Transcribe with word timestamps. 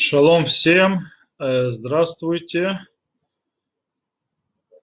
Шалом 0.00 0.46
всем, 0.46 1.06
э, 1.40 1.70
здравствуйте. 1.70 2.86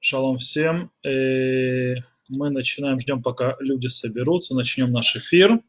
Шалом 0.02 0.40
всем. 0.40 0.92
Э, 1.08 1.96
мы 2.28 2.50
начинаем, 2.50 3.00
ждем, 3.00 3.24
пока 3.24 3.56
люди 3.62 3.88
соберутся, 3.88 4.56
начнем 4.56 4.92
наш 4.92 5.16
эфир. 5.16 5.62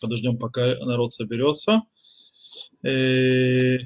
Подождем, 0.00 0.38
пока 0.38 0.74
народ 0.84 1.14
соберется. 1.14 1.82
Э, 2.84 3.78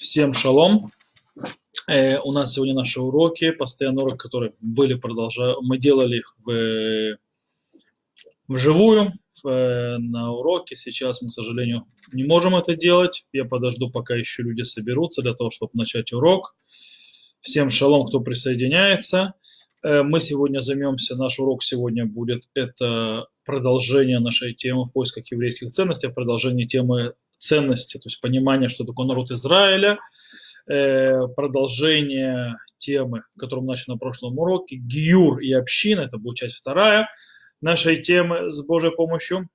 всем 0.00 0.32
шалом. 0.32 0.90
У 1.86 2.32
нас 2.32 2.52
сегодня 2.52 2.74
наши 2.74 3.00
уроки, 3.00 3.52
постоянные 3.52 4.02
уроки, 4.02 4.18
которые 4.18 4.54
были, 4.60 4.94
продолжаем, 4.94 5.58
мы 5.60 5.78
делали 5.78 6.16
их 6.16 6.34
в, 6.44 7.16
вживую, 8.48 9.12
Э, 9.12 9.23
на 9.50 10.32
уроке. 10.32 10.76
Сейчас 10.76 11.22
мы, 11.22 11.30
к 11.30 11.34
сожалению, 11.34 11.86
не 12.12 12.24
можем 12.24 12.56
это 12.56 12.74
делать. 12.74 13.24
Я 13.32 13.44
подожду, 13.44 13.90
пока 13.90 14.14
еще 14.14 14.42
люди 14.42 14.62
соберутся 14.62 15.22
для 15.22 15.34
того, 15.34 15.50
чтобы 15.50 15.72
начать 15.74 16.12
урок. 16.12 16.56
Всем 17.40 17.70
шалом, 17.70 18.06
кто 18.06 18.20
присоединяется. 18.20 19.34
Э, 19.82 20.02
мы 20.02 20.20
сегодня 20.20 20.60
займемся, 20.60 21.14
наш 21.14 21.38
урок 21.38 21.62
сегодня 21.62 22.06
будет, 22.06 22.44
это 22.54 23.26
продолжение 23.44 24.18
нашей 24.18 24.54
темы 24.54 24.84
в 24.84 24.92
поисках 24.92 25.30
еврейских 25.30 25.70
ценностей, 25.70 26.08
продолжение 26.08 26.66
темы 26.66 27.14
ценности, 27.36 27.98
то 27.98 28.06
есть 28.06 28.20
понимание, 28.22 28.70
что 28.70 28.84
такое 28.84 29.06
народ 29.06 29.30
Израиля, 29.30 29.98
э, 30.66 31.28
продолжение 31.36 32.56
темы, 32.78 33.24
которую 33.38 33.66
мы 33.66 33.72
начали 33.72 33.92
на 33.92 33.98
прошлом 33.98 34.38
уроке, 34.38 34.76
Гиюр 34.76 35.40
и 35.40 35.52
община, 35.52 36.00
это 36.00 36.16
будет 36.16 36.36
часть 36.36 36.56
вторая– 36.56 37.08
нашей 37.60 38.02
темы 38.02 38.52
с 38.52 38.62
Божьей 38.62 38.90
помощью. 38.90 39.48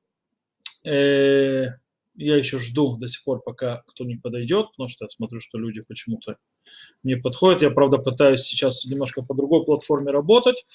Э, 0.85 1.67
я 2.16 2.35
еще 2.35 2.59
жду 2.59 2.98
до 2.98 3.08
сих 3.08 3.23
пор, 3.23 3.41
пока 3.41 3.84
кто 3.88 4.03
не 4.03 4.16
подойдет, 4.16 4.72
потому 4.72 4.89
что 4.89 5.05
я 5.05 5.09
смотрю, 5.09 5.39
что 5.42 5.58
люди 5.58 5.81
почему-то 5.81 6.38
не 7.03 7.16
подходят. 7.16 7.61
Я, 7.61 7.72
правда, 7.72 7.97
пытаюсь 7.97 8.42
сейчас 8.42 8.83
немножко 8.86 9.22
по 9.22 9.33
другой 9.33 9.66
платформе 9.66 10.11
работать. 10.11 10.66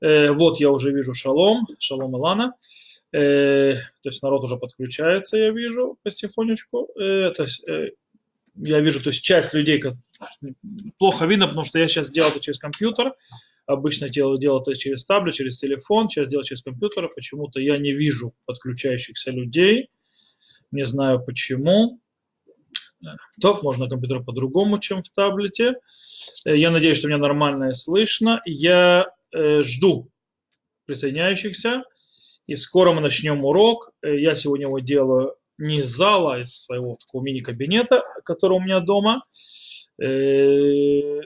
Э, 0.00 0.32
вот 0.32 0.60
я 0.60 0.70
уже 0.70 0.92
вижу 0.92 1.14
шалом, 1.14 1.66
шалом 1.78 2.16
Илана. 2.16 2.54
Э, 3.12 3.74
то 4.02 4.08
есть 4.08 4.22
народ 4.22 4.42
уже 4.44 4.56
подключается, 4.56 5.36
я 5.36 5.50
вижу 5.50 5.98
потихонечку. 6.02 6.88
То 6.96 7.34
есть, 7.38 7.62
я 8.56 8.80
вижу, 8.80 9.02
то 9.02 9.10
есть 9.10 9.22
часть 9.22 9.54
людей 9.54 9.82
плохо 10.98 11.26
видно, 11.26 11.46
потому 11.46 11.64
что 11.64 11.78
я 11.78 11.88
сейчас 11.88 12.10
делаю 12.10 12.32
это 12.32 12.40
через 12.40 12.58
компьютер 12.58 13.14
обычно 13.72 14.08
делаю, 14.08 14.38
делаю 14.38 14.62
это 14.62 14.74
через 14.74 15.04
таблет, 15.04 15.34
через 15.34 15.58
телефон, 15.58 16.08
сейчас 16.08 16.28
делаю 16.28 16.44
через 16.44 16.62
компьютер. 16.62 17.08
Почему-то 17.14 17.60
я 17.60 17.78
не 17.78 17.92
вижу 17.92 18.34
подключающихся 18.46 19.30
людей. 19.30 19.90
Не 20.70 20.84
знаю 20.84 21.24
почему. 21.24 22.00
То 23.40 23.60
можно 23.62 23.88
компьютер 23.88 24.22
по-другому, 24.22 24.78
чем 24.78 25.02
в 25.02 25.08
таблете. 25.10 25.74
Э, 26.44 26.56
я 26.56 26.70
надеюсь, 26.70 26.98
что 26.98 27.08
меня 27.08 27.18
нормально 27.18 27.74
слышно. 27.74 28.40
Я 28.44 29.12
э, 29.32 29.62
жду 29.62 30.08
присоединяющихся. 30.86 31.82
И 32.46 32.56
скоро 32.56 32.92
мы 32.92 33.00
начнем 33.00 33.44
урок. 33.44 33.92
Э, 34.02 34.18
я 34.18 34.34
сегодня 34.34 34.66
его 34.66 34.78
делаю 34.78 35.34
не 35.58 35.80
из 35.80 35.90
зала, 35.90 36.34
а 36.34 36.38
из 36.40 36.62
своего 36.64 36.96
такого 36.96 37.22
мини-кабинета, 37.22 38.02
который 38.24 38.58
у 38.58 38.60
меня 38.60 38.80
дома. 38.80 39.22
Э, 40.00 41.20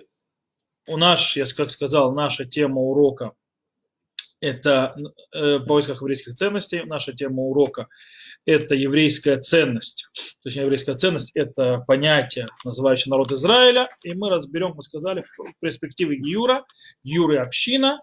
у 0.87 0.97
нас, 0.97 1.37
я 1.37 1.45
как 1.57 1.71
сказал, 1.71 2.13
наша 2.13 2.45
тема 2.45 2.81
урока– 2.81 3.33
это 4.41 4.95
э, 5.33 5.61
поисках 5.61 6.01
еврейских 6.01 6.35
ценностей. 6.35 6.83
Наша 6.85 7.13
тема 7.13 7.43
урока– 7.43 7.89
это 8.47 8.75
еврейская 8.75 9.39
ценность. 9.39 10.09
Точнее, 10.43 10.63
еврейская 10.63 10.95
ценность– 10.95 11.33
это 11.35 11.85
понятие, 11.87 12.47
называющее 12.65 13.11
народ 13.11 13.33
Израиля. 13.33 13.89
И 14.05 14.15
мы 14.15 14.31
разберем, 14.31 14.75
мы 14.77 14.83
сказали, 14.83 15.23
в 15.39 15.53
перспективе 15.61 16.17
Гиюра, 16.17 16.65
Гиюр 17.03 17.33
и 17.33 17.37
община. 17.37 18.01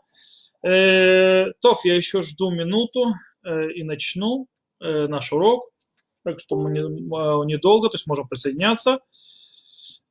Э, 0.64 1.52
Тоф, 1.62 1.86
я 1.86 1.96
еще 1.96 2.22
жду 2.22 2.52
минуту 2.52 3.14
э, 3.46 3.72
и 3.72 3.84
начну 3.84 4.48
э, 4.82 5.08
наш 5.08 5.32
урок. 5.32 5.70
Так 6.24 6.40
что 6.40 6.56
мы 6.56 6.72
не, 6.72 6.80
э, 6.80 7.46
недолго, 7.46 7.90
то 7.90 7.96
есть 7.96 8.08
можем 8.08 8.28
присоединяться. 8.28 9.00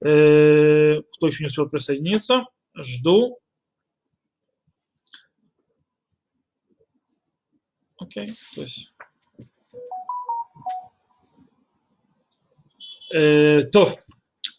Э, 0.01 1.01
кто 1.17 1.27
еще 1.27 1.43
не 1.45 1.49
успел 1.49 1.69
присоединиться– 1.69 2.47
жду. 2.75 3.39
Окей, 7.97 8.29
okay, 8.29 8.37
то 8.55 8.63
есть... 8.63 8.93
Э, 13.15 13.65
то, 13.65 13.99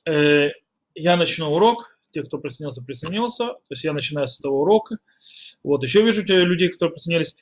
э, 0.05 0.49
я 0.93 1.17
начну 1.17 1.51
урок. 1.51 1.97
Те, 2.11 2.21
кто 2.21 2.37
присоединился, 2.37 2.83
присоединился. 2.83 3.45
То 3.45 3.71
есть 3.71 3.83
я 3.83 3.93
начинаю 3.93 4.27
с 4.27 4.39
этого 4.39 4.53
урока. 4.61 4.97
Вот, 5.63 5.83
еще 5.83 6.03
вижу 6.03 6.23
людей, 6.23 6.69
которые 6.69 6.93
присоединились. 6.93 7.35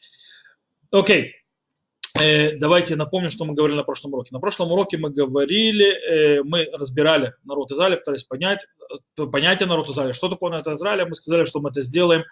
Окей. 0.91 1.25
Okay. 1.25 1.40
Э, 2.21 2.55
давайте 2.57 2.95
напомним, 2.95 3.31
что 3.31 3.45
мы 3.45 3.55
говорили 3.55 3.77
на 3.77 3.83
прошлом 3.83 4.13
уроке. 4.13 4.29
На 4.31 4.39
прошлом 4.39 4.71
уроке 4.71 4.97
мы 4.97 5.09
говорили, 5.09 5.87
э, 5.87 6.43
мы 6.43 6.69
разбирали 6.71 7.33
народ 7.43 7.71
Израиля, 7.71 7.97
пытались 7.97 8.23
понять, 8.23 8.67
э, 9.17 9.25
понятие 9.25 9.67
народ 9.67 9.89
Израиля, 9.89 10.13
что 10.13 10.29
такое 10.29 10.51
народ 10.51 10.67
Израиля. 10.67 11.07
Мы 11.07 11.15
сказали, 11.15 11.45
что 11.45 11.59
мы 11.61 11.69
это 11.69 11.81
сделаем 11.81 12.23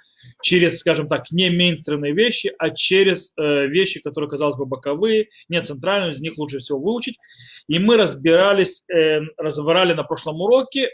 через, 0.44 0.80
скажем 0.80 1.08
так, 1.08 1.32
не 1.32 1.50
мейнстримные 1.50 2.14
вещи, 2.14 2.54
а 2.60 2.70
через 2.70 3.34
вещи, 3.38 4.02
которые, 4.02 4.30
казалось 4.30 4.58
бы, 4.58 4.66
боковые, 4.66 5.30
не 5.48 5.62
центральные, 5.62 6.14
из 6.14 6.22
них 6.22 6.38
лучше 6.38 6.60
всего 6.60 6.80
выучить. 6.80 7.18
И 7.68 7.80
мы 7.80 7.98
разбирались, 7.98 8.84
разбирали 9.38 9.94
на 9.94 10.04
прошлом 10.04 10.42
уроке, 10.42 10.90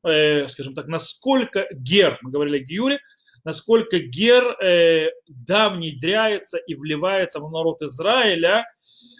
скажем 0.00 0.74
так, 0.74 0.86
насколько 0.88 1.66
гер, 1.72 2.18
мы 2.22 2.30
говорили 2.30 2.56
о 2.56 2.64
Гиюре, 2.64 3.00
насколько 3.44 3.98
Гер 3.98 4.56
э, 4.62 5.10
да, 5.28 5.70
внедряется 5.70 6.58
и 6.58 6.74
вливается 6.74 7.40
в 7.40 7.50
народ 7.50 7.82
Израиля 7.82 8.64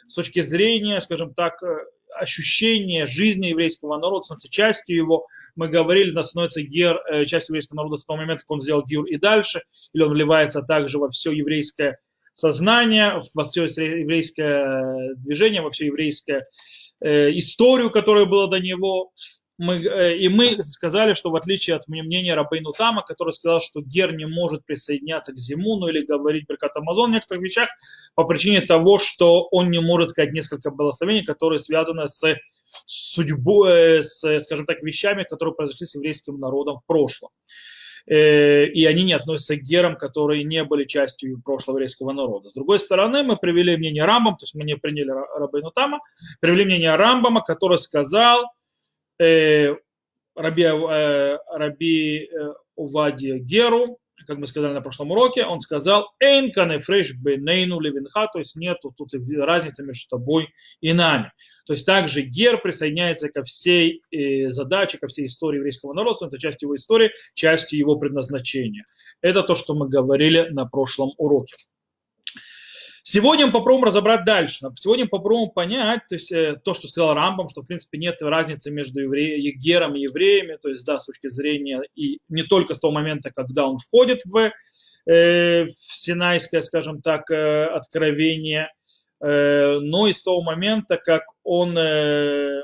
с 0.07 0.15
точки 0.15 0.43
зрения, 0.43 1.01
скажем 1.01 1.35
так, 1.35 1.63
э, 1.63 1.79
ощущения 2.19 3.07
жизни 3.07 3.47
еврейского 3.47 3.99
народа, 3.99 4.23
становится 4.23 4.51
частью 4.51 4.97
его. 4.97 5.27
Мы 5.57 5.69
говорили, 5.69 6.11
да, 6.11 6.25
становится 6.25 6.63
Гер 6.63 7.01
э, 7.11 7.25
частью 7.27 7.55
еврейского 7.55 7.77
народа 7.77 7.97
с 7.97 8.05
того 8.05 8.19
момента, 8.19 8.43
как 8.43 8.51
он 8.51 8.63
сделал 8.63 8.85
Гер 8.85 9.05
и 9.05 9.17
дальше, 9.17 9.63
или 9.93 10.03
он 10.03 10.11
вливается 10.11 10.63
также 10.63 10.99
во 10.99 11.11
все 11.11 11.33
еврейское 11.33 11.99
сознание, 12.35 13.21
во 13.35 13.45
все 13.45 13.65
еврейское 13.65 15.15
движение, 15.17 15.63
во 15.63 15.71
все 15.71 15.87
еврейское 15.87 16.47
э, 17.01 17.31
историю, 17.39 17.91
которая 17.91 18.25
была 18.25 18.47
до 18.47 18.59
него 18.59 19.13
мы, 19.61 19.77
э, 19.77 20.17
и 20.17 20.29
мы 20.31 20.65
сказали, 20.65 21.13
что 21.13 21.31
в 21.31 21.37
отличие 21.37 21.77
от 21.77 21.87
мнения 21.87 22.35
Рабейну 22.35 22.73
Тама, 22.73 23.03
который 23.03 23.33
сказал, 23.35 23.61
что 23.61 23.83
Гер 23.83 24.15
не 24.15 24.25
может 24.25 24.65
присоединяться 24.65 25.33
к 25.33 25.37
Зимуну 25.37 25.89
или 25.89 26.05
говорить 26.05 26.47
Беркат 26.49 26.75
Амазон 26.77 27.11
в 27.11 27.13
некоторых 27.13 27.45
вещах 27.45 27.69
по 28.15 28.25
причине 28.25 28.63
того, 28.63 28.99
что 28.99 29.47
он 29.51 29.71
не 29.71 29.81
может 29.81 30.11
сказать 30.11 30.33
несколько 30.33 30.71
благословений, 30.71 31.25
которые 31.25 31.59
связаны 31.59 32.09
с 32.09 32.23
судьбой, 32.87 33.99
э, 33.99 34.03
с, 34.03 34.41
скажем 34.41 34.65
так, 34.65 34.83
вещами, 34.83 35.25
которые 35.25 35.55
произошли 35.55 35.87
с 35.87 35.95
еврейским 35.95 36.41
народом 36.41 36.79
в 36.79 36.87
прошлом. 36.87 37.29
Э, 38.07 38.65
и 38.65 38.87
они 38.87 39.05
не 39.05 39.13
относятся 39.13 39.57
к 39.57 39.63
герам, 39.63 39.97
которые 39.97 40.43
не 40.43 40.65
были 40.65 40.85
частью 40.85 41.43
прошлого 41.43 41.77
еврейского 41.77 42.13
народа. 42.13 42.49
С 42.49 42.55
другой 42.55 42.81
стороны, 42.81 43.23
мы 43.25 43.37
привели 43.37 43.77
мнение 43.77 44.07
Рамбам, 44.07 44.37
то 44.37 44.45
есть 44.45 44.55
мы 44.55 44.65
не 44.65 44.77
приняли 44.77 45.11
Рабейну 45.39 45.71
Тама, 45.71 46.01
привели 46.41 46.65
мнение 46.65 46.97
Рамбама, 46.97 47.43
который 47.43 47.79
сказал, 47.79 48.47
э, 49.21 49.77
Раби, 50.35 50.63
э, 50.63 51.39
Раби 51.53 52.25
э, 52.25 52.55
Увадия 52.77 53.39
Геру, 53.39 53.99
как 54.27 54.39
мы 54.39 54.47
сказали 54.47 54.73
на 54.73 54.81
прошлом 54.81 55.11
уроке, 55.11 55.45
он 55.45 55.61
сказал 55.61 56.13
«Эйн 56.21 56.53
канефреш 56.53 57.15
бенейну 57.15 57.81
левинха», 57.81 58.29
то 58.33 58.39
есть 58.39 58.57
нету 58.57 58.93
тут 58.97 59.11
разницы 59.39 59.83
между 59.83 60.09
тобой 60.09 60.49
и 60.81 60.93
нами. 60.93 61.33
То 61.67 61.75
есть 61.75 61.87
также 61.87 62.23
Гер 62.23 62.61
присоединяется 62.61 63.29
ко 63.29 63.45
всей 63.45 64.03
э, 64.11 64.51
задаче, 64.51 64.99
ко 64.99 65.09
всей 65.09 65.27
истории 65.27 65.59
еврейского 65.59 65.93
народа, 65.93 66.27
это 66.27 66.39
часть 66.39 66.63
его 66.63 66.75
истории, 66.75 67.11
частью 67.35 67.79
его 67.79 67.97
предназначения. 67.97 68.85
Это 69.21 69.43
то, 69.43 69.55
что 69.55 69.75
мы 69.75 69.89
говорили 69.89 70.49
на 70.51 70.67
прошлом 70.67 71.13
уроке. 71.17 71.57
Сегодня 73.03 73.47
мы 73.47 73.53
попробуем 73.53 73.85
разобрать 73.85 74.25
дальше. 74.25 74.69
Сегодня 74.77 75.05
мы 75.05 75.11
попробуем 75.11 75.51
понять, 75.51 76.03
то 76.09 76.15
есть 76.15 76.31
э, 76.33 76.61
то, 76.63 76.75
что 76.75 76.89
сказал 76.89 77.15
Рамбам, 77.15 77.49
что 77.49 77.63
в 77.63 77.67
принципе 77.67 77.99
нет 77.99 78.17
разницы 78.21 78.71
между 78.71 79.01
евре... 79.01 79.53
гером 79.53 79.97
и 79.97 80.01
евреями, 80.01 80.59
то 80.61 80.69
есть 80.69 80.85
да, 80.85 80.99
с 80.99 81.07
точки 81.07 81.29
зрения 81.29 81.83
и 81.95 82.21
не 82.29 82.43
только 82.43 82.75
с 82.75 82.81
того 82.81 82.93
момента, 82.93 83.31
когда 83.31 83.67
он 83.67 83.79
входит 83.79 84.21
в, 84.25 84.53
э, 85.07 85.65
в 85.67 85.95
Синайское, 85.95 86.61
скажем 86.61 87.01
так, 87.01 87.31
э, 87.31 87.65
откровение, 87.67 88.71
э, 89.23 89.79
но 89.81 90.07
и 90.07 90.13
с 90.13 90.23
того 90.23 90.43
момента, 90.43 90.99
как 90.99 91.23
он 91.43 91.77
э, 91.79 92.63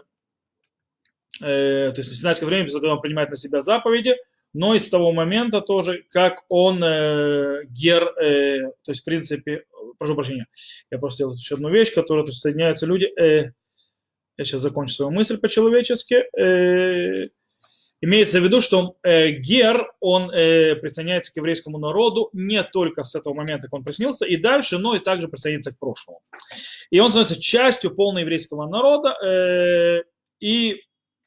э, 1.40 1.92
то 1.92 1.96
есть 1.96 2.10
в 2.10 2.16
Синайское 2.16 2.48
время, 2.48 2.70
когда 2.70 2.92
он 2.92 3.00
принимает 3.00 3.30
на 3.30 3.36
себя 3.36 3.62
заповеди, 3.62 4.16
но 4.56 4.74
и 4.74 4.78
с 4.78 4.88
того 4.88 5.12
момента 5.12 5.60
тоже, 5.60 6.04
как 6.10 6.44
он 6.48 6.82
э, 6.82 7.64
гер, 7.68 8.04
э, 8.18 8.70
то 8.82 8.90
есть 8.90 9.02
в 9.02 9.04
принципе, 9.04 9.64
прошу 9.98 10.14
прощения, 10.14 10.46
я 10.90 10.98
просто 10.98 11.16
сделал 11.16 11.34
еще 11.34 11.56
одну 11.56 11.68
вещь, 11.68 11.92
которая 11.92 12.24
то 12.24 12.32
соединяются 12.32 12.86
люди, 12.86 13.04
э, 13.20 13.52
я 14.38 14.44
сейчас 14.44 14.60
закончу 14.62 14.94
свою 14.94 15.10
мысль 15.10 15.36
по-человечески, 15.36 16.24
э, 16.38 17.28
имеется 18.00 18.40
в 18.40 18.44
виду, 18.44 18.62
что 18.62 18.96
э, 19.02 19.30
Гер, 19.32 19.92
он 20.00 20.30
э, 20.30 20.76
присоединяется 20.76 21.32
к 21.32 21.36
еврейскому 21.36 21.76
народу 21.78 22.30
не 22.32 22.62
только 22.64 23.04
с 23.04 23.14
этого 23.14 23.34
момента, 23.34 23.64
как 23.64 23.74
он 23.74 23.84
приснился, 23.84 24.24
и 24.24 24.36
дальше, 24.36 24.78
но 24.78 24.96
и 24.96 25.00
также 25.00 25.28
присоединится 25.28 25.72
к 25.72 25.78
прошлому. 25.78 26.20
И 26.90 26.98
он 26.98 27.10
становится 27.10 27.40
частью 27.40 27.94
полного 27.94 28.20
еврейского 28.20 28.66
народа, 28.68 29.16
э, 29.22 30.02
и 30.40 30.82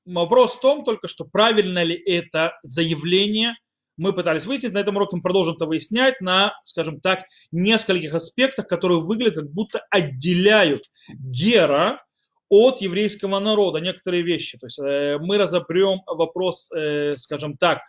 вопрос 0.06 0.56
в 0.56 0.60
том 0.60 0.84
только, 0.84 1.08
что 1.08 1.26
правильно 1.26 1.84
ли 1.84 1.96
это 1.96 2.58
заявление– 2.64 3.56
мы 4.00 4.14
пытались 4.14 4.46
выяснить. 4.46 4.74
На 4.74 4.80
этом 4.80 4.96
уроке 4.96 5.18
мы 5.18 5.22
продолжим 5.22 5.56
это 5.56 5.66
выяснять 5.66 6.22
на, 6.22 6.58
скажем 6.64 7.02
так, 7.02 7.26
нескольких 7.52 8.14
аспектах, 8.14 8.68
которые 8.68 9.02
выглядят 9.02 9.36
как 9.36 9.52
будто 9.52 9.86
отделяют 9.92 10.84
Гера 11.10 12.00
от 12.48 12.82
еврейского 12.82 13.40
народа, 13.40 13.80
некоторые 13.80 14.24
вещи. 14.24 14.58
То 14.58 14.68
есть 14.68 14.80
э, 14.80 15.18
мы 15.20 15.38
разобрем 15.38 16.02
вопрос, 16.08 16.70
э, 16.72 17.16
скажем 17.18 17.58
так, 17.58 17.82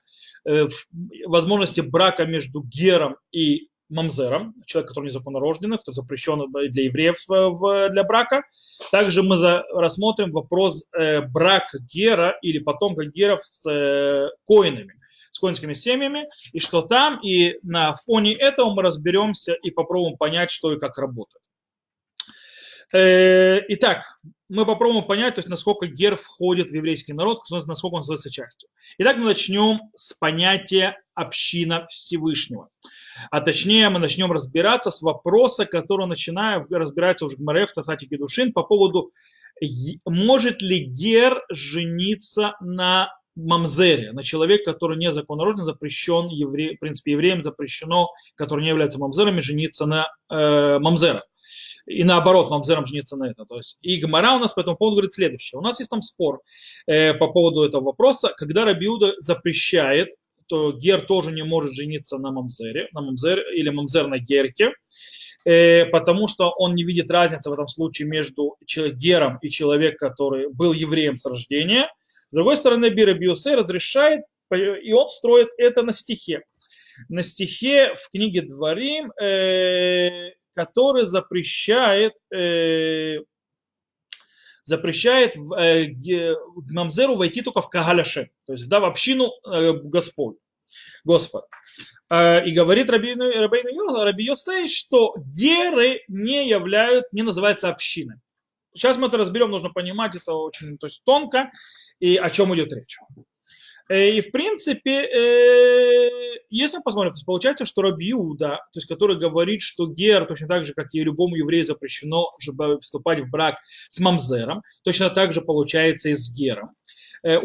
э, 0.47 0.67
возможности 1.27 1.81
брака 1.81 2.27
между 2.27 2.63
Гером 2.63 3.17
и 3.31 3.69
мамзером, 3.91 4.55
человек, 4.67 4.89
который 4.89 5.07
незаконнорожденный, 5.07 5.79
кто 5.79 5.93
запрещен 5.93 6.51
для 6.51 6.85
евреев 6.85 7.19
для 7.93 8.05
брака. 8.05 8.45
Также 8.91 9.23
мы 9.23 9.37
рассмотрим 9.75 10.33
вопрос 10.33 10.85
брака 11.29 11.79
Гера 11.93 12.39
или 12.43 12.59
потомка 12.59 13.05
Геров 13.05 13.45
с 13.45 14.31
коинами 14.47 14.95
с 15.31 15.39
конскими 15.39 15.75
семьями, 15.75 16.29
и 16.53 16.61
что 16.61 16.83
там, 16.83 17.21
и 17.23 17.59
на 17.63 17.95
фоне 17.95 18.35
этого 18.35 18.75
мы 18.75 18.83
разберемся 18.83 19.55
и 19.55 19.71
попробуем 19.71 20.17
понять, 20.17 20.51
что 20.51 20.73
и 20.73 20.79
как 20.79 20.99
работает. 20.99 21.43
Э, 22.93 23.61
итак, 23.69 24.19
мы 24.49 24.67
попробуем 24.67 25.05
понять, 25.05 25.37
то 25.37 25.39
есть, 25.39 25.49
насколько 25.49 25.87
гер 25.87 26.17
входит 26.17 26.71
в 26.71 26.75
еврейский 26.75 27.13
народ, 27.13 27.43
насколько 27.51 27.95
он 27.95 28.03
становится 28.03 28.31
частью. 28.31 28.69
Итак, 28.99 29.17
мы 29.17 29.27
начнем 29.27 29.81
с 29.95 30.13
понятия 30.13 31.01
община 31.15 31.87
Всевышнего. 31.89 32.69
А 33.31 33.41
точнее, 33.41 33.89
мы 33.89 33.99
начнем 33.99 34.33
разбираться 34.33 34.91
с 34.91 35.03
вопроса, 35.03 35.67
который 35.67 36.07
начинаю 36.07 36.67
разбираться 36.71 37.27
в 37.27 37.35
Гмаре, 37.35 37.67
в 37.67 37.73
Татати 37.73 38.07
Душин 38.17 38.53
по 38.53 38.63
поводу, 38.63 39.13
может 40.07 40.63
ли 40.63 40.85
гер 40.85 41.43
жениться 41.51 42.57
на 42.61 43.13
мамзере, 43.37 44.13
на 44.13 44.23
человек, 44.23 44.65
который 44.65 44.97
не 44.99 45.13
законорожден, 45.13 45.65
запрещен, 45.65 46.29
евре, 46.29 46.77
в 46.77 46.81
принципе, 46.81 47.13
евреям 47.13 47.43
запрещено, 47.43 48.09
который 48.35 48.63
не 48.63 48.69
является 48.69 48.99
мамзерами, 48.99 49.41
жениться 49.41 49.87
на 49.87 50.09
э, 50.29 50.79
мамзерах. 50.79 51.25
И 51.87 52.05
наоборот, 52.05 52.51
мамзерам 52.51 52.85
жениться 52.85 53.17
на 53.17 53.31
это. 53.31 53.45
То 53.47 53.57
есть, 53.57 53.79
и 53.81 53.97
Гмара 53.97 54.35
у 54.35 54.39
нас 54.39 54.53
по 54.53 54.61
этому 54.61 54.77
поводу 54.77 54.97
говорит 54.97 55.13
следующее. 55.13 55.59
У 55.59 55.63
нас 55.63 55.79
есть 55.79 55.91
там 55.91 56.03
спор 56.03 56.41
э, 56.87 57.15
по 57.15 57.29
поводу 57.29 57.63
этого 57.63 57.83
вопроса. 57.83 58.33
Когда 58.37 58.65
Рабиуда 58.65 59.15
запрещает, 59.19 60.11
то 60.51 60.73
гер 60.73 61.07
тоже 61.07 61.33
не 61.33 61.43
может 61.43 61.73
жениться 61.73 62.19
на 62.19 62.31
мамзере, 62.31 62.89
на 62.93 63.01
мамзере 63.01 63.43
или 63.57 63.71
мамзер 63.71 64.09
на 64.09 64.19
герке, 64.19 64.75
э, 65.47 65.87
потому 65.87 66.29
что 66.29 66.51
он 66.51 66.75
не 66.75 66.85
видит 66.85 67.11
разницы 67.11 67.49
в 67.49 67.55
этом 67.55 67.69
случае 67.69 68.09
между 68.09 68.57
гером 68.67 69.39
и 69.41 69.49
человеком, 69.49 70.11
который 70.11 70.53
был 70.53 70.75
евреем 70.75 71.17
с 71.17 71.25
рождения– 71.25 71.89
с 72.31 72.33
другой 72.33 72.57
стороны, 72.57 72.91
Бира 72.91 73.13
Биосе 73.13 73.57
разрешает, 73.57 74.23
и 74.53 74.93
он 74.93 75.09
строит 75.09 75.49
это 75.59 75.83
на 75.83 75.93
стихе. 75.93 76.45
На 77.09 77.25
стихе 77.25 77.97
в 77.97 78.09
книге 78.11 78.43
Дворим, 78.43 79.11
э, 79.21 80.31
который 80.55 81.07
запрещает, 81.07 82.13
э, 82.33 83.19
запрещает 84.65 85.37
э, 85.37 86.35
Мамзеру 86.71 87.17
войти 87.17 87.43
только 87.43 87.63
в 87.63 87.69
Кагаляше, 87.69 88.31
то 88.47 88.53
есть 88.53 88.69
да, 88.69 88.81
в 88.81 88.85
общину 88.85 89.33
э, 89.47 89.73
Господь. 89.73 90.37
Господь. 91.05 91.45
Э, 92.11 92.45
и 92.47 92.53
говорит 92.53 92.91
Рабейну, 92.91 93.31
Рабейну 93.31 94.05
Раби 94.05 94.25
Йосей, 94.25 94.69
что 94.69 95.15
геры 95.17 96.03
не 96.09 96.49
являют, 96.49 97.13
не 97.13 97.23
называются 97.23 97.69
общиной. 97.69 98.17
Сейчас 98.75 98.97
мы 98.97 99.09
это 99.09 99.17
разберем, 99.17 99.51
нужно 99.51 99.71
понимать 99.71 100.15
это 100.15 100.33
очень 100.33 100.79
то 100.79 100.87
есть, 100.87 101.03
тонко 101.05 101.51
и 101.99 102.17
о 102.17 102.31
чем 102.31 102.55
идет 102.55 102.73
речь. 102.73 102.99
Э, 103.91 104.11
и 104.11 104.21
в 104.21 104.31
принципе, 104.31 105.03
э, 105.03 106.11
если 106.49 106.77
мы 106.77 106.83
посмотрим, 106.85 107.13
то 107.13 107.21
получается, 107.27 107.67
что 107.67 107.83
Рабиуда, 107.83 108.61
то 108.73 108.79
есть 108.79 108.87
который 108.87 109.19
говорит, 109.19 109.63
что 109.63 109.89
гер, 109.89 110.27
точно 110.27 110.47
так 110.47 110.65
же, 110.65 110.75
как 110.75 110.95
и 110.95 111.03
любому 111.03 111.35
еврею 111.35 111.67
запрещено 111.67 112.31
вступать 112.81 113.21
в 113.21 113.31
брак 113.31 113.57
с 113.89 113.99
мамзером, 113.99 114.63
точно 114.85 115.11
так 115.11 115.33
же 115.33 115.43
получается 115.43 116.09
и 116.09 116.15
с 116.15 116.33
гером. 116.33 116.71
Э, 117.25 117.41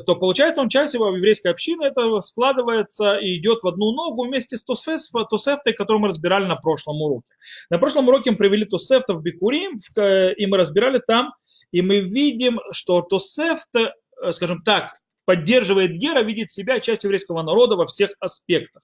то 0.00 0.16
получается 0.16 0.62
он 0.62 0.70
часть 0.70 0.94
его 0.94 1.14
еврейской 1.14 1.48
общины, 1.48 1.84
это 1.84 2.20
складывается 2.22 3.18
и 3.18 3.36
идет 3.36 3.62
в 3.62 3.68
одну 3.68 3.92
ногу 3.92 4.26
вместе 4.26 4.56
с 4.56 4.64
Тосефтой, 4.64 5.74
которую 5.74 6.00
мы 6.00 6.08
разбирали 6.08 6.46
на 6.46 6.56
прошлом 6.56 7.02
уроке. 7.02 7.28
На 7.68 7.78
прошлом 7.78 8.08
уроке 8.08 8.30
мы 8.30 8.38
привели 8.38 8.64
Тосефта 8.64 9.12
в 9.12 9.22
Бикурим, 9.22 9.80
и 9.98 10.46
мы 10.46 10.56
разбирали 10.56 11.02
там, 11.06 11.34
и 11.72 11.82
мы 11.82 12.00
видим, 12.00 12.58
что 12.72 13.02
Тосефта, 13.02 13.94
скажем 14.32 14.62
так, 14.62 14.94
поддерживает 15.30 15.92
Гера, 15.92 16.22
видит 16.22 16.50
себя 16.50 16.80
частью 16.80 17.06
еврейского 17.06 17.42
народа 17.42 17.76
во 17.76 17.86
всех 17.86 18.10
аспектах. 18.18 18.82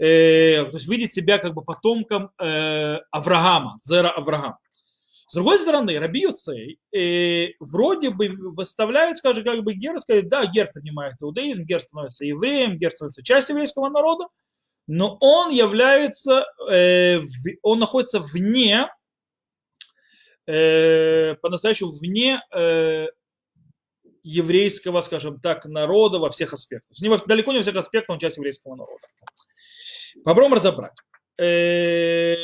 Э, 0.00 0.64
то 0.64 0.76
есть 0.78 0.88
видит 0.88 1.14
себя 1.14 1.38
как 1.38 1.54
бы 1.54 1.62
потомком 1.62 2.30
э, 2.40 2.96
Авраама, 3.12 3.76
Зера 3.84 4.10
Авраама. 4.10 4.58
С 5.28 5.34
другой 5.34 5.60
стороны, 5.60 5.96
Раби 6.00 6.22
Юсей 6.22 6.80
э, 6.92 7.52
вроде 7.60 8.10
бы 8.10 8.30
выставляет, 8.36 9.18
скажем, 9.18 9.44
как 9.44 9.62
бы 9.62 9.74
Гер, 9.74 10.00
сказать, 10.00 10.28
да, 10.28 10.44
Гер 10.46 10.72
принимает 10.74 11.14
иудаизм, 11.20 11.62
Гер 11.62 11.80
становится 11.80 12.24
евреем, 12.24 12.78
Гер 12.78 12.90
становится 12.90 13.22
частью 13.22 13.54
еврейского 13.54 13.88
народа, 13.88 14.24
но 14.88 15.16
он 15.20 15.52
является, 15.52 16.46
э, 16.68 17.20
он 17.62 17.78
находится 17.78 18.18
вне, 18.18 18.88
э, 20.48 21.36
по-настоящему 21.36 21.92
вне 21.92 22.42
э, 22.52 23.06
еврейского, 24.26 25.00
скажем 25.02 25.38
так, 25.40 25.64
народа 25.66 26.18
во 26.18 26.30
всех 26.30 26.52
аспектах. 26.52 27.00
Не 27.00 27.08
во, 27.08 27.18
далеко 27.18 27.52
не 27.52 27.58
во 27.58 27.62
всех 27.62 27.76
аспектах 27.76 28.14
он 28.14 28.18
часть 28.18 28.36
еврейского 28.36 28.74
народа. 28.74 29.06
Попробуем 30.24 30.54
разобрать. 30.54 30.96
Э, 31.38 32.34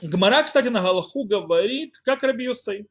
Гмара, 0.00 0.44
кстати, 0.44 0.68
на 0.68 0.80
Галаху 0.80 1.24
говорит, 1.24 1.98
как 2.04 2.22
Раби 2.22 2.44
Юсей. 2.44 2.86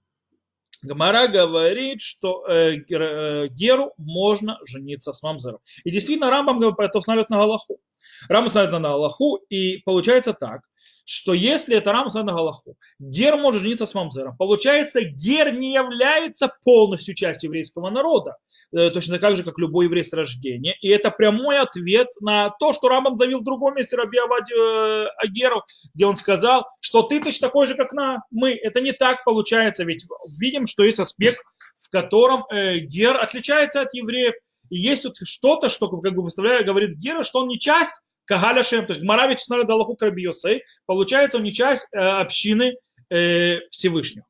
Гмара 0.81 1.27
говорит, 1.27 2.01
что 2.01 2.45
э, 2.47 2.79
э, 2.79 3.47
Геру 3.47 3.93
можно 3.97 4.59
жениться 4.65 5.13
с 5.13 5.23
мамзером. 5.23 5.59
И 5.85 5.91
действительно, 5.91 6.29
Рамбам 6.29 6.61
это 6.61 6.97
устанавливает 6.97 7.29
на 7.29 7.37
Галаху. 7.37 7.79
Рамбам 8.27 8.47
устанавливает 8.47 8.81
на 8.81 8.89
Галаху, 8.89 9.37
и 9.49 9.77
получается 9.85 10.33
так, 10.33 10.63
что 11.05 11.33
если 11.33 11.75
это 11.75 11.91
Рам 11.91 12.07
на 12.13 12.33
Галаху, 12.33 12.75
Гер 12.99 13.37
может 13.37 13.61
жениться 13.61 13.85
с 13.85 13.93
Мамзером. 13.93 14.37
Получается, 14.37 15.01
Гер 15.01 15.53
не 15.53 15.73
является 15.73 16.51
полностью 16.63 17.15
частью 17.15 17.49
еврейского 17.49 17.89
народа, 17.89 18.37
э, 18.71 18.89
точно 18.89 19.19
так 19.19 19.37
же, 19.37 19.43
как 19.43 19.57
любой 19.57 19.85
еврей 19.85 20.03
с 20.03 20.13
рождения. 20.13 20.75
И 20.81 20.89
это 20.89 21.11
прямой 21.11 21.59
ответ 21.59 22.07
на 22.21 22.51
то, 22.51 22.73
что 22.73 22.89
Рамбам 22.89 23.17
завел 23.17 23.39
в 23.39 23.43
другом 23.43 23.75
месте 23.75 23.95
Раби 23.95 24.17
Авади 24.17 24.53
э, 24.53 25.07
Агеру, 25.17 25.63
где 25.93 26.05
он 26.05 26.15
сказал, 26.15 26.65
что 26.81 27.03
ты 27.03 27.21
точно 27.21 27.47
такой 27.47 27.67
же, 27.67 27.75
как 27.75 27.93
на 27.93 28.23
мы. 28.31 28.51
Это 28.51 28.79
не 28.81 28.93
так 28.93 29.23
получается, 29.23 29.83
ведь 29.83 30.05
видим, 30.39 30.67
что 30.67 30.83
есть 30.83 30.99
аспект, 30.99 31.41
в 31.79 31.89
котором 31.89 32.45
э, 32.49 32.79
Гер 32.79 33.17
отличается 33.17 33.81
от 33.81 33.93
евреев. 33.93 34.35
И 34.69 34.77
есть 34.77 35.03
тут 35.03 35.17
что-то, 35.23 35.69
что 35.69 35.89
как 35.89 36.15
бы 36.15 36.23
выставляя, 36.23 36.63
говорит 36.63 36.97
Гера, 36.97 37.23
что 37.23 37.39
он 37.39 37.47
не 37.47 37.59
часть 37.59 37.93
Кагаля 38.25 38.63
Шем, 38.63 38.85
то 38.85 38.93
есть 38.93 39.01
Гмара 39.01 39.27
ведь 39.27 39.39
установили 39.39 39.67
Далаху 39.67 39.95
Крабиосей, 39.95 40.63
получается 40.85 41.37
он 41.37 41.43
не 41.43 41.53
часть 41.53 41.87
э, 41.91 41.97
общины 41.97 42.77
э, 43.09 43.59
Всевышнего. 43.69 44.25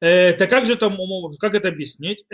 Э, 0.00 0.32
так 0.34 0.48
как 0.50 0.66
же 0.66 0.74
это, 0.74 0.94
как 1.40 1.54
это 1.54 1.68
объяснить? 1.68 2.24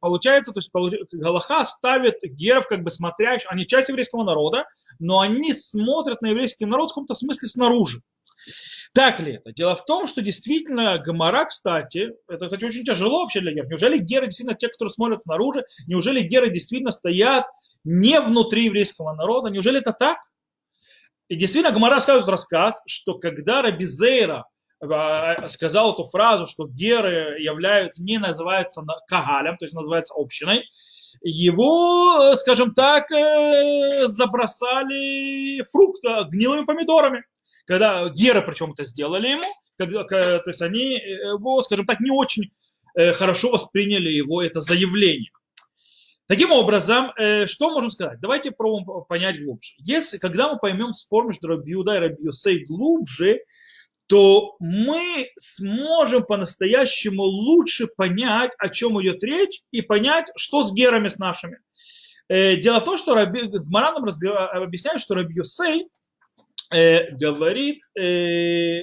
Получается, 0.00 0.52
то 0.52 0.60
есть 0.60 0.70
Галаха 1.12 1.64
ставит 1.64 2.16
геров 2.22 2.66
как 2.68 2.82
бы 2.82 2.90
смотрящих, 2.90 3.50
они 3.50 3.66
часть 3.66 3.88
еврейского 3.88 4.24
народа, 4.24 4.64
но 4.98 5.20
они 5.20 5.52
смотрят 5.52 6.22
на 6.22 6.28
еврейский 6.28 6.64
народ 6.64 6.90
в 6.90 6.94
каком-то 6.94 7.14
смысле 7.14 7.48
снаружи. 7.48 8.00
Так 8.94 9.20
ли 9.20 9.34
это? 9.34 9.52
Дело 9.52 9.74
в 9.74 9.84
том, 9.84 10.06
что 10.06 10.20
действительно 10.20 10.98
Гамара, 10.98 11.44
кстати, 11.46 12.12
это, 12.28 12.46
кстати, 12.46 12.64
очень 12.64 12.84
тяжело 12.84 13.22
вообще 13.22 13.40
для 13.40 13.52
геров. 13.52 13.70
Неужели 13.70 13.98
геры 13.98 14.26
действительно 14.26 14.56
те, 14.56 14.68
которые 14.68 14.92
смотрят 14.92 15.22
снаружи, 15.22 15.64
неужели 15.86 16.20
геры 16.20 16.50
действительно 16.50 16.90
стоят 16.90 17.46
не 17.84 18.20
внутри 18.20 18.64
еврейского 18.64 19.14
народа. 19.14 19.50
Неужели 19.50 19.80
это 19.80 19.92
так? 19.92 20.18
И 21.28 21.36
действительно, 21.36 21.72
Гамара 21.72 21.96
рассказывает 21.96 22.28
рассказ, 22.28 22.80
что 22.86 23.14
когда 23.14 23.62
Рабизейра 23.62 24.44
э, 24.82 25.48
сказал 25.48 25.94
эту 25.94 26.04
фразу, 26.04 26.46
что 26.46 26.66
геры 26.66 27.40
являются, 27.40 28.02
не 28.02 28.18
называются 28.18 28.82
кагалем, 29.08 29.56
то 29.56 29.64
есть 29.64 29.74
называются 29.74 30.14
общиной, 30.14 30.64
его, 31.22 32.34
скажем 32.36 32.74
так, 32.74 33.10
э, 33.10 34.08
забросали 34.08 35.62
фрукта 35.70 36.24
гнилыми 36.30 36.64
помидорами. 36.64 37.24
когда 37.64 38.08
геры 38.08 38.42
причем 38.42 38.72
это 38.72 38.84
сделали 38.84 39.28
ему, 39.28 39.46
то 39.78 40.42
есть 40.46 40.60
они 40.62 40.96
его, 40.96 41.62
скажем 41.62 41.86
так, 41.86 42.00
не 42.00 42.10
очень 42.10 42.50
хорошо 42.94 43.50
восприняли 43.50 44.10
его 44.10 44.42
это 44.42 44.60
заявление. 44.60 45.30
Таким 46.28 46.52
образом, 46.52 47.12
что 47.46 47.70
можем 47.70 47.90
сказать? 47.90 48.20
Давайте 48.20 48.52
пробуем 48.52 49.04
понять 49.04 49.42
глубже. 49.42 49.72
Если, 49.78 50.18
когда 50.18 50.52
мы 50.52 50.58
поймем 50.58 50.92
спор 50.92 51.26
между 51.26 51.48
Рабиуда 51.48 51.96
и 51.96 51.98
Рабиусей 51.98 52.64
глубже, 52.64 53.40
то 54.06 54.56
мы 54.58 55.30
сможем 55.38 56.24
по-настоящему 56.24 57.22
лучше 57.22 57.86
понять, 57.86 58.50
о 58.58 58.68
чем 58.68 59.00
идет 59.00 59.22
речь, 59.24 59.62
и 59.70 59.80
понять, 59.80 60.26
что 60.36 60.64
с 60.64 60.74
герами 60.74 61.08
с 61.08 61.18
нашими. 61.18 61.58
Э, 62.28 62.56
дело 62.56 62.80
в 62.80 62.84
том, 62.84 62.98
что 62.98 63.14
Раби, 63.14 63.42
Гмара 63.44 63.92
нам 63.92 64.04
объясняет, 64.04 65.00
что 65.00 65.14
Раби 65.14 65.34
Юсей 65.34 65.88
э, 66.70 67.10
говорит, 67.12 67.80
э, 67.98 68.82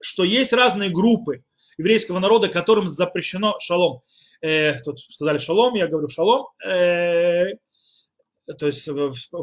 что 0.00 0.24
есть 0.24 0.52
разные 0.52 0.90
группы 0.90 1.44
еврейского 1.76 2.20
народа, 2.20 2.48
которым 2.48 2.88
запрещено 2.88 3.58
шалом. 3.60 4.00
Э, 4.44 4.80
тут 4.84 5.00
сказали 5.00 5.38
шалом, 5.38 5.74
я 5.74 5.86
говорю 5.86 6.08
шалом. 6.08 6.48
Э, 6.66 7.54
то 8.58 8.66
есть 8.66 8.86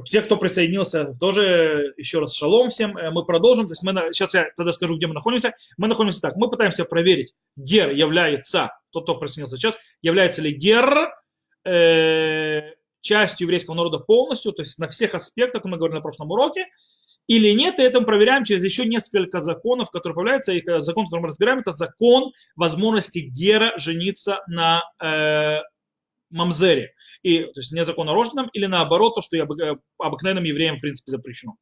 все, 0.05 0.21
кто 0.21 0.37
присоединился, 0.37 1.15
тоже 1.19 1.95
еще 1.97 2.19
раз 2.19 2.35
шалом 2.35 2.69
всем. 2.69 2.95
Э, 2.97 3.09
мы 3.09 3.25
продолжим. 3.25 3.65
То 3.65 3.71
есть 3.71 3.81
мы, 3.81 3.93
сейчас 4.13 4.35
я 4.35 4.51
тогда 4.55 4.71
скажу, 4.71 4.97
где 4.97 5.07
мы 5.07 5.15
находимся. 5.15 5.55
Мы 5.77 5.87
находимся 5.87 6.21
так. 6.21 6.35
Мы 6.35 6.51
пытаемся 6.51 6.85
проверить, 6.85 7.33
гер 7.55 7.89
является, 7.89 8.77
тот, 8.91 9.05
кто 9.05 9.15
присоединился 9.15 9.57
сейчас, 9.57 9.75
является 10.03 10.43
ли 10.43 10.53
гер 10.53 11.11
э, 11.65 12.73
частью 13.01 13.45
еврейского 13.45 13.73
народа 13.73 13.97
полностью, 13.97 14.51
то 14.51 14.61
есть 14.61 14.77
на 14.77 14.87
всех 14.87 15.15
аспектах, 15.15 15.65
мы 15.65 15.77
говорили 15.77 15.95
на 15.95 16.01
прошлом 16.01 16.29
уроке, 16.29 16.67
или 17.27 17.51
нет, 17.51 17.79
и 17.79 17.83
это 17.83 17.99
мы 17.99 18.05
проверяем 18.05 18.43
через 18.43 18.63
еще 18.63 18.85
несколько 18.85 19.39
законов, 19.39 19.89
которые 19.91 20.15
появляются. 20.15 20.53
И 20.53 20.63
закон, 20.81 21.05
который 21.05 21.21
мы 21.21 21.27
разбираем, 21.29 21.59
это 21.59 21.71
закон 21.71 22.31
возможности 22.55 23.19
гера 23.19 23.73
жениться 23.77 24.39
на 24.47 24.83
э, 25.01 25.61
мамзере. 26.31 26.93
И, 27.23 27.43
то 27.43 27.59
есть 27.59 27.71
не 27.71 27.85
законорожденным, 27.85 28.49
или 28.53 28.65
наоборот, 28.65 29.15
то, 29.15 29.21
что 29.21 29.37
и 29.37 29.43
обыкновенным 29.99 30.43
евреям, 30.43 30.77
в 30.77 30.81
принципе, 30.81 31.11
запрещено. 31.11 31.55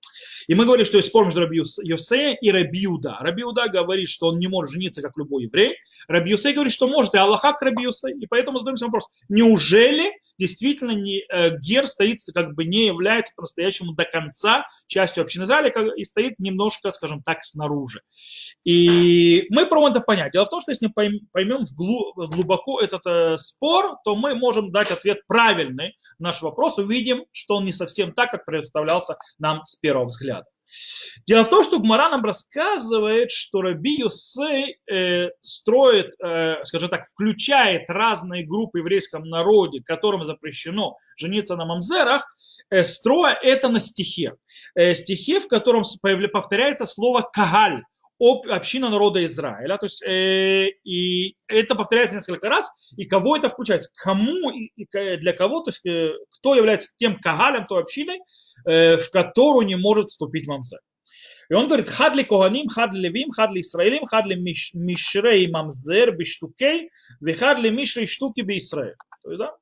И 0.47 0.55
мы 0.55 0.65
говорили, 0.65 0.85
что 0.85 0.97
есть 0.97 1.09
спор 1.09 1.25
между 1.25 1.41
Раби 1.41 1.57
Йосея 1.57 2.37
и 2.39 2.51
Раби 2.51 2.79
Юда. 2.79 3.17
Раби 3.19 3.41
Юда 3.41 3.67
говорит, 3.67 4.09
что 4.09 4.27
он 4.27 4.39
не 4.39 4.47
может 4.47 4.71
жениться, 4.71 5.01
как 5.01 5.17
любой 5.17 5.43
еврей. 5.43 5.75
Раби 6.07 6.31
Йосей 6.31 6.53
говорит, 6.53 6.73
что 6.73 6.87
может, 6.87 7.13
и 7.13 7.17
Аллаха 7.17 7.53
к 7.53 7.61
Раби. 7.61 7.87
И 8.19 8.27
поэтому 8.27 8.59
задаемся 8.59 8.85
вопрос, 8.85 9.07
неужели 9.27 10.11
действительно 10.39 10.91
не, 10.91 11.23
э, 11.29 11.57
Гер 11.59 11.87
стоит, 11.87 12.19
как 12.33 12.55
бы 12.55 12.65
не 12.65 12.87
является 12.87 13.33
по-настоящему 13.35 13.93
до 13.93 14.05
конца 14.05 14.65
частью 14.87 15.23
общины 15.23 15.43
Израиля 15.43 15.69
как, 15.69 15.95
и 15.95 16.03
стоит 16.05 16.39
немножко, 16.39 16.91
скажем 16.91 17.21
так, 17.21 17.43
снаружи. 17.43 18.01
И 18.63 19.45
мы 19.49 19.67
пробуем 19.67 19.93
это 19.93 20.01
понять. 20.01 20.31
Дело 20.31 20.45
в 20.45 20.49
том, 20.49 20.61
что 20.61 20.71
если 20.71 20.89
мы 20.95 21.19
поймем 21.31 21.65
глубоко 21.75 22.79
этот 22.81 23.05
э, 23.05 23.37
спор, 23.37 23.97
то 24.03 24.15
мы 24.15 24.33
можем 24.35 24.71
дать 24.71 24.89
ответ 24.89 25.19
правильный 25.27 25.97
на 26.17 26.29
наш 26.29 26.41
вопрос, 26.41 26.77
увидим, 26.77 27.25
что 27.31 27.55
он 27.55 27.65
не 27.65 27.73
совсем 27.73 28.13
так, 28.13 28.31
как 28.31 28.45
представлялся 28.45 29.17
нам 29.39 29.65
с 29.65 29.75
первого 29.75 30.05
взгляда. 30.05 30.45
Дело 31.25 31.43
в 31.43 31.49
том, 31.49 31.63
что 31.63 31.79
Гмара 31.79 32.09
нам 32.09 32.23
рассказывает, 32.23 33.31
что 33.31 33.61
Раби 33.61 33.99
Юсей 33.99 34.77
э, 34.91 35.29
строит, 35.41 36.13
э, 36.23 36.63
скажем 36.63 36.89
так, 36.89 37.05
включает 37.07 37.89
разные 37.89 38.45
группы 38.45 38.79
в 38.79 38.81
еврейском 38.81 39.23
народе, 39.23 39.81
которым 39.83 40.25
запрещено 40.25 40.97
жениться 41.17 41.55
на 41.55 41.65
мамзерах, 41.65 42.25
э, 42.69 42.83
строя 42.83 43.33
это 43.33 43.69
на 43.69 43.79
стихе. 43.79 44.35
Э, 44.75 44.95
стихе, 44.95 45.39
в 45.39 45.47
котором 45.47 45.83
повторяется 46.31 46.85
слово 46.85 47.21
«кагаль», 47.21 47.83
община 48.19 48.89
народа 48.89 49.25
Израиля. 49.25 49.77
То 49.77 49.85
есть, 49.85 50.01
э, 50.03 50.69
и 50.83 51.35
это 51.47 51.75
повторяется 51.75 52.17
несколько 52.17 52.49
раз. 52.49 52.69
И 52.97 53.05
кого 53.05 53.37
это 53.37 53.49
включает? 53.49 53.83
Кому 53.95 54.51
и 54.51 54.85
для 55.17 55.33
кого? 55.33 55.61
То 55.61 55.69
есть, 55.69 55.85
э, 55.85 56.13
кто 56.37 56.55
является 56.55 56.89
тем 56.97 57.19
кагалем, 57.19 57.65
той 57.65 57.81
общиной, 57.81 58.19
э, 58.65 58.97
в 58.97 59.09
которую 59.09 59.65
не 59.65 59.75
может 59.75 60.09
вступить 60.09 60.47
мамзер. 60.47 60.79
И 61.49 61.53
он 61.53 61.67
говорит, 61.67 61.89
хадли 61.89 62.23
коганим, 62.23 62.67
хадли 62.67 62.99
левим, 62.99 63.31
хадли 63.31 63.61
исраилим, 63.61 64.05
хадли 64.05 64.35
мишрей 64.35 65.47
мамзер 65.47 66.15
биштукей, 66.15 66.91
вихадли 67.21 67.69
мишрей 67.69 68.05
штуки 68.05 68.41
би 68.41 68.57
Исраиль. 68.57 68.95
То 69.23 69.31
есть, 69.31 69.39
да? 69.39 69.55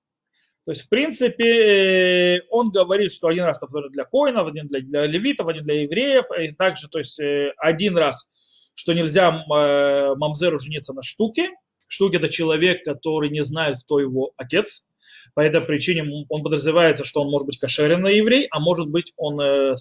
То 0.65 0.71
есть, 0.71 0.81
в 0.81 0.89
принципе, 0.89 2.39
э, 2.39 2.41
он 2.49 2.71
говорит, 2.71 3.13
что 3.13 3.29
один 3.29 3.45
раз 3.45 3.59
для 3.91 4.03
коинов, 4.03 4.47
один 4.47 4.67
для, 4.67 4.81
для 4.81 5.05
левитов, 5.05 5.47
один 5.47 5.63
для 5.63 5.83
евреев, 5.83 6.25
и 6.37 6.51
также, 6.51 6.89
то 6.89 6.97
есть, 6.97 7.17
один 7.57 7.97
раз 7.97 8.27
что 8.77 8.93
нельзя 8.93 9.29
э, 9.29 10.15
мамзеру 10.15 10.59
жениться 10.59 10.93
на 10.93 11.01
штуке. 11.01 11.49
Штуки 11.87 12.17
это 12.17 12.29
человек, 12.29 12.85
который 12.85 13.29
не 13.31 13.43
знает, 13.43 13.79
кто 13.83 13.99
его 13.99 14.33
отец. 14.37 14.85
По 15.33 15.41
этой 15.41 15.61
причине 15.61 16.25
он 16.29 16.43
подразумевается, 16.43 17.03
что 17.03 17.21
он 17.21 17.31
может 17.31 17.47
быть 17.47 17.57
кошерный 17.57 18.17
еврей, 18.17 18.47
а 18.51 18.59
может 18.59 18.87
быть 18.87 19.13
он 19.17 19.41
э, 19.41 19.73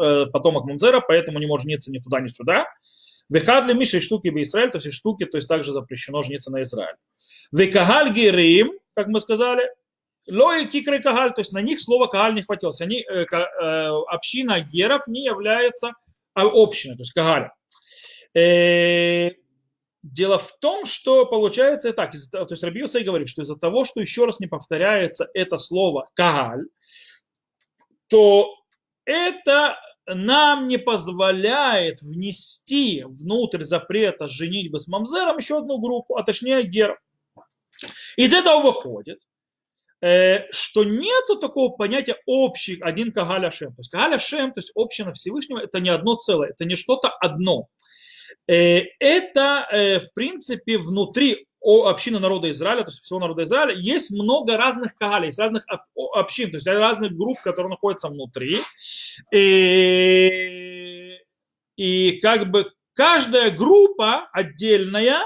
э, 0.00 0.26
потомок 0.26 0.64
мамзера, 0.64 1.00
поэтому 1.00 1.38
не 1.38 1.46
может 1.46 1.62
жениться 1.62 1.92
ни 1.92 2.00
туда, 2.00 2.20
ни 2.20 2.28
сюда. 2.28 2.66
Вехадли 3.28 3.72
Миша 3.72 3.98
и 3.98 4.00
штуки 4.00 4.30
в 4.30 4.42
Израиль, 4.42 4.72
то 4.72 4.78
есть 4.78 4.92
штуки, 4.92 5.26
то 5.26 5.36
есть 5.36 5.46
также 5.46 5.70
запрещено 5.70 6.22
жениться 6.22 6.50
на 6.50 6.62
Израиль. 6.62 6.96
Векагаль 7.52 8.12
Герим, 8.12 8.72
как 8.94 9.06
мы 9.06 9.20
сказали, 9.20 9.62
Лои 10.28 10.66
кикры 10.66 11.00
кагаль, 11.00 11.34
то 11.34 11.40
есть 11.40 11.52
на 11.52 11.60
них 11.62 11.80
слово 11.80 12.08
кагаль 12.08 12.34
не 12.34 12.42
хватилось. 12.42 12.80
Они, 12.80 13.00
э, 13.00 13.26
э, 13.30 13.88
община 14.08 14.60
геров 14.60 15.06
не 15.06 15.24
является 15.24 15.92
а, 16.34 16.46
общиной, 16.46 16.96
то 16.96 17.02
есть 17.02 17.12
кагаль. 17.12 17.50
Э, 18.34 19.30
дело 20.02 20.38
в 20.38 20.58
том, 20.60 20.84
что 20.84 21.26
получается 21.26 21.92
так, 21.92 22.12
то 22.12 22.46
есть 22.48 22.62
Раби 22.62 22.80
Юсей 22.80 23.04
говорит, 23.04 23.28
что 23.28 23.42
из-за 23.42 23.56
того, 23.56 23.84
что 23.84 24.00
еще 24.00 24.24
раз 24.24 24.40
не 24.40 24.46
повторяется 24.46 25.28
это 25.34 25.58
слово 25.58 26.08
«кагаль», 26.14 26.66
то 28.08 28.54
это 29.04 29.76
нам 30.06 30.68
не 30.68 30.78
позволяет 30.78 32.02
внести 32.02 33.04
внутрь 33.04 33.64
запрета 33.64 34.26
женитьбы 34.26 34.80
с 34.80 34.88
мамзером 34.88 35.38
еще 35.38 35.58
одну 35.58 35.78
группу, 35.78 36.16
а 36.16 36.22
точнее 36.24 36.62
гер. 36.62 36.98
Из 38.16 38.32
этого 38.32 38.62
выходит, 38.62 39.20
э, 40.00 40.50
что 40.50 40.84
нету 40.84 41.36
такого 41.38 41.70
понятия 41.76 42.16
общий 42.26 42.80
один 42.80 43.12
Кагаль 43.12 43.46
Ашем. 43.46 43.74
То 43.74 43.80
есть 43.80 43.90
Кагаль 43.90 44.16
Ашем, 44.16 44.52
то 44.52 44.58
есть 44.58 44.72
община 44.74 45.12
Всевышнего, 45.12 45.58
это 45.58 45.80
не 45.80 45.90
одно 45.90 46.16
целое, 46.16 46.50
это 46.50 46.64
не 46.64 46.76
что-то 46.76 47.08
одно. 47.08 47.68
Э, 48.48 48.82
это, 48.98 49.66
э, 49.70 50.00
в 50.00 50.12
принципе, 50.14 50.78
внутри 50.78 51.46
общины 51.62 52.18
народа 52.18 52.50
Израиля, 52.50 52.84
то 52.84 52.90
есть 52.90 53.02
всего 53.02 53.20
народа 53.20 53.42
Израиля, 53.44 53.74
есть 53.74 54.10
много 54.10 54.56
разных 54.56 54.94
кагалей, 54.94 55.30
разных 55.36 55.66
общин, 56.14 56.50
то 56.50 56.56
есть 56.56 56.66
разных 56.66 57.12
групп, 57.12 57.38
которые 57.42 57.70
находятся 57.70 58.08
внутри. 58.08 58.60
И, 59.32 61.18
и 61.76 62.12
как 62.22 62.50
бы 62.50 62.72
каждая 62.94 63.50
группа 63.50 64.28
отдельная, 64.32 65.20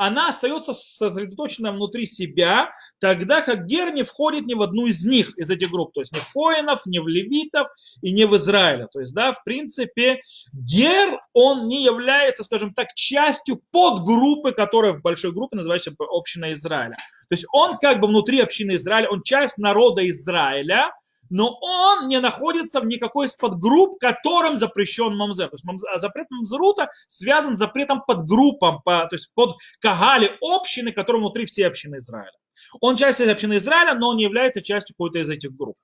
она 0.00 0.30
остается 0.30 0.72
сосредоточена 0.72 1.72
внутри 1.72 2.06
себя, 2.06 2.70
тогда 3.00 3.42
как 3.42 3.66
Гер 3.66 3.92
не 3.92 4.02
входит 4.02 4.46
ни 4.46 4.54
в 4.54 4.62
одну 4.62 4.86
из 4.86 5.04
них, 5.04 5.36
из 5.36 5.50
этих 5.50 5.70
групп, 5.70 5.92
то 5.92 6.00
есть 6.00 6.14
не 6.14 6.20
в 6.20 6.32
Коинов, 6.32 6.86
не 6.86 7.00
в 7.00 7.06
Левитов 7.06 7.68
и 8.00 8.10
не 8.10 8.24
в 8.24 8.34
Израиля. 8.38 8.88
То 8.90 9.00
есть, 9.00 9.12
да, 9.12 9.34
в 9.34 9.44
принципе, 9.44 10.22
Гер, 10.54 11.20
он 11.34 11.68
не 11.68 11.84
является, 11.84 12.44
скажем 12.44 12.72
так, 12.72 12.94
частью 12.94 13.60
подгруппы, 13.72 14.52
которая 14.52 14.94
в 14.94 15.02
большой 15.02 15.32
группе 15.32 15.58
называется 15.58 15.92
община 15.98 16.54
Израиля. 16.54 16.96
То 17.28 17.34
есть 17.34 17.44
он 17.52 17.76
как 17.76 18.00
бы 18.00 18.08
внутри 18.08 18.40
общины 18.40 18.76
Израиля, 18.76 19.10
он 19.10 19.22
часть 19.22 19.58
народа 19.58 20.08
Израиля, 20.08 20.92
но 21.30 21.56
он 21.60 22.08
не 22.08 22.20
находится 22.20 22.80
в 22.80 22.86
никакой 22.86 23.28
из 23.28 23.36
подгрупп, 23.36 23.98
которым 23.98 24.58
запрещен 24.58 25.16
мамзер. 25.16 25.48
То 25.48 25.56
есть 25.56 25.84
а 25.92 25.98
запрет 25.98 26.26
мамзерута 26.30 26.90
связан 27.08 27.56
с 27.56 27.60
запретом 27.60 28.02
подгруппам, 28.06 28.82
по, 28.82 29.06
то 29.06 29.16
есть 29.16 29.30
под 29.34 29.56
кагали 29.80 30.36
общины, 30.42 30.92
которые 30.92 31.20
внутри 31.20 31.46
всей 31.46 31.66
общины 31.66 31.96
Израиля. 31.98 32.32
Он 32.80 32.96
часть 32.96 33.20
общины 33.20 33.56
Израиля, 33.56 33.94
но 33.94 34.10
он 34.10 34.16
не 34.16 34.24
является 34.24 34.60
частью 34.60 34.94
какой-то 34.94 35.20
из 35.20 35.30
этих 35.30 35.56
групп. 35.56 35.76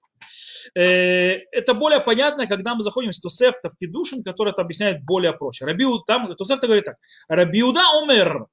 Э, 0.74 1.38
это 1.52 1.74
более 1.74 2.00
понятно, 2.00 2.46
когда 2.46 2.74
мы 2.74 2.82
заходим 2.82 3.12
в 3.12 3.20
Тусефта 3.20 3.70
в 3.70 3.76
Кедушин, 3.78 4.22
который 4.22 4.52
это 4.52 4.62
объясняет 4.62 5.04
более 5.04 5.32
проще. 5.32 5.64
Рабиу, 5.64 6.00
там 6.00 6.34
Тусефта 6.34 6.66
говорит 6.66 6.84
так. 6.84 6.96
Рабиуда 7.28 7.82
умер. 8.02 8.46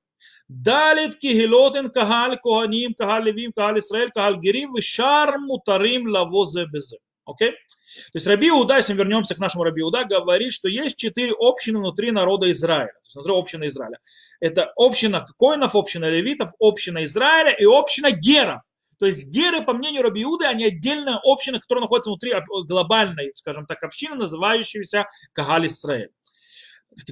Далит 0.48 1.20
кихилотен 1.20 1.90
кахаль 1.90 2.38
коханим, 2.38 2.94
кахаль 2.94 3.26
левим, 3.26 3.54
кахаль 3.54 3.80
Исраэль, 3.80 4.12
кахаль 4.12 4.40
герим, 4.40 4.76
шар 4.82 5.40
мутарим 5.40 6.08
лавозе 6.08 6.66
безе. 6.66 6.98
Окей? 7.26 7.52
То 7.52 8.16
есть 8.18 8.28
Раби 8.28 8.50
Иуда, 8.50 8.78
если 8.78 8.94
мы 8.94 9.00
вернемся 9.00 9.36
к 9.36 9.40
нашему 9.40 9.64
Раби 9.64 9.82
Иуда, 9.82 10.04
говорит, 10.04 10.52
что 10.52 10.68
есть 10.68 10.98
четыре 10.98 11.34
общины 11.38 11.80
внутри 11.80 12.12
народа 12.12 12.52
Израиля, 12.52 12.88
то 12.88 13.00
есть 13.04 13.16
внутри 13.16 13.34
общины 13.34 13.68
Израиля. 13.68 14.00
Это 14.40 14.74
община 14.76 15.26
коинов, 15.38 15.76
община 15.76 16.10
левитов, 16.10 16.52
община 16.60 17.04
Израиля 17.06 17.52
и 17.52 17.66
община 17.66 18.12
геров. 18.12 18.62
То 19.00 19.06
есть 19.06 19.32
геры, 19.32 19.64
по 19.64 19.74
мнению 19.74 20.04
Раби 20.04 20.24
Иуды, 20.24 20.46
они 20.46 20.66
отдельная 20.66 21.20
община, 21.24 21.60
которая 21.60 21.82
находится 21.82 22.10
внутри 22.10 22.34
глобальной, 22.68 23.32
скажем 23.36 23.66
так, 23.66 23.84
общины, 23.84 24.16
называющейся 24.16 25.08
Кагаль 25.34 25.68
Исраэль. 25.68 26.10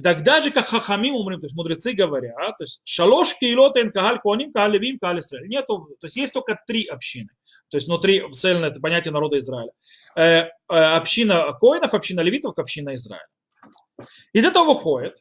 Тогда 0.02 0.42
же, 0.42 0.50
как 0.50 0.66
хахамим 0.66 1.14
умрим, 1.14 1.40
то 1.40 1.46
есть 1.46 1.54
мудрецы 1.54 1.92
говорят, 1.92 2.58
то 2.58 2.64
есть 2.64 2.80
шалош 2.84 3.34
кейлот 3.38 3.76
эн 3.76 3.90
кагаль 3.90 4.20
коним, 4.20 4.52
кагаль 4.52 4.78
левим. 4.78 4.98
Нету, 5.48 5.88
то 6.00 6.06
есть 6.06 6.16
есть 6.16 6.32
только 6.32 6.60
три 6.66 6.84
общины. 6.86 7.30
То 7.70 7.78
есть 7.78 7.86
внутри 7.86 8.22
цельное 8.34 8.70
это 8.70 8.80
понятие 8.80 9.12
народа 9.12 9.38
Израиля. 9.38 9.72
Э, 10.14 10.22
э, 10.22 10.48
община 10.68 11.52
коинов, 11.58 11.94
община 11.94 12.20
левитов, 12.20 12.58
община 12.58 12.94
Израиля. 12.94 13.26
Из 14.32 14.44
этого 14.44 14.74
выходит, 14.74 15.16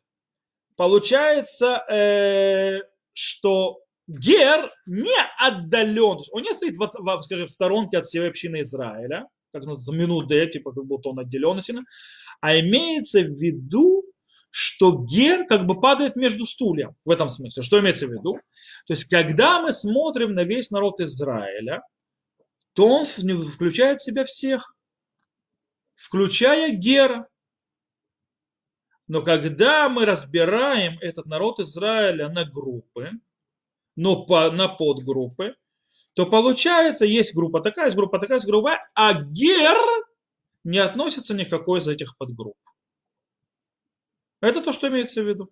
получается, 0.76 1.84
э, 1.90 2.82
что 3.14 3.80
Гер 4.08 4.70
не 4.86 5.16
отдален, 5.40 6.20
он 6.32 6.44
не 6.44 6.54
стоит, 6.54 6.76
в, 6.78 7.22
скажем, 7.24 7.48
в 7.48 7.52
сторонке 7.52 8.00
от 8.00 8.06
всей 8.06 8.28
общины 8.28 8.62
Израиля, 8.62 9.28
как 9.54 9.64
за 9.64 9.94
минуты, 9.94 10.46
типа 10.48 10.74
как 10.74 10.86
будто 10.86 11.10
он 11.10 11.20
отделен 11.20 11.62
сильно, 11.62 11.84
а 12.42 12.60
имеется 12.60 13.22
в 13.22 13.30
виду, 13.30 14.04
что 14.52 15.06
гер 15.06 15.46
как 15.48 15.66
бы 15.66 15.80
падает 15.80 16.16
между 16.16 16.46
стульями 16.46 16.94
в 17.06 17.10
этом 17.10 17.30
смысле. 17.30 17.64
Что 17.64 17.80
имеется 17.80 18.06
в 18.06 18.12
виду? 18.12 18.40
То 18.86 18.94
есть, 18.94 19.06
когда 19.06 19.62
мы 19.62 19.72
смотрим 19.72 20.34
на 20.34 20.44
весь 20.44 20.70
народ 20.72 21.00
Израиля, 21.00 21.82
то 22.74 22.88
он 22.88 23.06
включает 23.06 24.02
в 24.02 24.04
себя 24.04 24.26
всех, 24.26 24.76
включая 25.96 26.76
гера. 26.76 27.28
Но 29.08 29.22
когда 29.22 29.90
мы 29.90 30.06
разбираем 30.06 30.98
этот 31.00 31.26
народ 31.26 31.60
Израиля 31.60 32.30
на 32.30 32.46
группы, 32.46 33.12
но 33.96 34.26
по, 34.26 34.52
на 34.52 34.68
подгруппы, 34.68 35.56
то 36.14 36.26
получается, 36.26 37.06
есть 37.06 37.34
группа 37.34 37.62
такая, 37.62 37.86
есть 37.86 37.96
группа 37.96 38.20
такая, 38.20 38.38
есть 38.38 38.48
группа, 38.48 38.80
а 38.96 39.14
гер 39.14 39.78
не 40.64 40.80
относится 40.80 41.34
ни 41.34 41.46
к 41.46 41.50
какой 41.50 41.80
из 41.80 41.88
этих 41.88 42.18
подгрупп. 42.18 42.58
Это 44.42 44.62
то, 44.62 44.74
что 44.74 44.88
имеется 44.88 45.22
в 45.24 45.28
виду. 45.28 45.52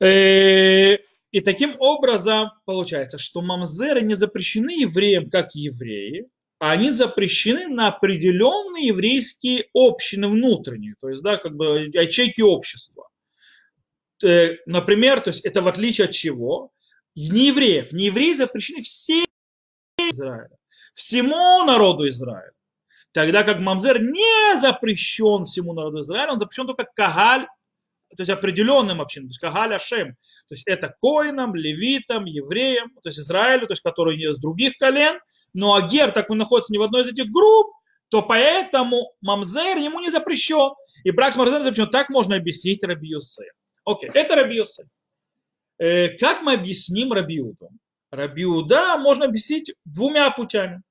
Э, 0.00 0.96
и 1.30 1.40
таким 1.40 1.76
образом 1.80 2.50
получается, 2.64 3.18
что 3.18 3.40
мамзеры 3.40 4.02
не 4.02 4.14
запрещены 4.14 4.70
евреям 4.82 5.30
как 5.30 5.54
евреи, 5.54 6.28
а 6.58 6.72
они 6.72 6.90
запрещены 6.90 7.68
на 7.68 7.88
определенные 7.88 8.88
еврейские 8.88 9.68
общины 9.74 10.28
внутренние, 10.28 10.94
то 11.00 11.08
есть, 11.08 11.22
да, 11.22 11.36
как 11.36 11.56
бы 11.56 11.90
ячейки 11.92 12.40
общества. 12.40 13.08
Э, 14.22 14.56
например, 14.66 15.20
то 15.20 15.30
есть 15.30 15.44
это 15.44 15.62
в 15.62 15.68
отличие 15.68 16.06
от 16.06 16.12
чего? 16.12 16.72
Не 17.14 17.48
евреев. 17.48 17.92
Не 17.92 18.06
евреи 18.06 18.34
запрещены 18.34 18.82
все 18.82 19.24
Израиля. 19.98 20.56
Всему 20.94 21.64
народу 21.64 22.08
Израиля. 22.08 22.52
Тогда 23.18 23.42
как 23.42 23.58
Мамзер 23.58 24.00
не 24.00 24.60
запрещен 24.60 25.44
всему 25.44 25.72
народу 25.72 26.02
Израиля, 26.02 26.34
он 26.34 26.38
запрещен 26.38 26.68
только 26.68 26.88
Кагаль, 26.94 27.46
то 28.16 28.20
есть 28.20 28.30
определенным 28.30 29.00
общинам, 29.00 29.26
то 29.26 29.30
есть 29.30 29.40
Кагаль 29.40 29.74
Ашем. 29.74 30.10
То 30.48 30.54
есть 30.54 30.62
это 30.68 30.94
коинам, 31.02 31.56
левитам, 31.56 32.26
евреям, 32.26 32.90
то 33.02 33.08
есть 33.08 33.18
Израилю, 33.18 33.66
то 33.66 33.72
есть 33.72 33.82
которые 33.82 34.16
из 34.20 34.38
других 34.38 34.76
колен. 34.78 35.18
Но 35.52 35.74
Агер, 35.74 36.12
так 36.12 36.30
он 36.30 36.38
находится 36.38 36.72
не 36.72 36.78
в 36.78 36.82
одной 36.82 37.02
из 37.02 37.08
этих 37.08 37.28
групп, 37.32 37.72
то 38.08 38.22
поэтому 38.22 39.10
Мамзер 39.20 39.78
ему 39.78 39.98
не 39.98 40.10
запрещен. 40.10 40.74
И 41.02 41.10
брак 41.10 41.34
с 41.34 41.36
Мамзером 41.36 41.64
запрещен. 41.64 41.90
Так 41.90 42.10
можно 42.10 42.36
объяснить 42.36 42.84
Раби 42.84 43.08
Йосеф. 43.08 43.52
Окей, 43.84 44.10
это 44.14 44.36
Раби. 44.36 44.62
Э, 45.78 46.10
как 46.18 46.42
мы 46.42 46.52
объясним 46.52 47.12
Рабиуду? 47.12 47.70
Рабиуда 48.12 48.96
можно 48.96 49.24
объяснить 49.24 49.74
двумя 49.84 50.30
путями. 50.30 50.82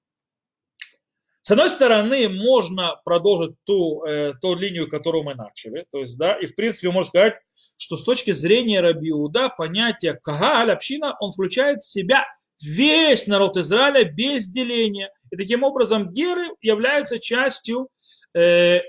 С 1.47 1.51
одной 1.51 1.69
стороны, 1.69 2.27
можно 2.27 2.99
продолжить 3.05 3.55
ту, 3.63 4.03
э, 4.03 4.33
ту 4.41 4.53
линию, 4.53 4.89
которую 4.89 5.23
мы 5.23 5.33
начали. 5.33 5.85
То 5.89 5.99
есть, 5.99 6.17
да, 6.17 6.33
и 6.33 6.45
в 6.45 6.55
принципе 6.55 6.91
можно 6.91 7.07
сказать, 7.07 7.35
что 7.77 7.95
с 7.95 8.03
точки 8.03 8.31
зрения 8.31 8.81
Рабиуда 8.81 9.47
понятие 9.47 10.19
Кагаль, 10.21 10.71
община, 10.71 11.15
он 11.21 11.31
включает 11.31 11.83
в 11.83 11.89
себя 11.89 12.25
весь 12.61 13.27
народ 13.27 13.55
Израиля 13.55 14.03
без 14.03 14.45
деления. 14.45 15.09
И 15.31 15.37
таким 15.37 15.63
образом 15.63 16.11
геры 16.11 16.49
являются 16.59 17.17
частью 17.17 17.87
э, 18.33 18.41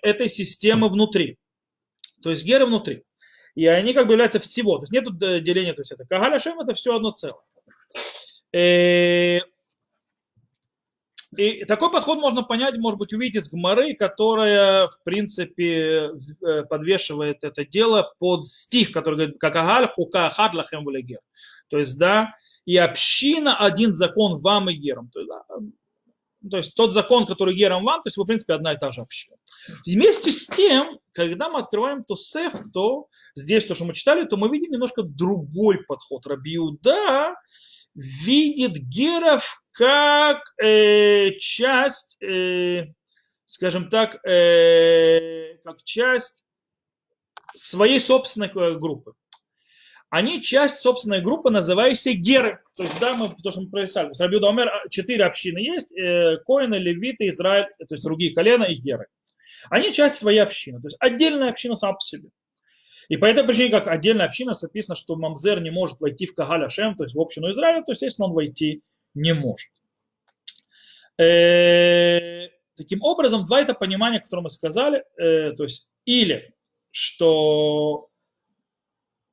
этой 0.02 0.28
системы 0.28 0.88
внутри. 0.88 1.38
То 2.24 2.30
есть 2.30 2.42
геры 2.42 2.66
внутри. 2.66 3.04
И 3.54 3.68
они 3.68 3.92
как 3.92 4.08
бы 4.08 4.14
являются 4.14 4.40
всего. 4.40 4.78
То 4.78 4.82
есть 4.82 4.92
нет 4.92 5.44
деления. 5.44 5.74
То 5.74 5.82
есть 5.82 5.92
это 5.92 6.04
Кагаль 6.06 6.34
Ашем 6.34 6.58
это 6.58 6.74
все 6.74 6.96
одно 6.96 7.12
целое. 7.12 7.38
И 11.36 11.64
такой 11.66 11.90
подход 11.90 12.18
можно 12.18 12.42
понять, 12.42 12.78
может 12.78 12.98
быть, 12.98 13.12
увидеть 13.12 13.42
из 13.42 13.50
Гмары, 13.50 13.94
которая, 13.94 14.88
в 14.88 15.02
принципе, 15.04 16.10
э, 16.40 16.62
подвешивает 16.64 17.44
это 17.44 17.66
дело 17.66 18.14
под 18.18 18.48
стих, 18.48 18.92
который 18.92 19.16
говорит, 19.16 19.38
как 19.38 19.54
агаль 19.56 19.88
хука 19.88 20.30
хад 20.30 20.54
лахем 20.54 20.84
валегер. 20.84 21.20
То 21.68 21.78
есть, 21.78 21.98
да, 21.98 22.34
и 22.64 22.76
община 22.78 23.58
один 23.58 23.94
закон 23.94 24.40
вам 24.40 24.70
и 24.70 24.74
герам. 24.74 25.10
То 25.12 25.20
есть, 25.20 25.30
да, 25.30 25.42
то 26.50 26.56
есть 26.56 26.74
тот 26.74 26.92
закон, 26.92 27.26
который 27.26 27.54
герам 27.54 27.84
вам, 27.84 28.02
то 28.02 28.06
есть, 28.06 28.16
в 28.16 28.24
принципе, 28.24 28.54
одна 28.54 28.72
и 28.72 28.78
та 28.78 28.92
же 28.92 29.00
община. 29.00 29.36
Вместе 29.84 30.32
с 30.32 30.46
тем, 30.46 30.98
когда 31.12 31.50
мы 31.50 31.58
открываем 31.58 32.04
то 32.04 32.14
сеф, 32.14 32.54
то 32.72 33.08
здесь 33.34 33.64
то, 33.64 33.74
что 33.74 33.84
мы 33.84 33.92
читали, 33.92 34.24
то 34.24 34.36
мы 34.36 34.48
видим 34.48 34.70
немножко 34.70 35.02
другой 35.02 35.84
подход. 35.84 36.26
Рабиуда 36.26 37.34
видит 37.98 38.78
геров 38.78 39.62
как 39.72 40.42
э, 40.62 41.32
часть, 41.38 42.16
э, 42.22 42.86
скажем 43.46 43.90
так, 43.90 44.24
э, 44.24 45.56
как 45.64 45.82
часть 45.82 46.44
своей 47.54 48.00
собственной 48.00 48.48
э, 48.48 48.78
группы. 48.78 49.12
Они 50.10 50.40
часть 50.40 50.80
собственной 50.80 51.20
группы, 51.20 51.50
называющейся 51.50 52.12
геры. 52.12 52.60
То 52.76 52.84
есть, 52.84 52.98
да, 52.98 53.14
мы 53.14 53.28
то, 53.42 53.50
что 53.50 53.60
мы 53.60 53.68
прописали. 53.68 54.12
В 54.12 54.18
Рабиуда 54.18 54.48
Омер 54.48 54.70
четыре 54.90 55.24
общины 55.24 55.58
есть. 55.58 55.92
Э, 55.92 56.38
Коины, 56.46 56.76
Левиты, 56.76 57.28
Израиль, 57.28 57.66
то 57.78 57.94
есть 57.94 58.04
другие 58.04 58.32
колена 58.32 58.64
и 58.64 58.74
геры. 58.74 59.06
Они 59.70 59.92
часть 59.92 60.16
своей 60.16 60.38
общины. 60.38 60.80
То 60.80 60.86
есть 60.86 60.96
отдельная 61.00 61.50
община 61.50 61.76
сама 61.76 61.94
по 61.94 62.00
себе. 62.00 62.30
И 63.08 63.16
по 63.16 63.24
этой 63.24 63.44
причине, 63.44 63.70
как 63.70 63.88
отдельная 63.88 64.26
община, 64.26 64.52
написано, 64.60 64.94
что 64.94 65.16
Мамзер 65.16 65.60
не 65.60 65.70
может 65.70 66.00
войти 66.00 66.26
в 66.26 66.34
Кагаль 66.34 66.64
Ашем, 66.64 66.94
то 66.94 67.04
есть 67.04 67.14
в 67.14 67.20
общину 67.20 67.50
Израиля, 67.50 67.82
то, 67.82 67.92
естественно, 67.92 68.28
он 68.28 68.34
войти 68.34 68.82
не 69.14 69.32
может. 69.32 69.70
Э, 71.18 72.48
таким 72.76 73.02
образом, 73.02 73.44
два 73.44 73.60
это 73.60 73.74
понимания, 73.74 74.20
которые 74.20 74.44
мы 74.44 74.50
сказали, 74.50 75.04
э, 75.16 75.52
то 75.52 75.64
есть 75.64 75.88
или 76.04 76.54
что 76.90 78.08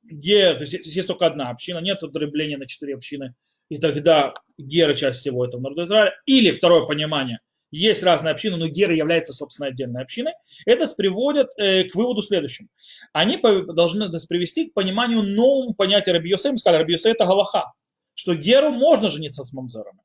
Ге, 0.04 0.54
то 0.56 0.64
есть 0.64 0.74
есть 0.74 1.08
только 1.08 1.26
одна 1.26 1.50
община, 1.50 1.80
нет 1.80 2.00
дробления 2.02 2.58
на 2.58 2.68
четыре 2.68 2.96
общины, 2.96 3.36
и 3.70 3.78
тогда 3.78 4.34
Гера 4.58 4.94
часть 4.94 5.20
всего 5.20 5.46
этого 5.46 5.62
народа 5.62 5.84
Израиля. 5.84 6.14
Или 6.26 6.52
второе 6.52 6.86
понимание, 6.86 7.40
есть 7.71 8.04
разные 8.04 8.32
общины, 8.32 8.58
но 8.58 8.67
Гера 8.67 8.95
является, 8.95 9.34
собственно, 9.34 9.67
отдельной 9.67 10.01
общиной. 10.01 10.34
Это 10.65 10.88
приводит 10.95 11.49
э, 11.58 11.86
к 11.86 11.95
выводу 11.95 12.21
следующему. 12.21 12.69
Они 13.13 13.38
должны 13.38 14.08
нас 14.08 14.25
привести 14.25 14.69
к 14.69 14.73
пониманию 14.73 15.23
новому 15.23 15.73
понятия 15.73 16.12
Раби 16.12 16.30
Йосеф. 16.30 16.54
Мы 16.54 16.58
сказали, 16.58 16.82
Раби 16.82 16.95
это 17.04 17.25
Галаха, 17.25 17.73
что 18.13 18.36
Геру 18.36 18.71
можно 18.71 19.10
жениться 19.10 19.43
с 19.43 19.54
мамзерами. 19.54 19.99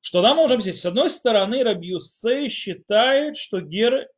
Что 0.00 0.22
нам 0.22 0.36
можем 0.36 0.62
здесь? 0.62 0.80
С 0.80 0.86
одной 0.86 1.10
стороны, 1.10 1.62
Раби 1.62 1.94
считает, 2.48 3.36
что 3.36 3.60
геры 3.60 4.08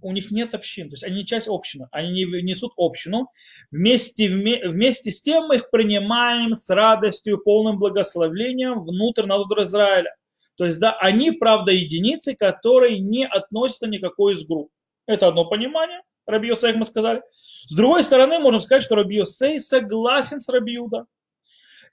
у 0.00 0.12
них 0.12 0.30
нет 0.30 0.54
общин, 0.54 0.88
то 0.88 0.94
есть 0.94 1.04
они 1.04 1.16
не 1.16 1.26
часть 1.26 1.48
общины, 1.48 1.88
они 1.90 2.24
не 2.24 2.42
несут 2.42 2.72
общину. 2.76 3.28
Вместе, 3.70 4.28
вместе 4.28 5.10
с 5.10 5.20
тем 5.20 5.48
мы 5.48 5.56
их 5.56 5.70
принимаем 5.70 6.54
с 6.54 6.70
радостью, 6.70 7.38
полным 7.38 7.78
благословением 7.78 8.84
внутрь 8.84 9.26
народа 9.26 9.64
Израиля. 9.64 10.14
То 10.56 10.66
есть, 10.66 10.78
да, 10.78 10.96
они, 10.98 11.32
правда, 11.32 11.72
единицы, 11.72 12.34
которые 12.34 12.98
не 12.98 13.26
относятся 13.26 13.86
никакой 13.86 14.34
из 14.34 14.44
групп. 14.44 14.70
Это 15.06 15.28
одно 15.28 15.44
понимание, 15.46 16.02
Раби 16.26 16.48
Йосей, 16.48 16.70
как 16.70 16.80
мы 16.80 16.86
сказали. 16.86 17.22
С 17.66 17.74
другой 17.74 18.04
стороны, 18.04 18.38
можем 18.38 18.60
сказать, 18.60 18.82
что 18.82 18.94
Раби 18.94 19.16
Йосей 19.16 19.60
согласен 19.60 20.40
с 20.40 20.48
Раби 20.48 20.74
Юда. 20.74 21.06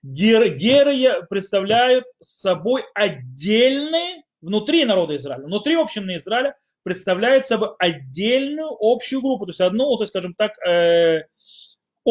Гер, 0.01 0.55
геры 0.55 1.25
представляют 1.29 2.05
собой 2.21 2.83
отдельные, 2.93 4.23
внутри 4.41 4.85
народа 4.85 5.15
Израиля, 5.17 5.43
внутри 5.43 5.75
общины 5.75 6.15
Израиля, 6.15 6.55
представляют 6.83 7.47
собой 7.47 7.69
отдельную 7.79 8.69
общую 8.79 9.21
группу, 9.21 9.45
то 9.45 9.49
есть 9.49 9.59
одну, 9.59 9.95
то 9.97 10.03
есть, 10.03 10.11
скажем 10.11 10.33
так, 10.33 10.57
э, 10.65 11.23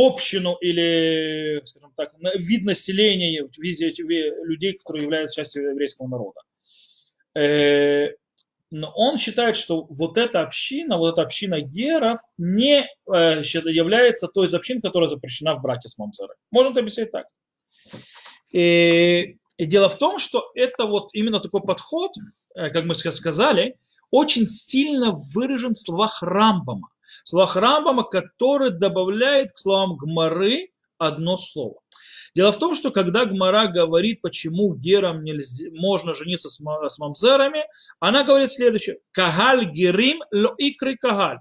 общину 0.06 0.56
или, 0.60 1.60
скажем 1.64 1.92
так, 1.96 2.14
вид 2.36 2.64
населения 2.64 3.46
людей, 4.44 4.72
которые 4.74 5.04
являются 5.04 5.42
частью 5.42 5.70
еврейского 5.70 6.06
народа. 6.06 6.40
Э, 7.34 8.10
но 8.70 8.92
он 8.94 9.16
считает, 9.16 9.56
что 9.56 9.86
вот 9.88 10.18
эта 10.18 10.42
община, 10.42 10.98
вот 10.98 11.12
эта 11.12 11.22
община 11.22 11.60
геров 11.60 12.20
не 12.36 12.82
э, 12.82 13.42
является 13.42 14.28
той 14.28 14.46
из 14.46 14.54
общин, 14.54 14.82
которая 14.82 15.08
запрещена 15.08 15.54
в 15.54 15.62
браке 15.62 15.88
с 15.88 15.96
Мамзерой. 15.96 16.36
Можно 16.50 16.70
это 16.70 16.80
объяснить 16.80 17.10
так. 17.10 17.26
И, 18.52 19.36
и 19.56 19.66
дело 19.66 19.88
в 19.88 19.98
том, 19.98 20.18
что 20.18 20.50
это 20.54 20.84
вот 20.84 21.10
именно 21.14 21.40
такой 21.40 21.62
подход, 21.62 22.12
э, 22.54 22.70
как 22.70 22.84
мы 22.84 22.94
сказали, 22.94 23.76
очень 24.10 24.46
сильно 24.46 25.12
выражен 25.12 25.72
в 25.72 25.80
словах 25.80 26.22
Рамбама. 26.22 26.88
В 27.28 27.30
словах 27.30 27.56
Рамбама, 27.56 28.04
который 28.04 28.70
добавляет 28.70 29.52
к 29.52 29.58
словам 29.58 29.98
Гмары 29.98 30.70
одно 30.96 31.36
слово. 31.36 31.78
Дело 32.34 32.52
в 32.52 32.58
том, 32.58 32.74
что 32.74 32.90
когда 32.90 33.26
Гмара 33.26 33.66
говорит, 33.66 34.22
почему 34.22 34.74
герам 34.74 35.22
нельзя, 35.22 35.68
можно 35.72 36.14
жениться 36.14 36.48
с, 36.48 36.58
мамзерами, 36.98 37.66
она 38.00 38.24
говорит 38.24 38.50
следующее. 38.50 39.00
Кагаль 39.10 39.66
герим 39.66 40.22
ло 40.32 40.54
икры 40.56 40.96
кагаль. 40.96 41.36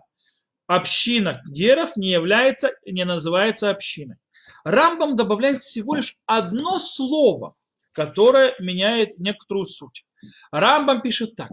Община 0.68 1.42
геров 1.50 1.96
не 1.96 2.10
является, 2.10 2.72
не 2.86 3.06
называется 3.06 3.70
общиной. 3.70 4.18
Рамбам 4.66 5.16
добавляет 5.16 5.64
всего 5.64 5.96
лишь 5.96 6.18
одно 6.26 6.80
слово, 6.80 7.56
которое 7.94 8.56
меняет 8.60 9.20
некоторую 9.20 9.68
суть. 9.68 10.06
Рамбам 10.52 11.02
пишет 11.02 11.38
так 11.38 11.50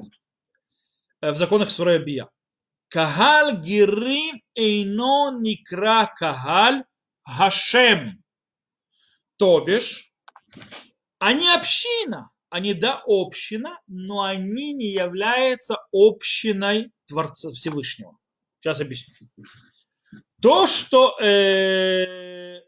э, 1.21 1.31
в 1.31 1.37
законах 1.37 1.71
Сурая 1.71 2.01
Бия. 2.01 2.29
Кагаль 2.95 3.61
герим 3.61 4.41
эйно 4.55 5.37
никра 5.41 6.07
кагаль 6.17 6.85
Гашем. 7.27 8.23
То 9.37 9.59
бишь, 9.65 10.13
они 11.19 11.49
община, 11.51 12.31
они 12.51 12.73
да 12.73 13.03
община, 13.05 13.81
но 13.89 14.23
они 14.23 14.75
не 14.75 14.93
являются 14.93 15.79
общиной 15.93 16.93
Творца 17.09 17.51
Всевышнего. 17.51 18.17
Сейчас 18.61 18.81
объясню. 18.81 19.13
То, 20.41 20.69
что 20.69 21.19
э, 21.21 22.61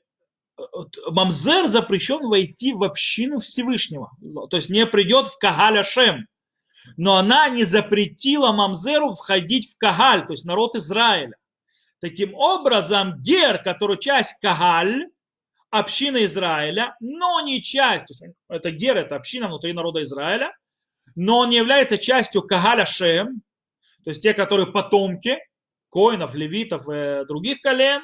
Мамзер 1.09 1.69
запрещен 1.69 2.27
войти 2.27 2.73
в 2.73 2.83
общину 2.83 3.39
Всевышнего, 3.39 4.11
то 4.51 4.57
есть 4.57 4.71
не 4.71 4.87
придет 4.87 5.29
в 5.29 5.39
Кагаль 5.39 5.79
Ашем, 5.79 6.27
но 6.97 7.17
она 7.17 7.49
не 7.49 7.65
запретила 7.65 8.53
Мамзеру 8.53 9.15
входить 9.15 9.73
в 9.73 9.79
Кагаль, 9.79 10.27
то 10.27 10.33
есть 10.33 10.45
народ 10.45 10.75
Израиля. 10.77 11.37
Таким 12.01 12.35
образом, 12.35 13.23
Гер, 13.23 13.63
который 13.63 13.99
часть 13.99 14.35
Кагаль, 14.41 15.09
община 15.71 16.25
Израиля, 16.25 16.97
но 17.01 17.41
не 17.41 17.63
часть, 17.63 18.07
это 18.49 18.71
Гер, 18.71 18.97
это 18.97 19.17
община 19.17 19.49
внутри 19.49 19.73
народа 19.73 20.03
Израиля, 20.03 20.55
но 21.15 21.39
он 21.39 21.51
не 21.51 21.57
является 21.57 21.99
частью 21.99 22.43
Кагаля 22.43 22.87
Шем, 22.87 23.43
то 24.05 24.11
есть 24.11 24.23
те, 24.23 24.35
которые 24.35 24.71
потомки 24.71 25.39
коинов, 25.91 26.35
левитов 26.35 26.89
и 26.89 26.93
э, 26.93 27.25
других 27.25 27.61
колен, 27.61 28.03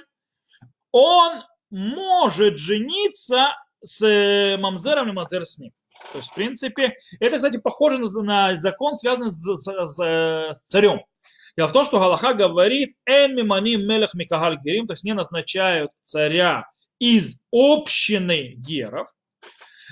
он 0.91 1.43
может 1.71 2.59
жениться 2.59 3.57
с 3.85 4.03
э, 4.03 4.57
мамзером 4.57 5.11
и 5.11 5.13
мамзер 5.13 5.47
с 5.47 5.59
ним. 5.59 5.73
То 6.13 6.19
есть, 6.19 6.31
в 6.31 6.35
принципе, 6.35 6.95
это, 7.21 7.37
кстати, 7.37 7.59
похоже 7.59 7.99
на 7.99 8.57
закон, 8.57 8.95
связанный 8.95 9.31
с, 9.31 9.35
с, 9.35 9.63
с, 9.65 9.99
с 9.99 10.61
царем. 10.67 11.03
Дело 11.57 11.69
в 11.69 11.73
том, 11.73 11.85
что 11.85 11.99
Галаха 11.99 12.35
говорит, 12.35 12.97
«Эн 13.05 13.35
миманим 13.35 13.87
мелех 13.87 14.15
микагаль 14.15 14.59
герим», 14.63 14.87
то 14.87 14.95
есть 14.95 15.05
не 15.05 15.13
назначают 15.13 15.91
царя 16.03 16.67
из 16.99 17.41
общины 17.53 18.55
геров, 18.57 19.09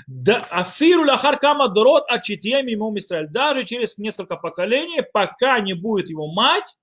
да, 0.06 0.38
афиру 0.50 1.04
лахар 1.04 1.38
кама 1.38 1.68
дорот 1.68 2.04
ачитьем 2.08 2.66
ему 2.66 2.96
Израиль. 2.98 3.28
Даже 3.28 3.64
через 3.64 3.98
несколько 3.98 4.36
поколений, 4.36 5.02
пока 5.02 5.60
не 5.60 5.74
будет 5.74 6.08
его 6.08 6.32
мать 6.32 6.76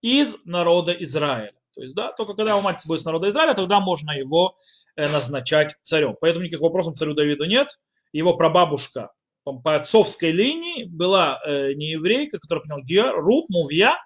из 0.00 0.36
народа 0.44 0.92
Израиля. 0.92 1.54
То 1.74 1.82
есть, 1.82 1.94
да, 1.94 2.12
только 2.12 2.34
когда 2.34 2.52
его 2.52 2.60
мать 2.60 2.82
будет 2.86 3.00
из 3.00 3.04
народа 3.04 3.28
Израиля, 3.28 3.54
тогда 3.54 3.80
можно 3.80 4.10
его 4.10 4.56
э, 4.96 5.08
назначать 5.10 5.76
царем. 5.82 6.16
Поэтому 6.20 6.44
никаких 6.44 6.62
вопросов 6.62 6.96
царю 6.96 7.14
Давиду 7.14 7.44
нет. 7.44 7.78
Его 8.12 8.36
прабабушка 8.36 9.10
по 9.44 9.76
отцовской 9.76 10.32
линии 10.32 10.84
была 10.84 11.40
э, 11.44 11.72
не 11.74 11.92
еврейка, 11.92 12.38
которая 12.38 12.62
приняла 12.62 12.82
Гер, 12.82 13.14
Рут, 13.16 13.48
Мувья, 13.48 13.96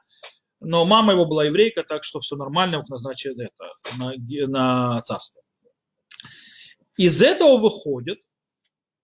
но 0.60 0.84
мама 0.84 1.12
его 1.12 1.26
была 1.26 1.44
еврейка, 1.44 1.82
так 1.82 2.04
что 2.04 2.20
все 2.20 2.36
нормально, 2.36 2.76
его 2.76 2.84
назначили 2.88 3.50
это, 3.50 3.72
на, 3.98 4.92
на 4.94 5.00
царство. 5.02 5.42
Из 6.96 7.20
этого 7.20 7.58
выходит, 7.58 8.20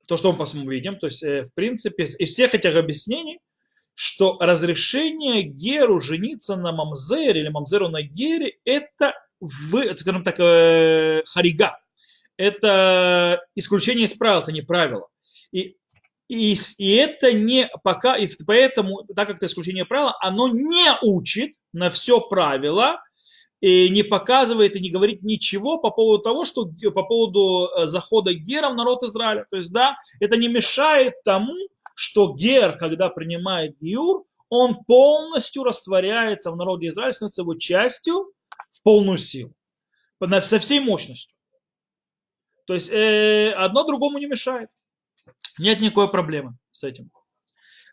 то, 0.06 0.16
что 0.16 0.32
мы 0.32 0.74
видим, 0.74 0.98
то 0.98 1.06
есть, 1.06 1.22
э, 1.22 1.44
в 1.44 1.54
принципе, 1.54 2.04
из 2.04 2.32
всех 2.32 2.54
этих 2.54 2.74
объяснений, 2.76 3.40
что 3.94 4.38
разрешение 4.40 5.42
Геру 5.42 6.00
жениться 6.00 6.56
на 6.56 6.72
Мамзере 6.72 7.42
или 7.42 7.48
Мамзеру 7.48 7.88
на 7.88 8.02
Гере, 8.02 8.58
это, 8.64 9.12
в, 9.40 9.96
скажем 9.98 10.24
так, 10.24 10.40
э, 10.40 11.22
харига. 11.26 11.78
Это 12.40 13.44
исключение 13.54 14.06
из 14.06 14.14
правил, 14.14 14.40
это 14.40 14.52
не 14.52 14.62
правило. 14.62 15.08
И 15.52 15.76
и, 16.28 16.56
и 16.78 16.92
это 16.92 17.32
не 17.32 17.68
пока, 17.82 18.16
и 18.16 18.28
поэтому, 18.46 19.02
так 19.16 19.26
как 19.26 19.36
это 19.38 19.46
исключение 19.46 19.84
правила, 19.84 20.16
оно 20.20 20.46
не 20.46 20.96
учит 21.02 21.54
на 21.72 21.90
все 21.90 22.20
правила, 22.20 23.02
и 23.60 23.88
не 23.90 24.04
показывает 24.04 24.76
и 24.76 24.80
не 24.80 24.90
говорит 24.90 25.22
ничего 25.22 25.78
по 25.78 25.90
поводу 25.90 26.22
того, 26.22 26.44
что 26.44 26.70
по 26.94 27.02
поводу 27.02 27.68
э, 27.68 27.86
захода 27.86 28.32
Гера 28.32 28.70
в 28.70 28.76
народ 28.76 29.02
Израиля. 29.02 29.44
То 29.50 29.58
есть, 29.58 29.72
да, 29.72 29.96
это 30.20 30.36
не 30.36 30.48
мешает 30.48 31.14
тому, 31.24 31.54
что 31.94 32.32
Гер, 32.32 32.78
когда 32.78 33.10
принимает 33.10 33.76
Гиур, 33.80 34.24
он 34.48 34.84
полностью 34.84 35.64
растворяется 35.64 36.50
в 36.50 36.56
народе 36.56 36.88
Израиля, 36.88 37.12
становится 37.12 37.42
его 37.42 37.54
частью 37.56 38.32
в 38.70 38.82
полную 38.82 39.18
силу, 39.18 39.52
со 40.42 40.58
всей 40.58 40.80
мощностью. 40.80 41.36
То 42.70 42.74
есть 42.74 42.88
э, 42.88 43.50
одно 43.50 43.82
другому 43.82 44.18
не 44.18 44.26
мешает. 44.26 44.68
Нет 45.58 45.80
никакой 45.80 46.08
проблемы 46.08 46.56
с 46.70 46.84
этим. 46.84 47.10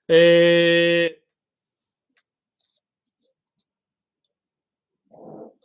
Э, 0.07 1.09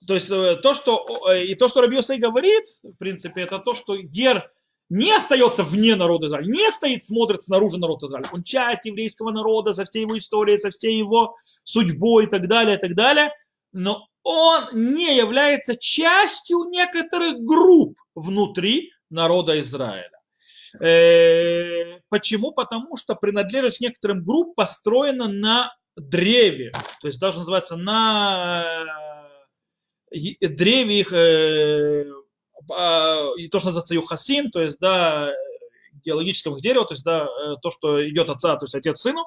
то 0.07 0.14
есть 0.14 0.31
э, 0.31 0.57
то, 0.62 0.72
что 0.72 1.07
э, 1.29 1.44
и 1.44 1.55
то, 1.55 1.68
что 1.68 1.83
Рабиосей 1.83 2.16
говорит, 2.16 2.64
в 2.83 2.94
принципе, 2.94 3.42
это 3.42 3.59
то, 3.59 3.75
что 3.75 3.98
Гер 3.98 4.51
не 4.88 5.14
остается 5.14 5.62
вне 5.62 5.94
народа 5.94 6.29
Израиля, 6.29 6.51
не 6.51 6.70
стоит, 6.70 7.05
смотрит 7.05 7.44
снаружи 7.44 7.77
народа 7.77 8.07
Израиля. 8.07 8.31
Он 8.33 8.42
часть 8.42 8.87
еврейского 8.87 9.31
народа 9.31 9.75
со 9.75 9.85
всей 9.85 10.05
его 10.05 10.16
историей, 10.16 10.57
со 10.57 10.70
всей 10.70 10.96
его 10.96 11.37
судьбой 11.64 12.25
и 12.25 12.29
так 12.29 12.48
далее, 12.48 12.79
и 12.79 12.81
так 12.81 12.94
далее. 12.94 13.31
Но 13.72 14.09
он 14.22 14.68
не 14.72 15.14
является 15.14 15.77
частью 15.77 16.64
некоторых 16.70 17.40
групп 17.40 17.98
внутри 18.14 18.91
народа 19.12 19.59
Израиля. 19.61 20.11
Э, 20.81 22.01
почему? 22.09 22.53
Потому 22.53 22.96
что 22.96 23.14
принадлежность 23.14 23.81
некоторым 23.81 24.25
групп 24.25 24.55
построена 24.55 25.29
на 25.29 25.75
древе, 25.96 26.72
то 27.01 27.07
есть 27.09 27.20
даже 27.20 27.38
называется 27.38 27.77
на 27.77 28.64
э, 30.11 30.48
древе 30.48 31.01
их, 31.01 31.12
э, 31.12 32.07
а, 32.70 33.27
то, 33.51 33.59
что 33.59 33.68
называется 33.68 33.94
юхасин, 33.94 34.51
то 34.51 34.62
есть, 34.62 34.79
да, 34.79 35.31
геологического 36.05 36.61
дерева, 36.61 36.87
то 36.87 36.94
есть, 36.94 37.05
да, 37.05 37.27
то, 37.61 37.70
что 37.70 38.09
идет 38.09 38.29
отца, 38.31 38.57
то 38.57 38.64
есть 38.64 38.75
отец 38.75 39.01
сыну. 39.01 39.25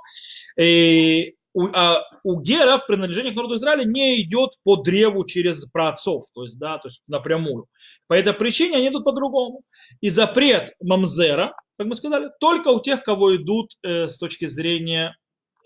И 0.57 1.35
у, 1.55 1.67
а, 1.67 2.03
у 2.23 2.41
геров 2.41 2.85
принадлежение 2.85 3.31
к 3.31 3.35
народу 3.35 3.55
Израиля 3.55 3.85
не 3.85 4.21
идет 4.21 4.51
по 4.63 4.75
древу 4.75 5.23
через 5.23 5.65
праотцов, 5.65 6.25
то 6.33 6.43
есть, 6.43 6.59
да, 6.59 6.77
то 6.79 6.89
есть 6.89 7.01
напрямую. 7.07 7.67
По 8.07 8.13
этой 8.13 8.33
причине 8.33 8.77
они 8.77 8.89
идут 8.89 9.05
по-другому. 9.05 9.63
И 10.01 10.09
запрет 10.09 10.73
мамзера, 10.81 11.55
как 11.77 11.87
мы 11.87 11.95
сказали, 11.95 12.29
только 12.41 12.67
у 12.67 12.81
тех, 12.81 13.03
кого 13.03 13.37
идут 13.37 13.71
э, 13.83 14.09
с 14.09 14.17
точки 14.17 14.47
зрения 14.47 15.15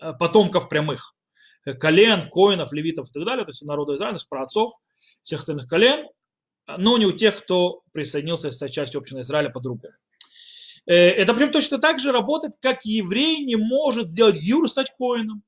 э, 0.00 0.12
потомков 0.12 0.68
прямых. 0.68 1.12
Э, 1.66 1.74
колен, 1.74 2.30
коинов, 2.30 2.72
левитов 2.72 3.08
и 3.08 3.12
так 3.12 3.24
далее, 3.24 3.44
то 3.44 3.50
есть 3.50 3.62
у 3.62 3.66
народа 3.66 3.96
Израиля, 3.96 4.12
то 4.12 4.20
есть 4.20 4.28
праотцов, 4.28 4.72
всех 5.24 5.40
остальных 5.40 5.66
колен, 5.66 6.06
но 6.68 6.98
не 6.98 7.06
у 7.06 7.12
тех, 7.12 7.42
кто 7.42 7.82
присоединился 7.92 8.50
к 8.50 8.70
части 8.70 8.96
общины 8.96 9.22
Израиля 9.22 9.50
по-другому. 9.50 9.92
Э, 10.86 10.94
это 10.94 11.34
прям 11.34 11.50
точно 11.50 11.78
так 11.78 11.98
же 11.98 12.12
работает, 12.12 12.52
как 12.62 12.84
еврей 12.84 13.44
не 13.44 13.56
может 13.56 14.10
сделать 14.10 14.36
юр 14.40 14.70
стать 14.70 14.92
коином 14.96 15.42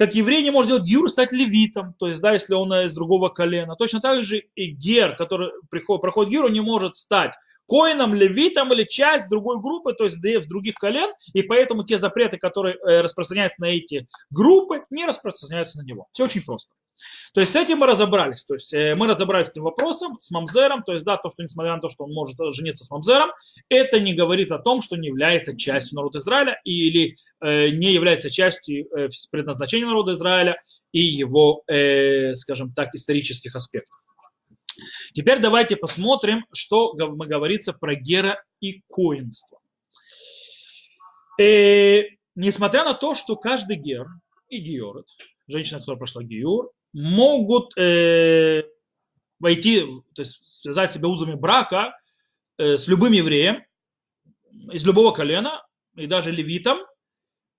как 0.00 0.14
еврей 0.14 0.42
не 0.42 0.50
может 0.50 0.70
сделать 0.70 0.90
гюр 0.90 1.10
стать 1.10 1.30
левитом, 1.30 1.92
то 1.98 2.08
есть, 2.08 2.22
да, 2.22 2.32
если 2.32 2.54
он 2.54 2.72
из 2.72 2.94
другого 2.94 3.28
колена. 3.28 3.76
Точно 3.76 4.00
так 4.00 4.24
же 4.24 4.38
и 4.54 4.70
гер, 4.70 5.14
который 5.14 5.50
приходит, 5.68 6.00
проходит 6.00 6.40
он 6.40 6.54
не 6.54 6.62
может 6.62 6.96
стать 6.96 7.32
коином, 7.68 8.14
левитом 8.14 8.72
или 8.72 8.84
часть 8.84 9.28
другой 9.28 9.60
группы, 9.60 9.92
то 9.92 10.04
есть 10.04 10.16
в 10.16 10.48
других 10.48 10.76
колен, 10.76 11.10
и 11.34 11.42
поэтому 11.42 11.84
те 11.84 11.98
запреты, 11.98 12.38
которые 12.38 12.76
э, 12.76 13.02
распространяются 13.02 13.60
на 13.60 13.66
эти 13.66 14.08
группы, 14.30 14.86
не 14.88 15.04
распространяются 15.04 15.76
на 15.76 15.82
него. 15.82 16.06
Все 16.14 16.24
очень 16.24 16.46
просто. 16.46 16.72
То 17.34 17.40
есть 17.40 17.52
с 17.52 17.56
этим 17.56 17.78
мы 17.78 17.86
разобрались. 17.86 18.44
То 18.44 18.54
есть 18.54 18.72
э, 18.72 18.94
мы 18.94 19.06
разобрались 19.06 19.48
с 19.48 19.50
этим 19.50 19.62
вопросом, 19.62 20.18
с 20.18 20.30
мамзером. 20.30 20.82
То 20.82 20.92
есть 20.92 21.04
да, 21.04 21.16
то, 21.16 21.30
что 21.30 21.42
несмотря 21.42 21.74
на 21.74 21.80
то, 21.80 21.88
что 21.88 22.04
он 22.04 22.12
может 22.12 22.36
жениться 22.54 22.84
с 22.84 22.90
мамзером, 22.90 23.30
это 23.68 24.00
не 24.00 24.14
говорит 24.14 24.52
о 24.52 24.58
том, 24.58 24.82
что 24.82 24.96
не 24.96 25.08
является 25.08 25.56
частью 25.56 25.96
народа 25.96 26.18
Израиля 26.18 26.60
или 26.64 27.16
э, 27.40 27.68
не 27.70 27.92
является 27.92 28.30
частью 28.30 28.86
э, 28.96 29.08
предназначения 29.30 29.86
народа 29.86 30.12
Израиля 30.12 30.60
и 30.92 31.00
его, 31.00 31.62
скажем 32.34 32.72
так, 32.72 32.94
исторических 32.96 33.54
аспектов. 33.54 33.96
Теперь 35.14 35.40
давайте 35.40 35.76
посмотрим, 35.76 36.46
что 36.52 36.92
говорится 36.94 37.72
про 37.72 37.94
гера 37.94 38.42
и 38.60 38.82
коинство. 38.88 39.60
Э, 41.40 42.02
несмотря 42.34 42.84
на 42.84 42.94
то, 42.94 43.14
что 43.14 43.36
каждый 43.36 43.76
гер 43.76 44.06
и 44.48 44.58
георет, 44.58 45.06
женщина, 45.48 45.80
которая 45.80 45.98
прошла 45.98 46.22
геор, 46.22 46.70
могут 46.92 47.76
э, 47.78 48.64
войти, 49.38 49.84
то 50.14 50.22
есть 50.22 50.40
связать 50.42 50.92
себя 50.92 51.08
узами 51.08 51.34
брака 51.34 51.98
э, 52.58 52.76
с 52.76 52.86
любым 52.88 53.12
евреем 53.12 53.64
из 54.72 54.84
любого 54.84 55.12
колена, 55.12 55.64
и 55.96 56.06
даже 56.06 56.30
левитом, 56.30 56.78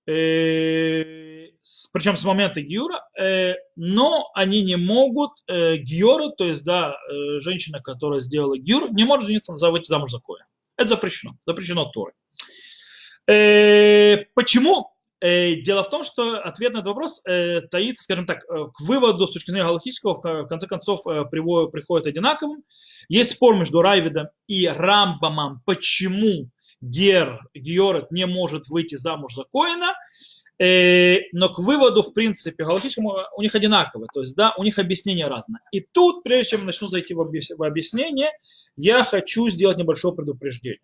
э, 0.06 1.48
с, 1.62 1.86
причем 1.92 2.16
с 2.16 2.24
момента 2.24 2.60
гиура, 2.60 3.02
э, 3.18 3.54
но 3.76 4.30
они 4.34 4.62
не 4.62 4.76
могут 4.76 5.32
э, 5.46 5.76
гиора, 5.76 6.30
то 6.30 6.44
есть, 6.44 6.64
да, 6.64 6.96
э, 7.10 7.40
женщина, 7.40 7.80
которая 7.80 8.20
сделала 8.20 8.56
гиур, 8.58 8.92
не 8.92 9.04
может 9.04 9.26
жениться, 9.26 9.52
выйти 9.70 9.88
замуж 9.88 10.10
за 10.10 10.20
коя. 10.20 10.44
Это 10.76 10.90
запрещено, 10.90 11.36
запрещено 11.46 11.86
Торой. 11.86 12.12
Э, 13.28 14.24
почему? 14.34 14.92
Э, 15.22 15.54
дело 15.54 15.84
в 15.84 15.88
том, 15.88 16.02
что 16.02 16.40
ответ 16.40 16.72
на 16.72 16.78
этот 16.78 16.88
вопрос 16.88 17.20
э, 17.24 17.60
таится, 17.70 18.02
скажем 18.02 18.26
так, 18.26 18.38
э, 18.42 18.66
к 18.74 18.80
выводу 18.80 19.28
с 19.28 19.32
точки 19.32 19.52
зрения 19.52 19.66
галактического, 19.66 20.14
в 20.14 20.48
конце 20.48 20.66
концов, 20.66 21.04
приходит 21.30 22.08
одинаковым. 22.08 22.64
Есть 23.08 23.30
спор 23.30 23.54
между 23.54 23.82
Райвидом 23.82 24.26
и 24.48 24.66
Рамбамом, 24.66 25.62
почему 25.64 26.50
Гер, 26.80 27.40
Георет 27.54 28.10
не 28.10 28.26
может 28.26 28.66
выйти 28.66 28.96
замуж 28.96 29.34
за 29.34 29.44
Коина, 29.44 29.94
но 31.32 31.48
к 31.48 31.58
выводу, 31.60 32.02
в 32.02 32.12
принципе, 32.12 32.64
галактическому 32.64 33.16
у 33.36 33.42
них 33.42 33.54
одинаково, 33.54 34.06
то 34.12 34.20
есть, 34.20 34.34
да, 34.34 34.52
у 34.56 34.64
них 34.64 34.80
объяснение 34.80 35.28
разное. 35.28 35.60
И 35.70 35.80
тут, 35.80 36.24
прежде 36.24 36.56
чем 36.56 36.66
начну 36.66 36.88
зайти 36.88 37.14
в 37.14 37.62
объяснение, 37.62 38.30
я 38.76 39.04
хочу 39.04 39.48
сделать 39.48 39.78
небольшое 39.78 40.14
предупреждение. 40.14 40.80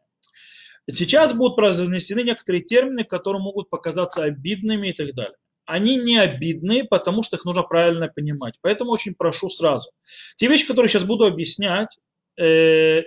Сейчас 0.94 1.34
будут 1.34 1.56
произнесены 1.56 2.22
некоторые 2.22 2.62
термины, 2.62 3.04
которые 3.04 3.42
могут 3.42 3.68
показаться 3.68 4.22
обидными 4.22 4.88
и 4.88 4.92
так 4.92 5.14
далее. 5.14 5.36
Они 5.66 5.96
не 5.96 6.16
обидные, 6.16 6.84
потому 6.84 7.22
что 7.22 7.36
их 7.36 7.44
нужно 7.44 7.62
правильно 7.62 8.08
понимать. 8.08 8.54
Поэтому 8.62 8.92
очень 8.92 9.14
прошу 9.14 9.50
сразу. 9.50 9.90
Те 10.36 10.48
вещи, 10.48 10.66
которые 10.66 10.88
сейчас 10.88 11.04
буду 11.04 11.26
объяснять, 11.26 11.98
э, 12.40 13.02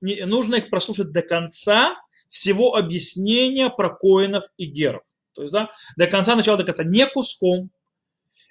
нужно 0.00 0.56
их 0.56 0.70
прослушать 0.70 1.12
до 1.12 1.20
конца 1.20 1.96
всего 2.30 2.76
объяснения 2.76 3.68
про 3.68 3.90
коинов 3.90 4.44
и 4.56 4.64
геров. 4.64 5.02
То 5.34 5.42
есть, 5.42 5.52
да, 5.52 5.70
до 5.96 6.06
конца, 6.06 6.34
начала 6.34 6.56
до 6.56 6.64
конца, 6.64 6.82
не 6.82 7.06
куском, 7.06 7.70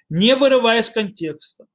не 0.08 0.36
вырывая 0.36 0.80
из 0.80 0.88
контекста. 0.88 1.66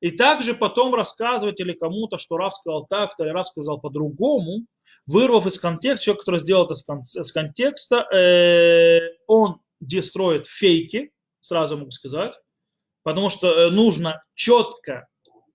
И 0.00 0.10
также 0.10 0.54
потом 0.54 0.94
рассказывать 0.94 1.58
или 1.58 1.72
кому-то, 1.72 2.18
что 2.18 2.36
Раф 2.36 2.54
сказал 2.54 2.86
так-то, 2.86 3.24
или 3.24 3.30
Раф 3.30 3.48
сказал 3.48 3.80
по-другому, 3.80 4.66
вырвав 5.08 5.46
из 5.46 5.58
контекста, 5.58 6.04
человек, 6.04 6.20
который 6.20 6.40
сделал 6.40 6.66
это 6.66 6.74
с 6.74 7.32
контекста, 7.32 8.06
э, 8.14 9.00
он 9.26 9.60
дестроит 9.80 10.46
фейки, 10.46 11.12
сразу 11.40 11.78
могу 11.78 11.90
сказать, 11.90 12.34
потому 13.02 13.30
что 13.30 13.48
э, 13.48 13.70
нужно 13.70 14.22
четко 14.34 15.08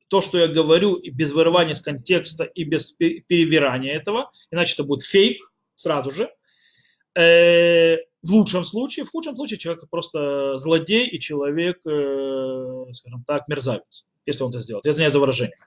то, 0.08 0.22
что 0.22 0.38
я 0.38 0.48
говорю, 0.48 1.00
без 1.04 1.32
вырывания 1.32 1.74
из 1.74 1.82
контекста 1.82 2.44
и 2.44 2.64
без 2.64 2.92
перевирания 2.92 3.96
этого, 3.96 4.32
иначе 4.52 4.74
это 4.74 4.84
будет 4.84 5.04
фейк 5.04 5.40
сразу 5.76 6.12
же. 6.12 6.32
Э, 7.16 7.98
в 8.24 8.32
лучшем 8.32 8.66
случае, 8.66 9.06
в 9.06 9.12
худшем 9.12 9.36
случае 9.36 9.60
человек 9.60 9.84
просто 9.90 10.58
злодей 10.58 11.08
и 11.08 11.20
человек, 11.20 11.80
скажем 11.80 13.24
так, 13.28 13.48
мерзавец 13.48 14.08
если 14.26 14.44
он 14.44 14.52
это 14.52 14.62
сделает. 14.62 14.86
Я 14.86 14.92
извиняюсь 14.92 15.14
за 15.14 15.20
выражение. 15.20 15.58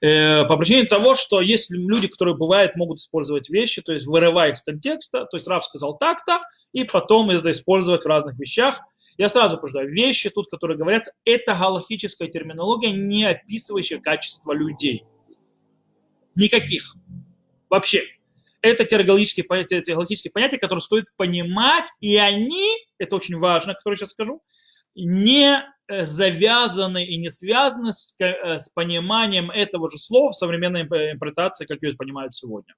Э, 0.00 0.44
по 0.44 0.56
причине 0.56 0.84
того, 0.84 1.14
что 1.14 1.40
есть 1.40 1.70
люди, 1.70 2.08
которые 2.08 2.36
бывает 2.36 2.76
могут 2.76 2.98
использовать 2.98 3.48
вещи, 3.48 3.82
то 3.82 3.92
есть 3.92 4.06
вырывая 4.06 4.52
из 4.52 4.60
контекста, 4.62 5.26
то 5.26 5.36
есть 5.36 5.46
Рав 5.46 5.64
сказал 5.64 5.96
так-то, 5.96 6.40
и 6.72 6.84
потом 6.84 7.30
это 7.30 7.50
использовать 7.50 8.02
в 8.02 8.06
разных 8.06 8.38
вещах. 8.38 8.80
Я 9.16 9.28
сразу 9.28 9.56
предупреждаю, 9.56 9.92
вещи 9.92 10.28
тут, 10.28 10.50
которые 10.50 10.76
говорятся, 10.76 11.12
это 11.24 11.54
галактическая 11.54 12.28
терминология, 12.28 12.90
не 12.90 13.24
описывающая 13.24 14.00
качество 14.00 14.52
людей. 14.52 15.04
Никаких. 16.34 16.96
Вообще. 17.70 18.04
Это 18.60 18.84
теологические 18.84 19.44
теологические 19.82 20.32
понятия, 20.32 20.58
которые 20.58 20.80
стоит 20.80 21.04
понимать, 21.16 21.84
и 22.00 22.16
они, 22.16 22.66
это 22.98 23.14
очень 23.14 23.36
важно, 23.36 23.74
которые 23.74 23.98
сейчас 23.98 24.10
скажу, 24.10 24.42
не 24.94 25.62
завязаны 25.88 27.04
и 27.04 27.16
не 27.16 27.30
связаны 27.30 27.92
с, 27.92 28.14
э, 28.18 28.58
с 28.58 28.68
пониманием 28.70 29.50
этого 29.50 29.90
же 29.90 29.98
слова 29.98 30.30
в 30.30 30.36
современной 30.36 30.82
интерпретации, 30.82 31.66
как 31.66 31.82
ее 31.82 31.94
понимают 31.94 32.34
сегодня. 32.34 32.74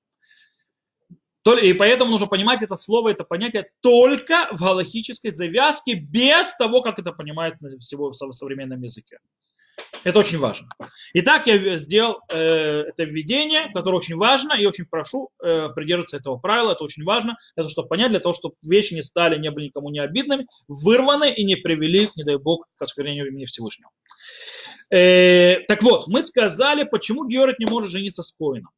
И 1.63 1.73
поэтому 1.75 2.11
нужно 2.11 2.27
понимать 2.27 2.63
это 2.63 2.75
слово, 2.75 3.11
это 3.11 3.23
понятие 3.23 3.71
только 3.81 4.49
в 4.51 4.59
галактической 4.59 5.31
завязке, 5.31 5.95
без 5.95 6.53
того, 6.57 6.83
как 6.83 6.99
это 6.99 7.13
понимает 7.13 7.55
всего 7.79 8.11
в 8.11 8.15
современном 8.15 8.83
языке. 8.83 9.19
Это 10.05 10.19
очень 10.19 10.39
важно. 10.39 10.69
Итак, 11.15 11.47
я 11.47 11.77
сделал 11.77 12.21
э, 12.31 12.85
это 12.89 13.05
введение, 13.05 13.71
которое 13.73 13.97
очень 13.97 14.17
важно, 14.17 14.53
и 14.55 14.67
очень 14.67 14.85
прошу 14.85 15.31
э, 15.43 15.69
придерживаться 15.75 16.17
этого 16.17 16.37
правила. 16.39 16.73
Это 16.73 16.85
очень 16.85 17.05
важно, 17.05 17.37
того, 17.55 17.69
чтобы 17.69 17.89
понять, 17.89 18.11
для 18.11 18.21
того, 18.21 18.35
чтобы 18.35 18.55
вещи 18.63 18.95
не 18.95 19.03
стали, 19.03 19.39
не 19.39 19.51
были 19.51 19.67
никому 19.67 19.91
не 19.91 19.99
обидными, 19.99 20.47
вырваны 20.69 21.33
и 21.33 21.45
не 21.45 21.57
привели, 21.57 22.09
не 22.17 22.25
дай 22.25 22.37
бог, 22.37 22.67
к 22.77 22.83
осквернению 22.83 23.29
имени 23.29 23.47
Всевышнего. 23.47 23.91
Э, 24.91 25.61
так 25.69 25.83
вот, 25.83 26.07
мы 26.07 26.23
сказали, 26.23 26.85
почему 26.85 27.27
Георг 27.27 27.59
не 27.59 27.67
может 27.67 27.91
жениться 27.91 28.23
с 28.23 28.33
Коином. 28.33 28.71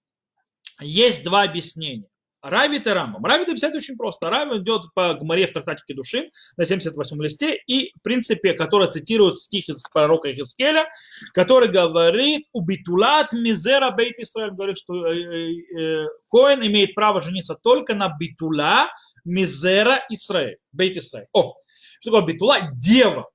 Есть 0.81 1.25
два 1.25 1.43
объяснения. 1.43 2.09
Равит 2.41 2.87
и 2.87 2.91
Рамбам. 2.91 3.25
Равит 3.25 3.49
объясняет 3.49 3.75
очень 3.75 3.97
просто. 3.97 4.31
Равит 4.31 4.63
идет 4.63 4.83
по 4.95 5.15
Гмаре 5.15 5.47
в 5.47 5.53
трактатике 5.53 5.95
души 5.95 6.31
на 6.57 6.65
78 6.65 7.23
листе 7.23 7.57
и, 7.67 7.93
в 7.99 8.03
принципе, 8.03 8.55
который 8.55 8.91
цитирует 8.91 9.39
стих 9.39 9.69
из 9.69 9.83
пророка 9.93 10.33
Ихискеля, 10.33 10.87
который 11.35 11.69
говорит 11.69 12.47
«Убитулат 12.53 13.33
мизера 13.33 13.91
бейт 13.91 14.19
Исраэль», 14.19 14.53
говорит, 14.53 14.79
что 14.79 15.07
э, 15.07 15.17
э, 15.17 15.81
э, 15.81 16.07
Коэн 16.31 16.65
имеет 16.67 16.95
право 16.95 17.21
жениться 17.21 17.57
только 17.61 17.95
на 17.95 18.17
битула 18.17 18.89
мизера 19.25 20.05
Исраэль, 20.09 20.59
бейт 20.73 20.97
Исраэль. 20.97 21.27
О, 21.33 21.55
что 22.01 22.11
такое 22.11 22.35
битула? 22.35 22.71
Дева. 22.75 23.29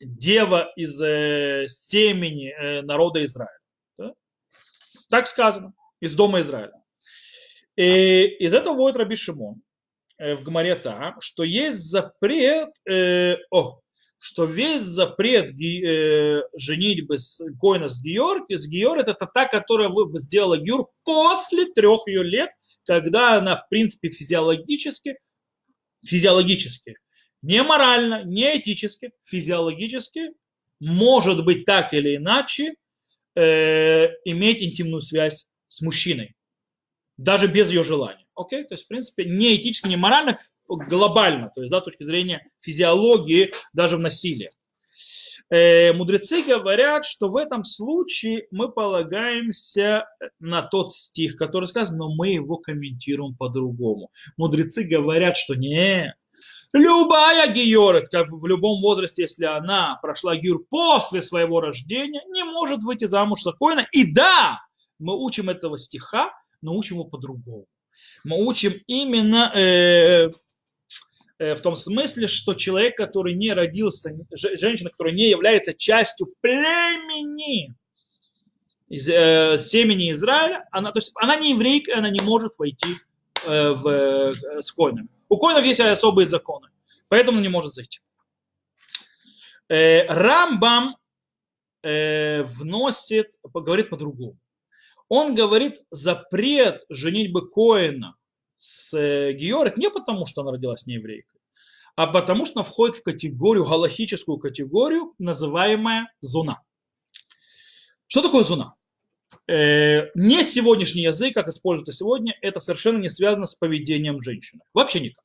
Дева 0.00 0.72
из 0.76 1.00
э, 1.00 1.66
семени 1.68 2.50
э, 2.50 2.82
народа 2.82 3.24
Израиля. 3.24 3.58
Да? 3.98 4.12
Так 5.10 5.26
сказано, 5.26 5.72
из 6.00 6.14
дома 6.14 6.40
Израиля. 6.40 6.72
И 7.76 8.24
из 8.38 8.54
этого 8.54 8.74
будет 8.74 8.96
Раби 8.96 9.16
Шимон 9.16 9.62
э, 10.18 10.36
в 10.36 10.44
Гмарета, 10.44 11.16
что 11.20 11.42
есть 11.42 11.80
запрет, 11.80 12.70
э, 12.88 13.36
о, 13.50 13.80
что 14.18 14.44
весь 14.44 14.82
запрет 14.82 15.50
э, 15.60 16.42
женитьбы 16.56 17.18
с 17.18 17.42
Коина 17.60 17.88
с 17.88 18.00
Георг, 18.00 18.44
с 18.48 18.66
Георг 18.66 19.08
это 19.08 19.26
та, 19.26 19.46
которая 19.46 19.90
сделала 20.18 20.56
Гюр 20.56 20.88
после 21.02 21.66
трех 21.66 22.06
ее 22.06 22.22
лет, 22.22 22.50
когда 22.86 23.38
она, 23.38 23.56
в 23.56 23.68
принципе, 23.68 24.10
физиологически, 24.10 25.18
физиологически, 26.06 26.96
не 27.42 27.62
морально, 27.62 28.24
не 28.24 28.56
этически, 28.58 29.10
физиологически, 29.24 30.30
может 30.80 31.44
быть 31.44 31.64
так 31.64 31.92
или 31.92 32.16
иначе, 32.16 32.76
э, 33.34 34.06
иметь 34.24 34.62
интимную 34.62 35.00
связь 35.00 35.46
с 35.68 35.80
мужчиной 35.80 36.36
даже 37.16 37.46
без 37.46 37.68
ее 37.70 37.82
желания. 37.82 38.26
Окей? 38.34 38.64
То 38.64 38.74
есть, 38.74 38.84
в 38.84 38.88
принципе, 38.88 39.24
не 39.24 39.56
этически, 39.56 39.88
не 39.88 39.96
морально, 39.96 40.38
глобально, 40.68 41.50
то 41.54 41.60
есть, 41.60 41.70
да, 41.70 41.80
с 41.80 41.84
точки 41.84 42.04
зрения 42.04 42.48
физиологии, 42.60 43.52
даже 43.72 43.96
в 43.96 44.00
насилии. 44.00 44.50
Э, 45.50 45.92
мудрецы 45.92 46.42
говорят, 46.42 47.04
что 47.04 47.28
в 47.28 47.36
этом 47.36 47.64
случае 47.64 48.46
мы 48.50 48.72
полагаемся 48.72 50.06
на 50.40 50.62
тот 50.62 50.92
стих, 50.92 51.36
который 51.36 51.68
сказан, 51.68 51.96
но 51.96 52.14
мы 52.14 52.30
его 52.30 52.56
комментируем 52.56 53.36
по-другому. 53.36 54.10
Мудрецы 54.36 54.84
говорят, 54.84 55.36
что 55.36 55.54
не, 55.54 56.14
Любая 56.74 57.52
георет, 57.52 58.08
как 58.08 58.32
в 58.32 58.44
любом 58.46 58.80
возрасте, 58.80 59.22
если 59.22 59.44
она 59.44 59.96
прошла 60.02 60.34
гюр 60.34 60.64
после 60.68 61.22
своего 61.22 61.60
рождения, 61.60 62.22
не 62.26 62.42
может 62.42 62.82
выйти 62.82 63.04
замуж 63.04 63.42
спокойно. 63.42 63.86
И 63.92 64.12
да, 64.12 64.60
мы 64.98 65.16
учим 65.16 65.50
этого 65.50 65.78
стиха, 65.78 66.32
но 66.64 66.74
учим 66.74 66.96
его 66.96 67.04
по-другому. 67.04 67.66
Мы 68.24 68.44
учим 68.44 68.80
именно 68.86 69.52
э, 69.54 70.30
э, 71.38 71.54
в 71.54 71.60
том 71.60 71.76
смысле, 71.76 72.26
что 72.26 72.54
человек, 72.54 72.96
который 72.96 73.34
не 73.34 73.52
родился, 73.52 74.16
женщина, 74.32 74.90
которая 74.90 75.14
не 75.14 75.28
является 75.28 75.74
частью 75.74 76.34
племени, 76.40 77.74
из, 78.88 79.08
э, 79.08 79.58
семени 79.58 80.12
Израиля, 80.12 80.66
она, 80.70 80.90
то 80.90 80.98
есть 80.98 81.12
она 81.16 81.36
не 81.36 81.50
еврейка, 81.50 81.98
она 81.98 82.10
не 82.10 82.20
может 82.20 82.54
войти 82.58 82.94
э, 83.46 83.70
в, 83.70 83.88
э, 83.88 84.62
с 84.62 84.72
коинами. 84.72 85.08
У 85.28 85.36
коинов 85.36 85.64
есть 85.64 85.80
особые 85.80 86.26
законы, 86.26 86.68
поэтому 87.08 87.40
не 87.40 87.48
может 87.48 87.74
зайти. 87.74 88.00
Э, 89.68 90.06
Рамбам 90.06 90.96
э, 91.82 92.42
вносит, 92.42 93.32
говорит 93.52 93.90
по-другому 93.90 94.38
он 95.14 95.36
говорит 95.36 95.80
запрет 95.92 96.82
женитьбы 96.88 97.48
Коина 97.48 98.16
с 98.56 98.92
э, 98.98 99.32
Георг 99.32 99.76
не 99.76 99.88
потому, 99.88 100.26
что 100.26 100.42
она 100.42 100.50
родилась 100.50 100.86
не 100.86 100.94
еврейкой, 100.94 101.40
а 101.94 102.08
потому 102.08 102.46
что 102.46 102.60
она 102.60 102.64
входит 102.64 102.96
в 102.96 103.02
категорию, 103.04 103.64
галахическую 103.64 104.38
категорию, 104.38 105.14
называемая 105.18 106.12
зуна. 106.20 106.62
Что 108.08 108.22
такое 108.22 108.42
зуна? 108.42 108.74
Э, 109.46 110.10
не 110.16 110.42
сегодняшний 110.42 111.02
язык, 111.02 111.32
как 111.34 111.46
используется 111.46 111.92
сегодня, 111.92 112.36
это 112.42 112.58
совершенно 112.58 112.98
не 112.98 113.08
связано 113.08 113.46
с 113.46 113.54
поведением 113.54 114.20
женщины. 114.20 114.62
Вообще 114.72 114.98
никак. 114.98 115.23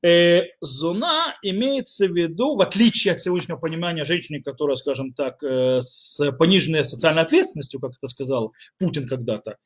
Э, 0.00 0.42
зона 0.60 1.36
имеется 1.42 2.06
в 2.06 2.16
виду, 2.16 2.54
в 2.54 2.60
отличие 2.60 3.14
от 3.14 3.20
сегодняшнего 3.20 3.56
понимания 3.56 4.04
женщины, 4.04 4.40
которая, 4.40 4.76
скажем 4.76 5.12
так, 5.12 5.42
э, 5.42 5.80
с 5.80 6.30
пониженной 6.38 6.84
социальной 6.84 7.22
ответственностью, 7.22 7.80
как 7.80 7.92
это 7.96 8.06
сказал 8.06 8.52
Путин 8.78 9.08
когда-то, 9.08 9.56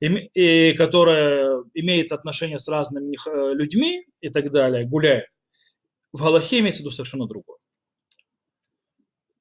и, 0.00 0.74
которая 0.76 1.64
имеет 1.72 2.12
отношения 2.12 2.58
с 2.58 2.68
разными 2.68 3.16
э, 3.16 3.54
людьми 3.54 4.04
и 4.20 4.28
так 4.28 4.52
далее, 4.52 4.84
гуляет, 4.84 5.28
в 6.12 6.22
Галахе 6.22 6.58
имеется 6.58 6.80
в 6.80 6.84
виду 6.84 6.90
совершенно 6.90 7.26
другое. 7.26 7.58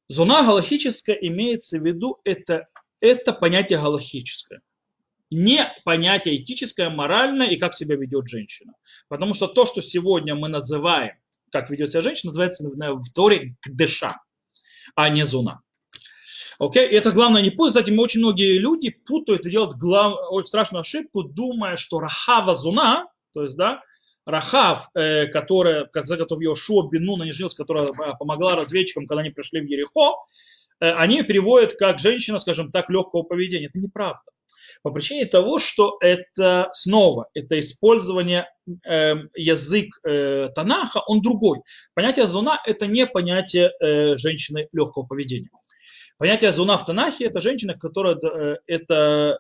Зона 0.07 0.43
галахическая 0.43 1.17
имеется 1.17 1.77
в 1.77 1.85
виду, 1.85 2.21
это, 2.23 2.67
это 3.01 3.33
понятие 3.33 3.79
галахическое 3.79 4.61
не 5.29 5.71
понятие 5.83 6.41
этическое, 6.41 6.89
моральное 6.89 7.47
и 7.47 7.57
как 7.57 7.73
себя 7.73 7.95
ведет 7.95 8.27
женщина. 8.27 8.73
Потому 9.09 9.33
что 9.33 9.47
то, 9.47 9.65
что 9.65 9.81
сегодня 9.81 10.35
мы 10.35 10.47
называем, 10.47 11.15
как 11.51 11.69
ведет 11.69 11.91
себя 11.91 12.01
женщина, 12.01 12.31
называется 12.31 12.63
в 12.63 13.13
Торе 13.13 13.55
кдыша, 13.61 14.17
а 14.95 15.09
не 15.09 15.25
зуна. 15.25 15.61
Окей, 16.59 16.87
okay? 16.87 16.89
это 16.89 17.11
главное 17.11 17.41
не 17.41 17.51
путать. 17.51 17.75
Кстати, 17.75 17.95
очень 17.95 18.19
многие 18.19 18.57
люди 18.57 18.89
путают 18.89 19.45
и 19.45 19.51
делают 19.51 19.77
глав... 19.77 20.17
очень 20.31 20.47
страшную 20.47 20.81
ошибку, 20.81 21.23
думая, 21.23 21.77
что 21.77 21.99
рахава 21.99 22.55
зуна, 22.55 23.07
то 23.33 23.43
есть, 23.43 23.55
да, 23.55 23.83
Рахав, 24.27 24.89
э, 24.93 25.27
которая, 25.27 25.85
в 25.85 25.91
конце 25.91 26.17
концов, 26.17 26.41
Йошуа 26.41 26.89
Бенуна 26.89 27.23
не 27.23 27.31
женился, 27.31 27.55
которая 27.55 27.85
э, 27.85 28.13
помогла 28.19 28.57
разведчикам, 28.57 29.07
когда 29.07 29.21
они 29.21 29.29
пришли 29.29 29.61
в 29.61 29.65
Ерехо, 29.65 30.15
э, 30.81 30.91
они 30.91 31.23
переводят 31.23 31.75
как 31.75 31.99
женщина, 31.99 32.37
скажем 32.37 32.69
так, 32.69 32.89
легкого 32.89 33.23
поведения. 33.23 33.67
Это 33.67 33.79
неправда. 33.79 34.19
По 34.83 34.91
причине 34.91 35.25
того, 35.25 35.59
что 35.59 35.97
это 36.01 36.69
снова, 36.73 37.27
это 37.33 37.59
использование 37.59 38.47
э, 38.85 39.15
язык 39.35 39.87
э, 40.03 40.49
Танаха, 40.55 41.01
он 41.07 41.21
другой. 41.21 41.59
Понятие 41.93 42.27
зуна– 42.27 42.61
это 42.65 42.87
не 42.87 43.05
понятие 43.05 43.71
э, 43.79 44.17
женщины 44.17 44.67
легкого 44.71 45.05
поведения. 45.05 45.49
Понятие 46.17 46.51
зуна 46.51 46.77
в 46.77 46.85
Танахе– 46.85 47.25
это 47.27 47.39
женщина, 47.41 47.77
которая, 47.77 48.15
э, 48.15 48.57
это 48.65 49.39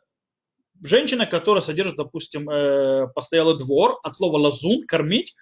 женщина, 0.83 1.25
которая 1.25 1.61
содержит, 1.61 1.95
допустим, 1.95 2.49
э, 2.49 3.07
постоялый 3.15 3.57
двор, 3.57 3.99
от 4.03 4.15
слова 4.15 4.37
лазун– 4.37 4.85
кормить, 4.87 5.35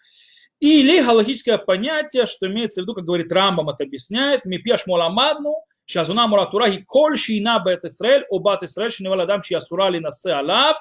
или 0.60 1.02
галактическое 1.02 1.58
понятие, 1.58 2.26
что 2.26 2.48
имеется 2.48 2.80
в 2.80 2.84
виду, 2.84 2.93
как 2.93 3.04
говорит 3.04 3.32
Рамбам, 3.32 3.69
это 3.69 3.84
объясняет, 3.84 4.45
мипеш 4.45 4.86
моламадну, 4.88 5.56
שהזונה 5.87 6.24
אמורה 6.24 6.46
תורה 6.50 6.66
היא 6.66 6.81
כל 6.87 7.12
שינה 7.16 7.59
בית 7.59 7.85
ישראל 7.85 8.22
או 8.31 8.42
בת 8.42 8.62
ישראל 8.62 8.90
שנבע 8.90 9.16
לאדם 9.16 9.42
שהיא 9.42 9.59
אסורה 9.59 9.90
להינשא 9.90 10.37
עליו 10.37 10.72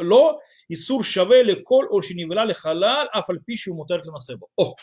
לא 0.00 0.38
איסור 0.70 1.04
שווה 1.04 1.42
לכל 1.42 1.86
או 1.90 2.02
שנבלה 2.02 2.44
לחלל 2.44 3.06
אף 3.18 3.30
על 3.30 3.38
פי 3.46 3.56
שהוא 3.56 3.76
מותרת 3.76 4.06
לנשא 4.06 4.34
בו. 4.34 4.46
О, 4.60 4.74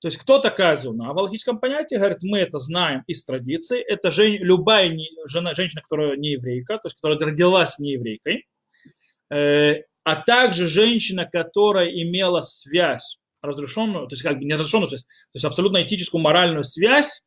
то 0.00 0.08
есть 0.08 0.16
кто 0.16 0.38
такая 0.38 0.76
зона? 0.76 1.12
В 1.12 1.16
логическом 1.16 1.58
понятии, 1.58 1.96
говорит, 1.96 2.22
мы 2.22 2.38
это 2.38 2.58
знаем 2.58 3.02
из 3.06 3.22
традиции. 3.24 3.80
Это 3.80 4.10
жен, 4.10 4.38
любая 4.40 4.88
не, 4.88 5.08
жена, 5.26 5.54
женщина, 5.54 5.82
которая 5.82 6.16
не 6.16 6.32
еврейка, 6.32 6.78
то 6.78 6.86
есть 6.86 6.96
которая 6.96 7.18
родилась 7.18 7.78
не 7.78 7.92
еврейкой, 7.92 8.46
э, 9.30 9.82
а 10.04 10.16
также 10.16 10.68
женщина, 10.68 11.26
которая 11.26 11.88
имела 11.88 12.40
связь 12.40 13.18
разрешенную, 13.42 14.06
то 14.06 14.14
есть 14.14 14.22
как 14.22 14.38
бы 14.38 14.44
не 14.44 14.54
разрешенную 14.54 14.88
связь, 14.88 15.02
то 15.02 15.34
есть 15.34 15.44
абсолютно 15.44 15.82
этическую 15.82 16.22
моральную 16.22 16.64
связь 16.64 17.22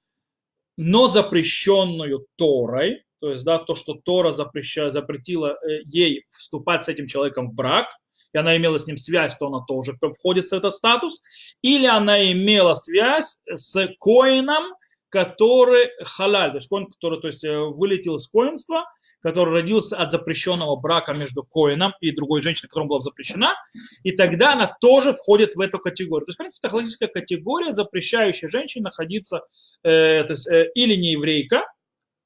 но 0.79 1.09
запрещенную 1.09 2.27
Торой, 2.37 3.03
то 3.21 3.33
есть 3.33 3.45
да, 3.45 3.59
то, 3.59 3.75
что 3.75 3.95
Тора 3.95 4.31
запрещает, 4.31 4.93
запретила 4.93 5.59
э, 5.69 5.81
ей 5.85 6.25
вступать 6.31 6.85
с 6.85 6.89
этим 6.89 7.09
человеком 7.09 7.51
в 7.51 7.55
брак, 7.55 7.89
и 8.33 8.39
она 8.39 8.57
имела 8.57 8.79
с 8.79 8.87
ним 8.87 8.97
связь, 8.97 9.37
то 9.37 9.49
она 9.49 9.65
тоже 9.67 9.99
входит 10.17 10.45
в 10.47 10.53
этот 10.53 10.73
статус, 10.73 11.21
или 11.63 11.87
она 11.87 12.31
имела 12.33 12.75
связь 12.75 13.39
с 13.53 13.89
коином, 13.99 14.73
который 15.09 15.91
халаль, 16.05 16.51
то 16.51 16.59
есть 16.59 16.69
коин, 16.69 16.87
который 16.87 17.21
то 17.21 17.27
есть, 17.27 17.43
э, 17.43 17.59
вылетел 17.59 18.15
из 18.15 18.29
коинства, 18.29 18.85
который 19.21 19.53
родился 19.53 19.97
от 19.97 20.11
запрещенного 20.11 20.77
брака 20.77 21.13
между 21.13 21.43
коином 21.43 21.95
и 22.01 22.13
другой 22.13 22.43
женщиной, 22.43 22.69
которая 22.69 22.89
была 22.89 23.03
запрещена, 23.03 23.55
и 24.03 24.13
тогда 24.13 24.53
она 24.53 24.77
тоже 24.81 25.13
входит 25.13 25.55
в 25.55 25.61
эту 25.61 25.79
категорию. 25.79 26.27
То 26.27 26.31
есть, 26.31 26.37
в 26.37 26.43
принципе, 26.43 26.69
это 26.69 26.77
логическая 26.77 27.09
категория, 27.09 27.73
запрещающая 27.73 28.49
женщине 28.49 28.85
находиться 28.85 29.43
э, 29.83 30.25
то 30.25 30.33
есть, 30.33 30.49
э, 30.49 30.71
или 30.75 30.95
не 30.95 31.13
еврейка, 31.13 31.65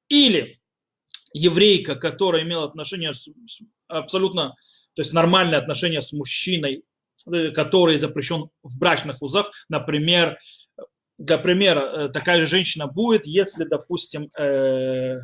или 0.08 0.60
еврейка, 1.32 1.96
которая 1.96 2.42
имела 2.42 2.64
отношение 2.64 3.14
с, 3.14 3.24
с, 3.24 3.60
абсолютно, 3.88 4.54
то 4.94 5.02
есть 5.02 5.12
нормальные 5.12 5.58
отношения 5.58 6.02
с 6.02 6.12
мужчиной, 6.12 6.84
э, 7.32 7.50
который 7.50 7.96
запрещен 7.96 8.50
в 8.62 8.78
брачных 8.78 9.22
узах, 9.22 9.50
например, 9.68 10.38
для 11.18 11.38
примера, 11.38 11.80
э, 11.80 12.08
такая 12.08 12.40
же 12.40 12.46
женщина 12.46 12.86
будет, 12.86 13.26
если, 13.26 13.64
допустим, 13.64 14.30
э, 14.36 15.20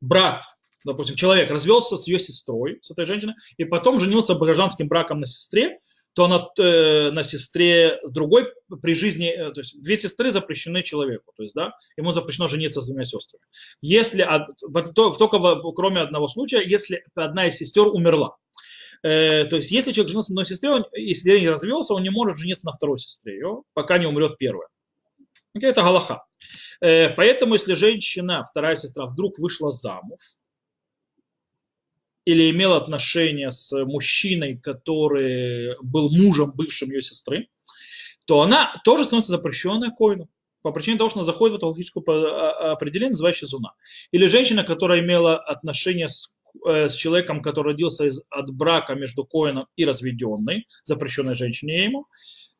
брат 0.00 0.44
допустим, 0.84 1.16
человек 1.16 1.50
развелся 1.50 1.96
с 1.96 2.06
ее 2.06 2.18
сестрой, 2.18 2.78
с 2.82 2.90
этой 2.90 3.06
женщиной, 3.06 3.34
и 3.56 3.64
потом 3.64 4.00
женился 4.00 4.34
гражданским 4.34 4.88
браком 4.88 5.20
на 5.20 5.26
сестре, 5.26 5.78
то 6.14 6.24
она 6.24 6.48
э, 6.58 7.10
на 7.10 7.22
сестре 7.22 7.98
другой 8.06 8.52
при 8.82 8.94
жизни, 8.94 9.28
э, 9.28 9.52
то 9.52 9.60
есть 9.60 9.80
две 9.80 9.96
сестры 9.96 10.30
запрещены 10.30 10.82
человеку, 10.82 11.32
то 11.36 11.42
есть, 11.42 11.54
да, 11.54 11.72
ему 11.96 12.12
запрещено 12.12 12.48
жениться 12.48 12.80
с 12.80 12.86
двумя 12.86 13.04
сестрами. 13.04 13.44
Если, 13.80 14.22
в, 14.62 14.92
то, 14.92 15.10
только 15.12 15.38
в, 15.38 15.72
кроме 15.74 16.00
одного 16.00 16.28
случая, 16.28 16.62
если 16.62 17.04
одна 17.14 17.48
из 17.48 17.56
сестер 17.56 17.86
умерла. 17.86 18.36
Э, 19.02 19.46
то 19.46 19.56
есть, 19.56 19.70
если 19.70 19.92
человек 19.92 20.10
женился 20.10 20.32
на 20.32 20.42
одной 20.42 20.46
сестре, 20.46 20.70
он, 20.70 20.84
если 20.92 21.38
не 21.38 21.48
развелся, 21.48 21.94
он 21.94 22.02
не 22.02 22.10
может 22.10 22.38
жениться 22.38 22.66
на 22.66 22.72
второй 22.72 22.98
сестре, 22.98 23.34
ее, 23.34 23.62
пока 23.72 23.96
не 23.96 24.06
умрет 24.06 24.36
первая. 24.36 24.68
Это 25.54 25.82
галаха. 25.82 26.24
Э, 26.80 27.08
поэтому, 27.10 27.54
если 27.54 27.74
женщина, 27.74 28.44
вторая 28.48 28.76
сестра, 28.76 29.06
вдруг 29.06 29.38
вышла 29.38 29.70
замуж, 29.70 30.20
или 32.24 32.50
имел 32.50 32.74
отношение 32.74 33.50
с 33.50 33.72
мужчиной, 33.84 34.56
который 34.56 35.76
был 35.82 36.10
мужем 36.10 36.52
бывшим 36.52 36.90
ее 36.90 37.02
сестры, 37.02 37.48
то 38.26 38.40
она 38.42 38.80
тоже 38.84 39.04
становится 39.04 39.32
запрещенной 39.32 39.90
коину 39.90 40.28
по 40.62 40.70
причине 40.70 40.96
того, 40.96 41.10
что 41.10 41.18
она 41.18 41.24
заходит 41.24 41.54
в 41.54 41.56
это 41.58 41.66
логическое 41.66 42.02
а, 42.06 42.50
а, 42.50 42.72
определение, 42.72 43.12
называющее 43.12 43.48
зуна. 43.48 43.72
Или 44.12 44.26
женщина, 44.26 44.62
которая 44.62 45.00
имела 45.00 45.36
отношение 45.36 46.08
с, 46.08 46.34
э, 46.64 46.88
с 46.88 46.94
человеком, 46.94 47.42
который 47.42 47.72
родился 47.72 48.06
из, 48.06 48.20
от 48.30 48.50
брака 48.50 48.94
между 48.94 49.24
коином 49.24 49.66
и 49.74 49.84
разведенной, 49.84 50.68
запрещенной 50.84 51.34
женщине 51.34 51.84
ему, 51.84 52.06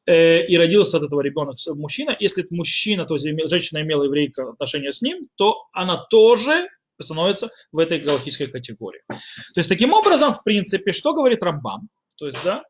э, 0.06 0.44
и 0.46 0.56
родился 0.56 0.96
от 0.96 1.04
этого 1.04 1.20
ребенок 1.20 1.56
мужчина. 1.76 2.16
Если 2.18 2.44
мужчина, 2.50 3.06
то 3.06 3.14
есть 3.14 3.48
женщина 3.48 3.82
имела 3.82 4.02
еврейка 4.04 4.50
отношения 4.50 4.92
с 4.92 5.00
ним, 5.00 5.28
то 5.36 5.68
она 5.72 6.04
тоже 6.10 6.68
становится 7.00 7.50
в 7.70 7.78
этой 7.78 7.98
галактической 7.98 8.46
категории. 8.46 9.02
То 9.08 9.16
есть 9.56 9.68
таким 9.68 9.92
образом, 9.92 10.32
в 10.32 10.42
принципе, 10.42 10.92
что 10.92 11.14
говорит 11.14 11.42
Рамбам? 11.42 11.88
То 12.16 12.26
есть, 12.26 12.42
да, 12.44 12.62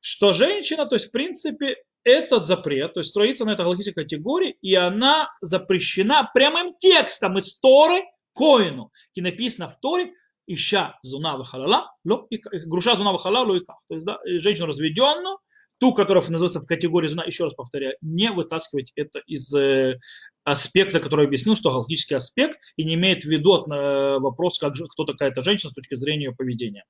что 0.00 0.32
женщина, 0.32 0.86
то 0.86 0.96
есть, 0.96 1.08
в 1.08 1.10
принципе, 1.10 1.76
этот 2.02 2.46
запрет, 2.46 2.94
то 2.94 3.00
есть 3.00 3.10
строится 3.10 3.44
на 3.44 3.50
этой 3.50 3.64
галактической 3.64 4.04
категории, 4.04 4.56
и 4.62 4.74
она 4.74 5.30
запрещена 5.40 6.30
прямым 6.32 6.74
текстом 6.76 7.38
из 7.38 7.58
Торы 7.58 8.04
коину, 8.34 8.90
где 9.12 9.22
написано 9.22 9.68
в 9.68 9.78
Торе, 9.80 10.12
ища 10.46 10.98
зуна 11.02 11.36
вахалала, 11.36 11.92
груша 12.04 12.96
зуна 12.96 13.12
вахалала, 13.12 13.46
лоиках. 13.46 13.76
То 13.88 13.94
есть, 13.94 14.06
да, 14.06 14.18
женщину 14.24 14.66
разведенную, 14.66 15.38
ту, 15.80 15.94
которая 15.94 16.22
называется 16.28 16.60
в 16.60 16.66
категории 16.66 17.08
зуна, 17.08 17.24
еще 17.24 17.44
раз 17.44 17.54
повторяю, 17.54 17.96
не 18.02 18.30
вытаскивать 18.30 18.92
это 18.96 19.18
из 19.20 19.52
э, 19.54 19.98
аспекта, 20.44 21.00
который 21.00 21.26
объяснил, 21.26 21.56
что 21.56 21.70
галактический 21.70 22.16
аспект, 22.16 22.60
и 22.76 22.84
не 22.84 22.94
имеет 22.94 23.24
в 23.24 23.28
виду 23.28 23.64
э, 23.64 24.18
вопрос, 24.18 24.58
как, 24.58 24.74
кто 24.74 25.04
такая 25.04 25.30
эта 25.30 25.42
женщина 25.42 25.70
с 25.70 25.74
точки 25.74 25.94
зрения 25.94 26.26
ее 26.26 26.34
поведения. 26.34 26.84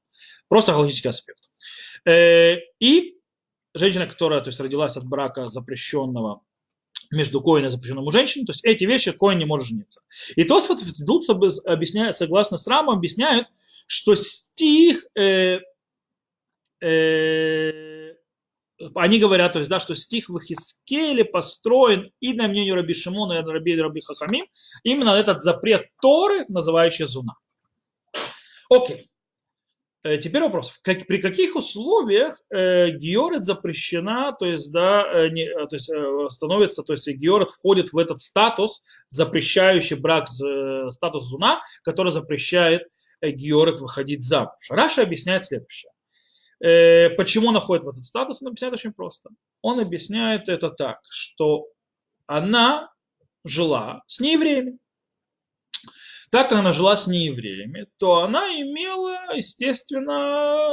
Просто 0.48 0.72
галактический 0.72 1.10
аспект. 1.10 1.40
Э, 2.04 2.56
и 2.80 3.16
женщина, 3.74 4.08
которая 4.08 4.40
то 4.40 4.48
есть, 4.48 4.58
родилась 4.58 4.96
от 4.96 5.04
брака 5.04 5.48
запрещенного 5.48 6.42
между 7.12 7.40
коином 7.40 7.68
и 7.68 7.70
запрещенным 7.70 8.10
женщиной, 8.10 8.44
то 8.44 8.52
есть 8.52 8.64
эти 8.64 8.84
вещи 8.84 9.12
коин 9.12 9.38
не 9.38 9.44
может 9.44 9.68
жениться. 9.68 10.00
И 10.34 10.42
то 10.42 10.60
вот 10.60 10.80
объясняет, 11.64 12.16
согласно 12.16 12.58
с 12.58 12.66
Рамом, 12.66 12.98
объясняют, 12.98 13.46
что 13.86 14.16
стих 14.16 15.06
э, 15.16 15.60
э, 16.80 17.89
они 18.94 19.18
говорят, 19.18 19.52
то 19.52 19.58
есть, 19.58 19.70
да, 19.70 19.80
что 19.80 19.94
стих 19.94 20.28
в 20.28 20.40
Хискеле 20.40 21.24
построен 21.24 22.10
и 22.20 22.32
на 22.32 22.48
мнению 22.48 22.74
Раби 22.74 22.94
Шимона 22.94 23.34
и 23.34 23.42
Раби, 23.42 23.80
Раби 23.80 24.00
Хахамим, 24.00 24.46
именно 24.82 25.10
этот 25.10 25.42
запрет 25.42 25.86
Торы, 26.00 26.44
называющий 26.48 27.06
Зуна. 27.06 27.34
Окей. 28.68 29.10
Э, 30.02 30.16
теперь 30.16 30.42
вопрос. 30.42 30.72
Как, 30.82 31.06
при 31.06 31.18
каких 31.18 31.56
условиях 31.56 32.40
э, 32.50 32.90
георет 32.92 33.44
запрещена, 33.44 34.32
то 34.32 34.46
есть, 34.46 34.72
да, 34.72 35.04
э, 35.12 35.28
не, 35.28 35.42
э, 35.42 35.66
то 35.66 35.76
есть, 35.76 35.90
э, 35.90 36.26
становится, 36.30 36.82
то 36.82 36.94
есть 36.94 37.06
георет 37.08 37.50
входит 37.50 37.92
в 37.92 37.98
этот 37.98 38.20
статус, 38.20 38.82
запрещающий 39.08 39.96
брак, 39.96 40.28
э, 40.42 40.90
статус 40.90 41.24
зуна, 41.24 41.60
который 41.82 42.12
запрещает 42.12 42.88
э, 43.20 43.30
георет 43.30 43.80
выходить 43.80 44.22
замуж. 44.24 44.54
Раша 44.70 45.02
объясняет 45.02 45.44
следующее. 45.44 45.92
Э, 46.62 47.10
почему 47.10 47.48
он 47.48 47.60
входит 47.60 47.84
в 47.84 47.88
этот 47.88 48.04
статус? 48.04 48.42
Он 48.42 48.48
объясняет 48.48 48.74
очень 48.74 48.92
просто. 48.92 49.30
Он 49.62 49.80
объясняет 49.80 50.48
это 50.48 50.70
так, 50.70 51.00
что 51.10 51.66
она 52.26 52.90
жила 53.44 54.02
с 54.06 54.20
неевреями 54.20 54.78
так 56.30 56.48
как 56.48 56.60
она 56.60 56.72
жила 56.72 56.96
с 56.96 57.06
неевреями, 57.06 57.86
то 57.98 58.22
она 58.22 58.46
имела, 58.48 59.34
естественно, 59.34 60.72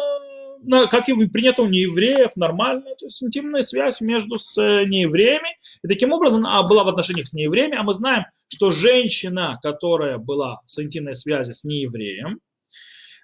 как 0.89 1.09
и 1.09 1.25
принято 1.27 1.63
у 1.63 1.67
неевреев, 1.67 2.35
нормальную, 2.35 2.95
то 2.95 3.05
есть 3.05 3.21
интимная 3.23 3.63
связь 3.63 3.99
между 3.99 4.37
с 4.37 4.57
э, 4.61 4.85
неевреями. 4.85 5.57
И 5.83 5.87
таким 5.87 6.13
образом 6.13 6.45
она 6.45 6.63
была 6.63 6.83
в 6.83 6.87
отношениях 6.89 7.27
с 7.27 7.33
неевреями, 7.33 7.77
а 7.77 7.83
мы 7.83 7.93
знаем, 7.93 8.25
что 8.47 8.71
женщина, 8.71 9.59
которая 9.61 10.17
была 10.17 10.61
с 10.65 10.81
интимной 10.81 11.15
связи 11.15 11.53
с 11.53 11.63
неевреем, 11.63 12.39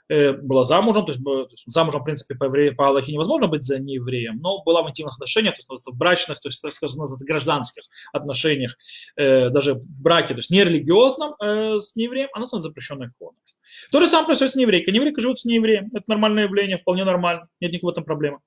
была 0.10 0.64
замужем, 0.64 1.06
то 1.06 1.12
есть, 1.12 1.24
то 1.24 1.48
есть 1.50 1.64
замужем, 1.68 2.02
в 2.02 2.04
принципе, 2.04 2.36
по, 2.36 2.46
евре, 2.46 2.72
по 2.72 2.88
Аллахе 2.88 3.12
невозможно 3.12 3.48
быть 3.48 3.64
за 3.64 3.80
неевреем, 3.80 4.40
но 4.40 4.64
была 4.64 4.84
в 4.84 4.90
интимных 4.90 5.16
отношениях, 5.16 5.56
то 5.56 5.74
есть 5.74 5.88
в 5.88 5.98
брачных, 5.98 6.40
то 6.42 6.50
есть, 6.50 6.62
так 6.62 6.74
скажем, 6.74 7.06
в 7.06 7.18
гражданских 7.24 7.84
отношениях, 8.12 8.76
э, 9.16 9.50
даже 9.50 9.76
в 9.76 10.02
браке, 10.02 10.34
то 10.34 10.40
есть 10.40 10.50
не 10.50 10.64
религиозном 10.64 11.36
э, 11.42 11.80
с 11.80 11.96
неевреем, 11.96 12.30
она 12.34 12.46
становится 12.46 12.70
запрещенной 12.70 13.08
иконой. 13.08 13.38
То 13.92 14.00
же 14.00 14.08
самое 14.08 14.28
происходит 14.28 14.54
с 14.54 14.56
нееврейкой. 14.56 14.94
Нееврейка 14.94 15.22
живут 15.22 15.40
с 15.40 15.46
неевреем. 15.46 15.90
Это 15.94 16.04
нормальное 16.08 16.44
явление, 16.44 16.78
вполне 16.78 17.04
нормально. 17.04 17.48
Нет 17.60 17.72
никакой 17.72 17.90
в 17.90 17.92
этом 17.94 18.04
проблемы. 18.04 18.40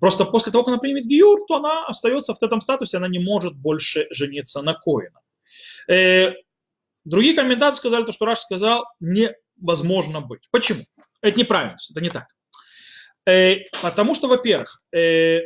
Просто 0.00 0.24
после 0.24 0.50
того, 0.50 0.64
как 0.64 0.72
она 0.72 0.78
примет 0.78 1.06
гиюр, 1.06 1.44
то 1.46 1.56
она 1.56 1.86
остается 1.86 2.34
в 2.34 2.42
этом 2.42 2.60
статусе, 2.60 2.96
она 2.96 3.08
не 3.08 3.20
может 3.20 3.54
больше 3.54 4.06
жениться 4.10 4.60
на 4.62 4.74
коина. 4.74 5.20
Э, 5.88 6.32
другие 7.04 7.34
комментаторы 7.34 7.76
сказали, 7.76 8.04
то, 8.04 8.12
что 8.12 8.24
Раш 8.24 8.40
сказал, 8.40 8.86
не 8.98 9.34
возможно 9.60 10.20
быть. 10.20 10.40
Почему? 10.50 10.84
Это 11.20 11.38
неправильно, 11.38 11.76
это 11.90 12.00
не 12.00 12.10
так. 12.10 12.26
Э, 13.26 13.64
потому 13.82 14.14
что, 14.14 14.28
во-первых, 14.28 14.82
э, 14.94 15.40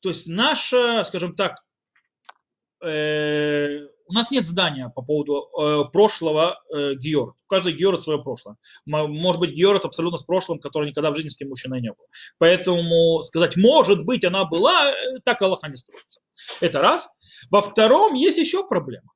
то 0.00 0.10
есть 0.10 0.26
наша, 0.26 1.04
скажем 1.04 1.34
так, 1.34 1.62
э, 2.84 3.86
у 4.08 4.12
нас 4.12 4.30
нет 4.30 4.46
здания 4.46 4.92
по 4.94 5.02
поводу 5.02 5.48
э, 5.58 5.84
прошлого 5.92 6.62
э, 6.72 6.94
Георг. 6.94 7.34
У 7.46 7.48
каждого 7.48 7.72
Георг 7.72 8.02
свое 8.02 8.22
прошлое. 8.22 8.56
Может 8.84 9.40
быть, 9.40 9.50
Георг 9.54 9.84
абсолютно 9.84 10.18
с 10.18 10.22
прошлым, 10.22 10.60
который 10.60 10.88
никогда 10.88 11.10
в 11.10 11.16
жизни 11.16 11.30
с 11.30 11.36
кем 11.36 11.48
мужчиной 11.48 11.80
не 11.80 11.90
был. 11.90 12.04
Поэтому 12.38 13.22
сказать, 13.22 13.56
может 13.56 14.04
быть, 14.04 14.24
она 14.24 14.44
была, 14.44 14.92
э, 14.92 15.18
так 15.24 15.42
Аллаха 15.42 15.68
не 15.68 15.76
строится. 15.76 16.20
Это 16.60 16.80
раз. 16.80 17.08
Во 17.50 17.62
втором, 17.62 18.14
есть 18.14 18.38
еще 18.38 18.66
проблема 18.66 19.15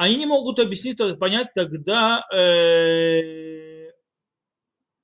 они 0.00 0.16
не 0.16 0.24
могут 0.24 0.58
объяснить, 0.58 0.96
понять 1.18 1.48
тогда, 1.54 2.24
э, 2.32 3.90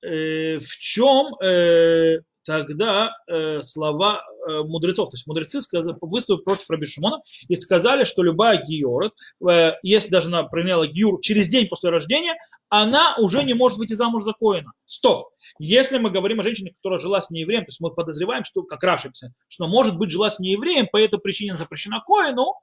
э, 0.01 0.57
в 0.57 0.77
чем 0.79 1.35
э, 1.39 2.21
тогда 2.43 3.15
э, 3.27 3.61
слова 3.61 4.23
э, 4.23 4.63
мудрецов. 4.63 5.11
То 5.11 5.15
есть 5.17 5.27
мудрецы 5.27 5.59
выступили 6.01 6.43
против 6.43 6.67
Раби 6.67 6.87
Шимона 6.87 7.21
и 7.47 7.55
сказали, 7.55 8.05
что 8.05 8.23
любая 8.23 8.65
гиорет, 8.65 9.13
э, 9.47 9.73
если 9.83 10.09
даже 10.09 10.29
она 10.29 10.45
приняла 10.45 10.87
гиур 10.87 11.21
через 11.21 11.47
день 11.47 11.67
после 11.67 11.91
рождения, 11.91 12.35
она 12.69 13.17
уже 13.17 13.43
не 13.43 13.53
может 13.53 13.77
выйти 13.77 13.93
замуж 13.93 14.23
за 14.23 14.33
коина. 14.33 14.71
Стоп. 14.85 15.27
Если 15.59 15.99
мы 15.99 16.09
говорим 16.09 16.39
о 16.39 16.43
женщине, 16.43 16.73
которая 16.75 16.97
жила 16.97 17.21
с 17.21 17.29
неевреем, 17.29 17.65
то 17.65 17.69
есть 17.69 17.79
мы 17.81 17.93
подозреваем, 17.93 18.43
что, 18.43 18.63
как 18.63 18.81
Раша 18.81 19.11
что 19.47 19.67
может 19.67 19.95
быть 19.95 20.09
жила 20.09 20.31
с 20.31 20.39
неевреем, 20.39 20.87
по 20.91 20.97
этой 20.97 21.19
причине 21.19 21.53
запрещена 21.53 22.01
коину, 22.03 22.55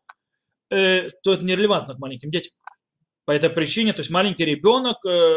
Э, 0.70 1.10
то 1.22 1.34
это 1.34 1.44
нерелевантно 1.44 1.94
к 1.94 1.98
маленьким 1.98 2.30
детям. 2.30 2.52
По 3.24 3.32
этой 3.32 3.50
причине, 3.50 3.92
то 3.92 4.00
есть 4.00 4.10
маленький 4.10 4.44
ребенок 4.44 5.04
э, 5.06 5.34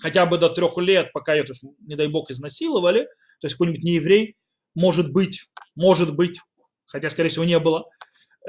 хотя 0.00 0.26
бы 0.26 0.38
до 0.38 0.50
трех 0.50 0.76
лет, 0.78 1.12
пока 1.12 1.34
ее, 1.34 1.44
то 1.44 1.52
есть, 1.52 1.62
не 1.80 1.96
дай 1.96 2.08
бог, 2.08 2.30
изнасиловали, 2.30 3.04
то 3.40 3.46
есть 3.46 3.54
какой-нибудь 3.54 3.82
нееврей, 3.82 4.36
может 4.74 5.12
быть, 5.12 5.46
может 5.74 6.14
быть, 6.14 6.38
хотя, 6.86 7.10
скорее 7.10 7.30
всего, 7.30 7.44
не 7.44 7.58
было, 7.58 7.84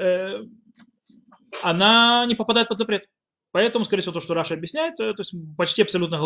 э, 0.00 0.42
она 1.62 2.26
не 2.26 2.34
попадает 2.34 2.68
под 2.68 2.78
запрет. 2.78 3.08
Поэтому, 3.50 3.84
скорее 3.84 4.00
всего, 4.00 4.14
то, 4.14 4.20
что 4.20 4.32
Раша 4.32 4.54
объясняет, 4.54 4.96
то 4.96 5.14
есть 5.16 5.34
почти 5.58 5.82
абсолютно 5.82 6.18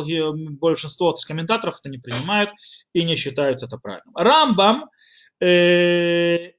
большинство 0.60 1.10
то 1.10 1.16
есть, 1.16 1.26
комментаторов 1.26 1.78
это 1.80 1.88
не 1.88 1.98
принимают 1.98 2.50
и 2.92 3.02
не 3.02 3.16
считают 3.16 3.64
это 3.64 3.78
правильным. 3.78 4.14
Рамбам, 4.14 4.88
э, 5.40 6.52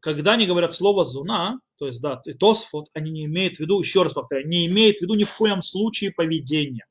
когда 0.00 0.32
они 0.32 0.46
говорят 0.46 0.74
слово 0.74 1.04
«зуна», 1.04 1.60
то 1.82 1.88
есть, 1.88 2.00
да, 2.00 2.22
и 2.26 2.32
Тосфот, 2.32 2.90
они 2.94 3.10
не 3.10 3.24
имеют 3.24 3.56
в 3.56 3.58
виду, 3.58 3.80
еще 3.80 4.04
раз 4.04 4.12
повторяю, 4.12 4.46
не 4.46 4.66
имеют 4.66 4.98
в 4.98 5.00
виду 5.00 5.14
ни 5.14 5.24
в 5.24 5.36
коем 5.36 5.62
случае 5.62 6.12
поведения. 6.12 6.86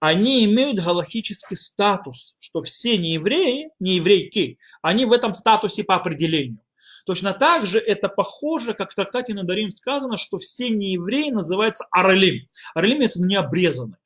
Они 0.00 0.44
имеют 0.44 0.84
галахический 0.84 1.56
статус, 1.56 2.36
что 2.38 2.60
все 2.60 2.98
неевреи, 2.98 3.70
нееврейки, 3.80 4.58
они 4.82 5.06
в 5.06 5.12
этом 5.12 5.32
статусе 5.32 5.82
по 5.82 5.94
определению. 5.94 6.60
Точно 7.06 7.32
так 7.32 7.64
же 7.64 7.78
это 7.78 8.10
похоже, 8.10 8.74
как 8.74 8.90
в 8.90 8.94
трактате 8.94 9.32
Надарим 9.32 9.70
сказано, 9.72 10.18
что 10.18 10.36
все 10.36 10.68
неевреи 10.68 11.30
называются 11.30 11.86
аралим. 11.90 12.48
Аралим 12.74 13.00
это 13.00 13.22
не 13.22 13.34
обрезанный. 13.34 13.96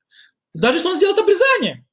Даже 0.55 0.79
если 0.79 0.89
он 0.89 0.97
сделает 0.99 1.19
обрезание, 1.19 1.85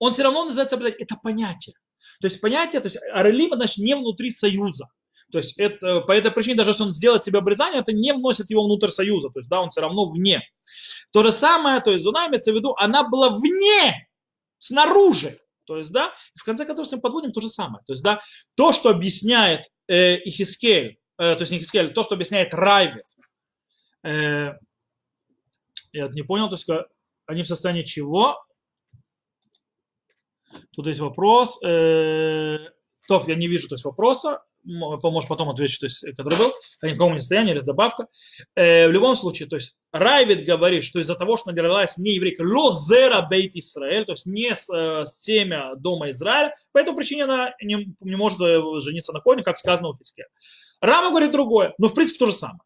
он 0.00 0.14
все 0.14 0.24
равно 0.24 0.46
называется 0.46 0.74
обрезание. 0.74 1.04
Это 1.04 1.14
понятие. 1.14 1.76
То 2.20 2.26
есть 2.26 2.40
понятие, 2.40 2.80
то 2.80 2.86
есть 2.86 2.98
аралим, 3.12 3.54
значит, 3.54 3.78
не 3.78 3.94
внутри 3.94 4.32
союза. 4.32 4.88
То 5.32 5.38
есть 5.38 5.58
это, 5.58 6.00
по 6.02 6.12
этой 6.12 6.30
причине, 6.30 6.56
даже 6.56 6.70
если 6.70 6.84
он 6.84 6.92
сделает 6.92 7.24
себе 7.24 7.38
обрезание, 7.38 7.80
это 7.80 7.92
не 7.92 8.12
вносит 8.12 8.50
его 8.50 8.64
внутрь 8.64 8.90
союза. 8.90 9.30
То 9.30 9.40
есть, 9.40 9.50
да, 9.50 9.60
он 9.60 9.70
все 9.70 9.80
равно 9.80 10.06
вне. 10.06 10.42
То 11.10 11.22
же 11.22 11.32
самое, 11.32 11.80
то 11.80 11.90
есть, 11.90 12.04
Зуна 12.04 12.28
имеется 12.28 12.52
в 12.52 12.54
виду, 12.54 12.74
она 12.78 13.08
была 13.08 13.30
вне, 13.30 14.08
снаружи. 14.58 15.40
То 15.64 15.78
есть, 15.78 15.90
да, 15.90 16.12
в 16.36 16.44
конце 16.44 16.64
концов, 16.64 16.90
мы 16.92 17.00
подводим 17.00 17.32
то 17.32 17.40
же 17.40 17.48
самое. 17.48 17.82
То 17.86 17.92
есть, 17.92 18.04
да, 18.04 18.20
то, 18.54 18.72
что 18.72 18.88
объясняет 18.88 19.66
э, 19.88 20.16
Ихискель, 20.24 20.98
э, 21.18 21.34
то 21.34 21.40
есть 21.40 21.50
не 21.50 21.58
Ихискель, 21.58 21.92
то, 21.92 22.04
что 22.04 22.14
объясняет 22.14 22.54
Райвет, 22.54 23.04
э, 24.04 24.52
я 25.92 26.08
не 26.08 26.22
понял, 26.22 26.48
то 26.48 26.54
есть, 26.54 26.68
они 27.26 27.42
в 27.42 27.48
состоянии 27.48 27.82
чего? 27.82 28.40
Тут 30.72 30.86
есть 30.86 31.00
вопрос. 31.00 31.58
Э, 31.64 32.58
Тоф, 33.08 33.26
я 33.26 33.34
не 33.34 33.48
вижу 33.48 33.68
то 33.68 33.74
есть, 33.74 33.84
вопроса 33.84 34.45
может 34.66 35.28
потом 35.28 35.48
отвечу, 35.48 35.80
то 35.80 35.86
есть, 35.86 36.04
который 36.16 36.38
был, 36.38 36.52
о 36.80 36.86
никаком 36.86 37.14
не 37.14 37.20
состоянии 37.20 37.52
или 37.52 37.60
добавка. 37.60 38.08
Э, 38.54 38.88
в 38.88 38.90
любом 38.90 39.16
случае, 39.16 39.48
то 39.48 39.56
есть 39.56 39.74
Райвид 39.92 40.44
говорит, 40.44 40.84
что 40.84 40.98
из-за 40.98 41.14
того, 41.14 41.36
что 41.36 41.50
родилась 41.50 41.96
не 41.96 42.14
еврейка, 42.14 42.42
лозера 42.42 43.22
бейт 43.22 43.54
Израиль, 43.54 44.04
то 44.04 44.12
есть 44.12 44.26
не 44.26 44.54
с, 44.54 44.68
э, 44.72 45.04
семя 45.06 45.74
дома 45.76 46.10
Израиля, 46.10 46.54
по 46.72 46.78
этой 46.78 46.94
причине 46.94 47.24
она 47.24 47.54
не, 47.62 47.94
не 48.00 48.16
может 48.16 48.40
э, 48.40 48.60
жениться 48.80 49.12
на 49.12 49.20
коне, 49.20 49.42
как 49.42 49.58
сказано 49.58 49.88
у 49.88 49.96
Хискеля. 49.96 50.28
Рама 50.80 51.10
говорит 51.10 51.32
другое, 51.32 51.74
но 51.78 51.88
в 51.88 51.94
принципе 51.94 52.18
то 52.18 52.26
же 52.26 52.32
самое, 52.32 52.60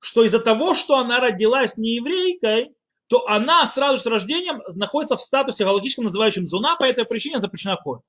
что 0.00 0.24
из-за 0.24 0.40
того, 0.40 0.74
что 0.74 0.96
она 0.96 1.20
родилась 1.20 1.76
не 1.76 1.96
еврейкой, 1.96 2.72
то 3.08 3.28
она 3.28 3.66
сразу 3.66 3.98
с 3.98 4.06
рождением 4.06 4.62
находится 4.74 5.16
в 5.16 5.20
статусе 5.20 5.64
галактическом, 5.64 6.04
называющем 6.04 6.46
зуна, 6.46 6.76
по 6.76 6.84
этой 6.84 7.04
причине 7.04 7.40
запрещена 7.40 7.76
коин. 7.76 8.00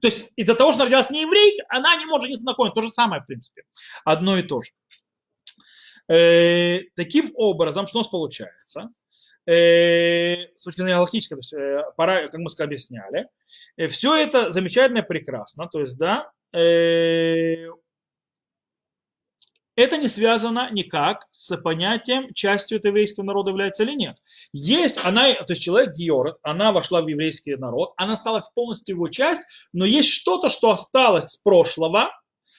То 0.00 0.08
есть 0.08 0.26
из-за 0.36 0.54
того, 0.54 0.72
что 0.72 0.82
она 0.82 0.86
родилась 0.86 1.10
не 1.10 1.22
еврей, 1.22 1.60
она 1.68 1.96
не 1.96 2.06
может 2.06 2.28
на 2.42 2.54
коин. 2.54 2.72
То 2.72 2.82
же 2.82 2.90
самое, 2.90 3.22
в 3.22 3.26
принципе. 3.26 3.62
Одно 4.04 4.38
и 4.38 4.42
то 4.42 4.62
же. 4.62 4.70
Э, 6.08 6.80
таким 6.96 7.32
образом, 7.34 7.86
что 7.86 7.98
у 7.98 8.02
нас 8.02 8.08
получается? 8.08 8.90
Э, 9.46 10.48
с 10.56 10.62
точки 10.62 10.80
зрения 10.80 10.94
галактической, 10.94 11.36
то 11.36 11.40
есть, 11.40 11.52
э, 11.52 11.82
пора, 11.96 12.28
как 12.28 12.40
мы 12.40 12.50
объясняли, 12.58 13.28
э, 13.76 13.88
все 13.88 14.16
это 14.16 14.50
замечательно 14.50 15.02
прекрасно. 15.02 15.68
То 15.68 15.80
есть, 15.80 15.98
да, 15.98 16.30
э, 16.52 17.66
это 19.76 19.96
не 19.96 20.08
связано 20.08 20.70
никак 20.70 21.26
с 21.30 21.56
понятием, 21.56 22.32
частью 22.34 22.78
этого 22.78 22.90
еврейского 22.90 23.24
народа 23.24 23.50
является 23.50 23.82
или 23.82 23.94
нет. 23.94 24.16
Есть, 24.52 24.98
она, 25.04 25.34
то 25.34 25.52
есть 25.52 25.62
человек 25.62 25.94
Георг, 25.94 26.38
она 26.42 26.72
вошла 26.72 27.02
в 27.02 27.08
еврейский 27.08 27.56
народ, 27.56 27.92
она 27.96 28.16
стала 28.16 28.42
полностью 28.54 28.94
его 28.96 29.08
часть, 29.08 29.42
но 29.72 29.84
есть 29.84 30.10
что-то, 30.10 30.48
что 30.50 30.70
осталось 30.70 31.32
с 31.32 31.36
прошлого, 31.36 32.10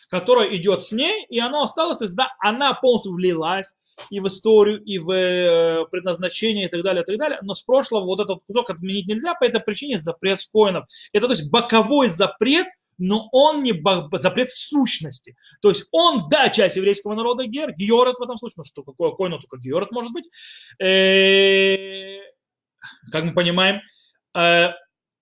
которое 0.09 0.55
идет 0.55 0.84
с 0.84 0.91
ней, 0.91 1.26
и 1.30 1.39
оно 1.39 1.63
осталось, 1.63 1.97
то 1.99 2.05
есть 2.05 2.16
да, 2.16 2.30
она 2.39 2.74
полностью 2.74 3.13
влилась 3.13 3.74
и 4.09 4.20
в 4.20 4.28
историю, 4.28 4.84
и 4.84 4.99
в 4.99 5.09
э, 5.09 5.86
предназначение, 5.89 6.68
и 6.68 6.70
так 6.70 6.84
далее, 6.84 7.03
и 7.03 7.05
так 7.05 7.18
далее. 7.18 7.39
Но 7.41 7.53
с 7.53 7.61
прошлого 7.61 8.03
вот 8.03 8.20
этот 8.20 8.39
кусок 8.45 8.70
отменить 8.70 9.07
нельзя, 9.07 9.36
по 9.36 9.45
этой 9.45 9.61
причине 9.61 9.99
запрет 9.99 10.41
с 10.41 10.47
коинов. 10.47 10.86
Это 11.13 11.28
то 11.28 11.34
есть 11.34 11.49
боковой 11.49 12.09
запрет– 12.09 12.68
но 12.98 13.28
он 13.32 13.64
не 13.64 13.74
запрет 14.20 14.50
в 14.50 14.58
сущности. 14.58 15.36
То 15.62 15.70
есть 15.70 15.86
он, 15.91 16.30
да, 16.30 16.50
часть 16.50 16.76
еврейского 16.76 17.16
народа 17.16 17.46
гер, 17.46 17.74
георет 17.74 18.18
в 18.18 18.24
этом 18.24 18.38
случае, 18.38 18.56
ну 18.58 18.64
что, 18.64 18.84
какое 18.84 19.12
койно 19.12 19.39
только 19.39 19.58
георет 19.58 19.91
может 19.91 20.12
быть, 20.12 20.26
э, 20.80 22.20
как 23.12 23.24
мы 23.24 23.34
понимаем, 23.34 23.82
э, 24.36 24.70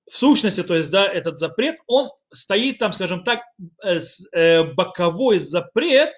в 0.09 0.15
сущности, 0.15 0.63
то 0.63 0.75
есть, 0.75 0.89
да, 0.89 1.05
этот 1.05 1.39
запрет, 1.39 1.77
он 1.87 2.11
стоит 2.33 2.77
там, 2.77 2.91
скажем 2.93 3.23
так, 3.23 3.39
э, 3.83 4.63
боковой 4.63 5.39
запрет, 5.39 6.13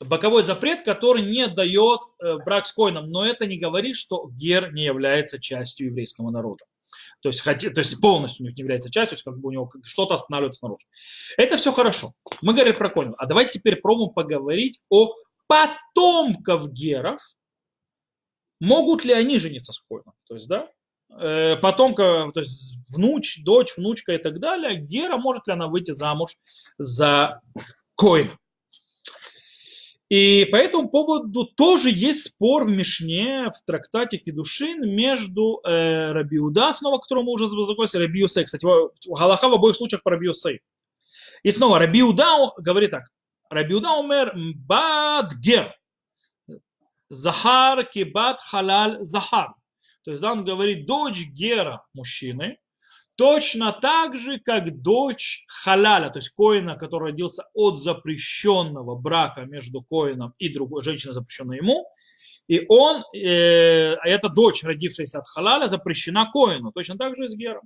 боковой 0.00 0.42
запрет, 0.42 0.84
который 0.84 1.22
не 1.22 1.46
дает 1.48 2.00
брак 2.46 2.66
с 2.66 2.72
коином, 2.72 3.10
но 3.10 3.26
это 3.26 3.46
не 3.46 3.58
говорит, 3.58 3.96
что 3.96 4.30
гер 4.30 4.72
не 4.72 4.84
является 4.84 5.38
частью 5.38 5.88
еврейского 5.88 6.30
народа. 6.30 6.64
То 7.20 7.30
есть, 7.30 7.40
хотя, 7.40 7.70
то 7.70 7.80
есть 7.80 8.00
полностью 8.00 8.44
у 8.44 8.46
них 8.46 8.56
не 8.56 8.62
является 8.62 8.90
частью, 8.90 9.10
то 9.10 9.14
есть 9.14 9.24
как 9.24 9.38
бы 9.38 9.48
у 9.48 9.52
него 9.52 9.70
что-то 9.84 10.14
останавливается 10.14 10.60
снаружи. 10.60 10.84
Это 11.36 11.56
все 11.56 11.72
хорошо. 11.72 12.12
Мы 12.42 12.54
говорим 12.54 12.76
про 12.76 12.90
коинов. 12.90 13.16
А 13.18 13.26
давайте 13.26 13.58
теперь 13.58 13.76
пробуем 13.76 14.10
поговорить 14.10 14.80
о 14.88 15.14
потомков 15.46 16.72
геров. 16.72 17.20
Могут 18.60 19.04
ли 19.04 19.12
они 19.12 19.38
жениться 19.38 19.72
с 19.72 19.80
коином? 19.80 20.14
То 20.28 20.34
есть, 20.34 20.48
да, 20.48 20.68
э, 21.20 21.56
потомка, 21.56 22.30
то 22.32 22.40
есть 22.40 22.74
внуч, 22.88 23.42
дочь, 23.42 23.76
внучка 23.76 24.12
и 24.12 24.18
так 24.18 24.40
далее, 24.40 24.80
Гера 24.80 25.16
может 25.16 25.46
ли 25.46 25.52
она 25.52 25.68
выйти 25.68 25.92
замуж 25.92 26.32
за 26.78 27.40
Коина? 27.96 28.38
И 30.08 30.46
по 30.50 30.56
этому 30.56 30.88
поводу 30.88 31.44
тоже 31.44 31.90
есть 31.90 32.24
спор 32.24 32.64
в 32.64 32.70
Мишне, 32.70 33.50
в 33.54 33.66
трактате 33.66 34.16
Кедушин 34.16 34.88
между 34.94 35.60
э, 35.64 36.12
Рабиуда, 36.12 36.72
снова, 36.72 36.98
которого 36.98 37.24
мы 37.24 37.32
уже 37.32 37.46
закончили, 37.46 38.04
Рабиусей. 38.04 38.44
Кстати, 38.44 38.64
Галаха 39.06 39.48
в 39.48 39.54
обоих 39.54 39.76
случаях 39.76 40.02
про 40.02 40.12
Рабиусей. 40.12 40.60
И 41.42 41.50
снова 41.50 41.78
Рабиуда 41.78 42.52
говорит 42.56 42.90
так. 42.90 43.04
Рабиуда 43.50 43.90
умер 43.92 44.32
бад 44.56 45.34
гер. 45.34 45.74
Захар 47.10 47.84
кибат 47.84 48.40
халаль 48.40 48.98
захар. 49.02 49.54
То 50.04 50.12
есть 50.12 50.22
да, 50.22 50.32
он 50.32 50.42
говорит, 50.42 50.86
дочь 50.86 51.20
Гера 51.20 51.84
мужчины, 51.92 52.58
точно 53.18 53.72
так 53.72 54.16
же, 54.16 54.38
как 54.38 54.80
дочь 54.80 55.44
халяля, 55.48 56.08
то 56.10 56.20
есть 56.20 56.30
коина, 56.30 56.76
который 56.76 57.10
родился 57.10 57.44
от 57.52 57.80
запрещенного 57.80 58.94
брака 58.94 59.40
между 59.42 59.82
коином 59.82 60.34
и 60.38 60.48
другой 60.48 60.84
женщиной, 60.84 61.14
запрещенной 61.14 61.56
ему, 61.56 61.84
и 62.46 62.64
он, 62.68 63.02
э, 63.12 63.96
эта 64.04 64.28
дочь, 64.28 64.62
родившаяся 64.62 65.18
от 65.18 65.26
халяля, 65.26 65.66
запрещена 65.66 66.30
коину, 66.32 66.70
точно 66.70 66.96
так 66.96 67.16
же 67.16 67.24
и 67.24 67.28
с 67.28 67.34
гером. 67.34 67.62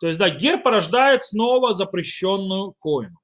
То 0.00 0.08
есть, 0.08 0.18
да, 0.18 0.30
гер 0.30 0.62
порождает 0.62 1.22
снова 1.22 1.74
запрещенную 1.74 2.74
коину. 2.80 3.18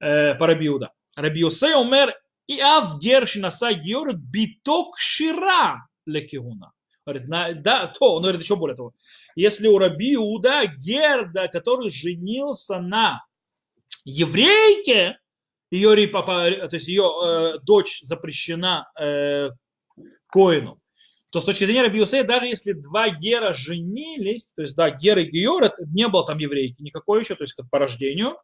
Э, 0.00 0.34
по 0.36 0.46
Рабиуда. 0.46 0.92
Рабиусе 1.16 1.74
умер 1.76 2.14
и 2.46 2.60
ав 2.60 3.00
гер 3.00 3.26
шинаса 3.26 3.72
геор 3.72 4.12
биток 4.14 4.98
шира 4.98 5.86
лекиуна. 6.06 6.72
Говорит, 7.04 7.28
на, 7.28 7.52
да, 7.54 7.88
то, 7.88 8.14
он 8.14 8.22
говорит 8.22 8.42
еще 8.42 8.56
более 8.56 8.76
того. 8.76 8.92
Если 9.34 9.66
у 9.66 9.78
Раби 9.78 10.14
Иуда 10.14 10.66
Герда, 10.66 11.48
который 11.48 11.90
женился 11.90 12.78
на 12.78 13.24
еврейке, 14.04 15.18
ее, 15.70 16.06
то 16.06 16.68
есть 16.72 16.86
ее 16.86 17.04
э, 17.04 17.58
дочь 17.62 18.00
запрещена 18.02 18.90
э, 19.00 19.50
Коину, 20.28 20.78
то 21.32 21.40
с 21.40 21.44
точки 21.44 21.64
зрения 21.64 21.82
Раби 21.82 21.98
Юсея, 21.98 22.24
даже 22.24 22.46
если 22.46 22.72
два 22.72 23.08
Гера 23.08 23.54
женились, 23.54 24.52
то 24.54 24.62
есть, 24.62 24.76
да, 24.76 24.90
Гер 24.90 25.18
и 25.18 25.24
Геор, 25.24 25.72
не 25.86 26.06
было 26.08 26.26
там 26.26 26.38
еврейки 26.38 26.82
никакой 26.82 27.20
еще, 27.20 27.34
то 27.36 27.44
есть, 27.44 27.54
как 27.54 27.70
по 27.70 27.78
рождению, 27.78 28.36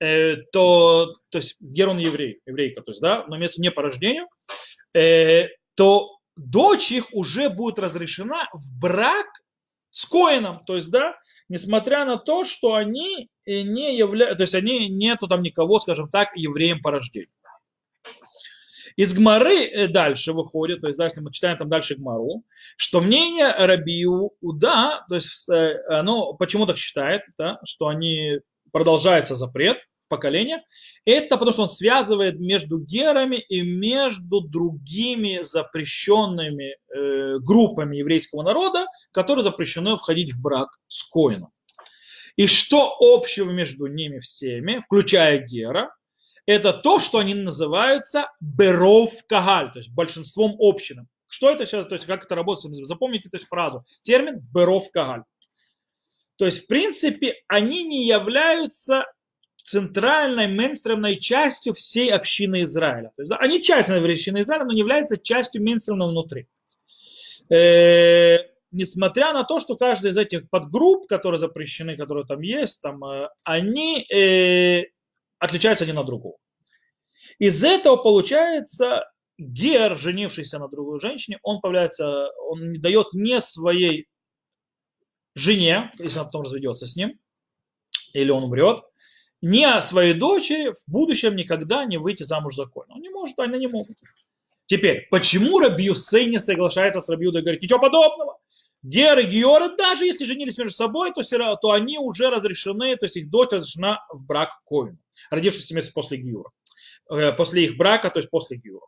э, 0.00 0.36
то, 0.52 1.14
то 1.28 1.38
есть, 1.38 1.54
Гер 1.60 1.90
он 1.90 1.98
еврей, 1.98 2.40
еврейка, 2.44 2.82
то 2.82 2.90
есть, 2.90 3.00
да, 3.00 3.24
но 3.28 3.38
место 3.38 3.60
не 3.60 3.70
по 3.70 3.82
рождению, 3.82 4.26
э, 4.94 5.46
то 5.76 6.15
дочь 6.36 6.92
их 6.92 7.06
уже 7.12 7.48
будет 7.48 7.78
разрешена 7.78 8.48
в 8.52 8.78
брак 8.78 9.26
с 9.90 10.04
коином, 10.04 10.62
то 10.66 10.76
есть, 10.76 10.90
да, 10.90 11.16
несмотря 11.48 12.04
на 12.04 12.18
то, 12.18 12.44
что 12.44 12.74
они 12.74 13.30
не 13.46 13.96
являются, 13.96 14.36
то 14.36 14.42
есть 14.42 14.54
они 14.54 14.88
нету 14.88 15.26
там 15.26 15.42
никого, 15.42 15.78
скажем 15.78 16.10
так, 16.10 16.36
евреем 16.36 16.82
по 16.82 16.90
рождению. 16.90 17.30
Из 18.96 19.12
Гмары 19.12 19.66
э, 19.66 19.88
дальше 19.88 20.32
выходит, 20.32 20.80
то 20.80 20.86
есть, 20.86 20.98
да, 20.98 21.04
если 21.04 21.20
мы 21.20 21.30
читаем 21.30 21.58
там 21.58 21.68
дальше 21.68 21.96
Гмару, 21.96 22.44
что 22.78 23.00
мнение 23.00 23.52
Рабиу 23.52 24.32
Уда, 24.40 25.04
то 25.08 25.14
есть 25.14 25.48
э, 25.50 25.82
оно 25.88 26.32
почему 26.32 26.66
так 26.66 26.78
считает, 26.78 27.22
да, 27.36 27.60
что 27.64 27.88
они 27.88 28.40
продолжается 28.72 29.36
запрет, 29.36 29.78
поколения, 30.08 30.64
это 31.04 31.36
потому 31.36 31.52
что 31.52 31.62
он 31.62 31.68
связывает 31.68 32.38
между 32.38 32.78
герами 32.78 33.36
и 33.36 33.62
между 33.62 34.40
другими 34.40 35.40
запрещенными 35.42 36.76
э, 36.76 37.38
группами 37.38 37.96
еврейского 37.96 38.42
народа, 38.42 38.86
которые 39.12 39.42
запрещено 39.42 39.96
входить 39.96 40.32
в 40.32 40.40
брак 40.40 40.68
с 40.88 41.02
коином. 41.02 41.50
И 42.36 42.46
что 42.46 42.94
общего 43.00 43.50
между 43.50 43.86
ними 43.86 44.20
всеми, 44.20 44.82
включая 44.84 45.38
гера, 45.38 45.94
это 46.46 46.72
то, 46.72 47.00
что 47.00 47.18
они 47.18 47.34
называются 47.34 48.30
беров 48.40 49.12
кагаль, 49.26 49.72
то 49.72 49.78
есть 49.78 49.92
большинством 49.92 50.54
общинам. 50.58 51.08
Что 51.28 51.50
это 51.50 51.66
сейчас, 51.66 51.88
то 51.88 51.94
есть 51.94 52.06
как 52.06 52.24
это 52.24 52.34
работает, 52.34 52.86
запомните 52.86 53.28
эту 53.32 53.44
фразу, 53.46 53.84
термин 54.02 54.40
беров 54.54 54.90
кагаль. 54.92 55.24
То 56.36 56.44
есть, 56.44 56.64
в 56.64 56.66
принципе, 56.66 57.34
они 57.48 57.82
не 57.82 58.06
являются 58.06 59.06
центральной 59.66 60.46
мейнстримной 60.46 61.16
частью 61.16 61.74
всей 61.74 62.12
общины 62.12 62.62
Израиля. 62.62 63.12
То 63.16 63.22
есть, 63.22 63.30
да, 63.30 63.36
они 63.36 63.60
часть 63.60 63.88
общины 63.88 64.40
Израиля, 64.42 64.64
но 64.64 64.72
не 64.72 64.78
являются 64.78 65.16
частью 65.16 65.62
мейнстрима 65.62 66.06
внутри. 66.06 66.46
Э, 67.50 68.38
несмотря 68.70 69.32
на 69.32 69.42
то, 69.44 69.58
что 69.58 69.76
каждая 69.76 70.12
из 70.12 70.16
этих 70.16 70.48
подгрупп, 70.50 71.08
которые 71.08 71.40
запрещены, 71.40 71.96
которые 71.96 72.24
там 72.26 72.40
есть, 72.40 72.80
там, 72.80 73.04
э, 73.04 73.28
они 73.44 74.02
э, 74.04 74.84
отличаются 75.38 75.84
один 75.84 75.98
от 75.98 76.06
другого. 76.06 76.36
Из 77.38 77.64
этого 77.64 77.96
получается 77.96 79.10
Гер, 79.38 79.98
женившийся 79.98 80.58
на 80.58 80.68
другой 80.68 81.00
женщине, 81.00 81.38
он 81.42 81.60
появляется, 81.60 82.30
он 82.48 82.72
не 82.72 82.78
дает 82.78 83.08
не 83.12 83.40
своей 83.40 84.06
жене, 85.34 85.92
если 85.98 86.18
она 86.18 86.26
потом 86.26 86.42
разведется 86.42 86.86
с 86.86 86.96
ним, 86.96 87.18
или 88.12 88.30
он 88.30 88.44
умрет, 88.44 88.84
ни 89.46 89.62
о 89.62 89.80
своей 89.80 90.14
дочери 90.14 90.70
в 90.70 90.90
будущем 90.90 91.36
никогда 91.36 91.84
не 91.84 91.98
выйти 91.98 92.24
замуж 92.24 92.56
законно. 92.56 92.94
Он 92.94 93.00
не 93.00 93.10
может, 93.10 93.38
они 93.38 93.58
не 93.58 93.68
могут. 93.68 93.96
Теперь, 94.64 95.06
почему 95.10 95.60
Раби 95.60 95.84
не 95.88 96.40
соглашается 96.40 97.00
с 97.00 97.08
Раби 97.08 97.28
и 97.28 97.30
говорит, 97.30 97.62
ничего 97.62 97.78
подобного? 97.78 98.38
Геры 98.82 99.24
и 99.24 99.26
Георы, 99.26 99.76
даже 99.76 100.04
если 100.04 100.24
женились 100.24 100.58
между 100.58 100.72
собой, 100.72 101.12
то, 101.12 101.22
то 101.56 101.70
они 101.70 101.98
уже 101.98 102.28
разрешены, 102.28 102.96
то 102.96 103.06
есть 103.06 103.16
их 103.16 103.30
дочь 103.30 103.50
разрешена 103.52 104.04
в 104.10 104.24
брак 104.24 104.50
Коину, 104.68 104.98
родившийся 105.30 105.74
месяц 105.74 105.90
после 105.90 106.18
Гиура. 106.18 106.50
Э, 107.10 107.32
после 107.32 107.64
их 107.64 107.76
брака, 107.76 108.10
то 108.10 108.18
есть 108.18 108.30
после 108.30 108.56
Гиура. 108.58 108.86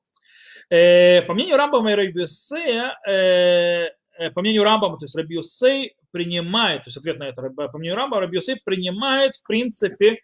Э, 0.71 1.23
по 1.23 1.35
мнению 1.35 1.57
Рамбама 1.57 1.93
и 1.93 1.95
Рабиусе, 1.95 2.95
э, 3.09 4.31
по 4.35 4.41
мнению 4.41 4.65
Рамбама, 4.65 4.99
то 4.99 5.05
есть 5.05 5.15
Рабиусей 5.15 5.97
принимает, 6.11 6.85
то 6.85 6.89
есть 6.89 6.97
ответ 6.97 7.19
на 7.19 7.25
это, 7.25 7.43
по 7.43 7.79
мнению 7.79 7.97
Рамбама, 7.97 8.23
Рабиусей 8.23 8.61
принимает, 8.65 9.37
в 9.37 9.47
принципе, 9.47 10.19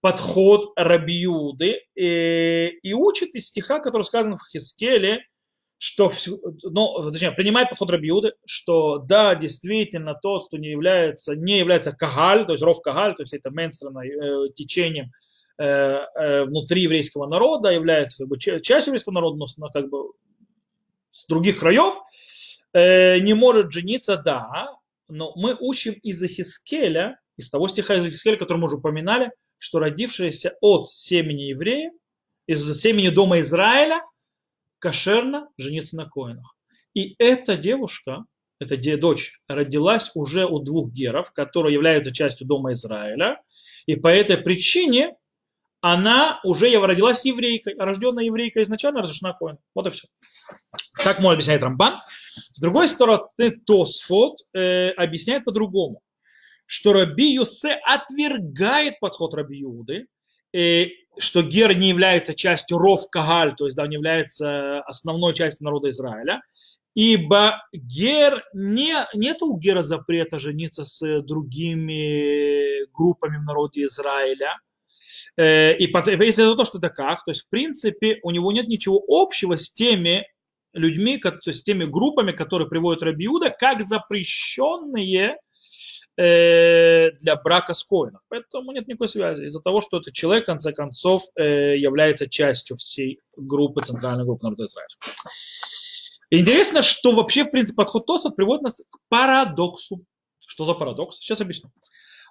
подход 0.00 0.72
Рабиуды 0.76 1.80
и, 1.94 2.78
и 2.82 2.92
учит 2.92 3.34
из 3.34 3.48
стиха, 3.48 3.80
который 3.80 4.02
сказан 4.02 4.36
в 4.36 4.48
Хискеле, 4.50 5.24
что, 5.78 6.10
ну, 6.64 7.10
точнее, 7.12 7.32
принимает 7.32 7.70
подход 7.70 7.90
Рабиуды, 7.90 8.32
что 8.44 8.98
да, 8.98 9.34
действительно, 9.34 10.14
тот, 10.20 10.48
кто 10.48 10.56
не 10.56 10.68
является, 10.68 11.34
не 11.34 11.58
является 11.58 11.92
кагаль, 11.92 12.46
то 12.46 12.52
есть 12.52 12.62
ров 12.62 12.80
кагаль, 12.82 13.14
то 13.14 13.22
есть 13.22 13.32
это 13.32 13.50
менстранное 13.50 14.08
э, 14.08 14.48
течением 14.54 15.12
э, 15.56 15.64
э, 15.64 16.44
внутри 16.44 16.82
еврейского 16.82 17.26
народа, 17.26 17.70
является 17.70 18.18
как 18.18 18.28
бы 18.28 18.38
частью 18.38 18.88
еврейского 18.88 19.14
народа, 19.14 19.44
но 19.56 19.68
как 19.70 19.88
бы 19.88 20.12
с 21.12 21.26
других 21.26 21.60
краев, 21.60 21.94
э, 22.72 23.18
не 23.20 23.34
может 23.34 23.70
жениться, 23.72 24.16
да, 24.16 24.76
но 25.08 25.32
мы 25.36 25.56
учим 25.58 25.94
из 25.94 26.20
Хискеля, 26.22 27.20
из 27.36 27.50
того 27.50 27.68
стиха 27.68 27.94
из 27.94 28.12
Хискеля, 28.12 28.36
который 28.36 28.58
мы 28.58 28.66
уже 28.66 28.76
упоминали, 28.76 29.30
что 29.58 29.78
родившаяся 29.78 30.56
от 30.60 30.88
семени 30.90 31.42
еврея, 31.42 31.92
из 32.46 32.80
семени 32.80 33.10
дома 33.10 33.40
Израиля, 33.40 34.02
кошерно 34.78 35.48
жениться 35.58 35.96
на 35.96 36.08
коинах. 36.08 36.56
И 36.94 37.14
эта 37.18 37.56
девушка, 37.56 38.24
эта 38.60 38.76
дочь, 38.96 39.38
родилась 39.48 40.10
уже 40.14 40.46
у 40.46 40.58
двух 40.60 40.90
геров, 40.90 41.32
которые 41.32 41.74
являются 41.74 42.12
частью 42.12 42.46
дома 42.46 42.72
Израиля. 42.72 43.42
И 43.86 43.96
по 43.96 44.08
этой 44.08 44.38
причине 44.38 45.14
она 45.80 46.40
уже 46.42 46.70
родилась 46.80 47.24
еврейкой, 47.24 47.74
а 47.74 47.84
рожденная 47.84 48.24
еврейка 48.24 48.62
изначально 48.62 49.02
разрешена 49.02 49.32
коин. 49.32 49.58
Вот 49.74 49.86
и 49.86 49.90
все. 49.90 50.08
Так 51.04 51.20
мой 51.20 51.34
объясняет 51.34 51.62
Рамбан. 51.62 52.00
С 52.52 52.58
другой 52.58 52.88
стороны, 52.88 53.50
Тосфот 53.64 54.38
э, 54.54 54.90
объясняет 54.90 55.44
по-другому 55.44 56.02
что 56.68 56.92
Раби 56.92 57.32
Юсе 57.32 57.80
отвергает 57.82 59.00
подход 59.00 59.32
Раби 59.32 59.62
Иуды, 59.62 60.06
и 60.52 60.92
что 61.18 61.42
Гер 61.42 61.74
не 61.74 61.88
является 61.88 62.34
частью 62.34 62.76
Ров 62.76 63.08
Кагаль, 63.10 63.56
то 63.56 63.64
есть 63.64 63.76
да, 63.76 63.86
не 63.86 63.94
является 63.94 64.80
основной 64.82 65.32
частью 65.32 65.64
народа 65.64 65.88
Израиля, 65.88 66.42
Ибо 66.94 67.62
гер 67.72 68.42
не, 68.54 69.06
нет 69.14 69.40
у 69.42 69.56
гера 69.56 69.84
запрета 69.84 70.40
жениться 70.40 70.82
с 70.82 71.22
другими 71.22 72.90
группами 72.92 73.36
в 73.36 73.44
народе 73.44 73.84
Израиля. 73.84 74.58
Э, 75.36 75.76
и 75.76 75.84
если 75.84 76.44
это 76.44 76.56
то, 76.56 76.64
что 76.64 76.78
это 76.78 76.88
как, 76.88 77.24
то 77.24 77.30
есть 77.30 77.42
в 77.42 77.48
принципе 77.50 78.18
у 78.24 78.32
него 78.32 78.50
нет 78.50 78.66
ничего 78.66 79.00
общего 79.06 79.56
с 79.56 79.72
теми 79.72 80.26
людьми, 80.72 81.18
то 81.18 81.38
есть 81.46 81.60
с 81.60 81.62
теми 81.62 81.84
группами, 81.84 82.32
которые 82.32 82.68
приводят 82.68 83.04
Рабиуда, 83.04 83.50
как 83.50 83.86
запрещенные 83.86 85.36
э, 86.18 87.12
для 87.20 87.36
брака 87.36 87.74
с 87.74 87.84
коином. 87.84 88.20
Поэтому 88.28 88.72
нет 88.72 88.88
никакой 88.88 89.08
связи. 89.08 89.44
Из-за 89.44 89.60
того, 89.60 89.80
что 89.80 89.98
этот 89.98 90.12
человек, 90.14 90.44
в 90.44 90.46
конце 90.46 90.72
концов, 90.72 91.22
э, 91.36 91.76
является 91.76 92.28
частью 92.28 92.76
всей 92.76 93.20
группы, 93.36 93.82
центральной 93.82 94.24
группы 94.24 94.44
народа 94.44 94.64
Израиля. 94.64 94.88
Интересно, 96.30 96.82
что 96.82 97.12
вообще, 97.12 97.44
в 97.44 97.50
принципе, 97.50 97.76
подход 97.76 98.04
Тосов 98.04 98.34
приводит 98.36 98.62
нас 98.62 98.82
к 98.90 98.98
парадоксу. 99.08 100.04
Что 100.46 100.64
за 100.64 100.74
парадокс? 100.74 101.16
Сейчас 101.18 101.40
объясню. 101.40 101.70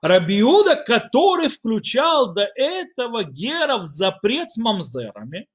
Рабиуда, 0.02 0.76
который 0.76 1.50
включал 1.50 2.34
до 2.34 2.48
этого 2.56 3.24
геров 3.24 3.86
запрет 3.86 4.52
с 4.52 4.58
мамзерами, 4.58 5.48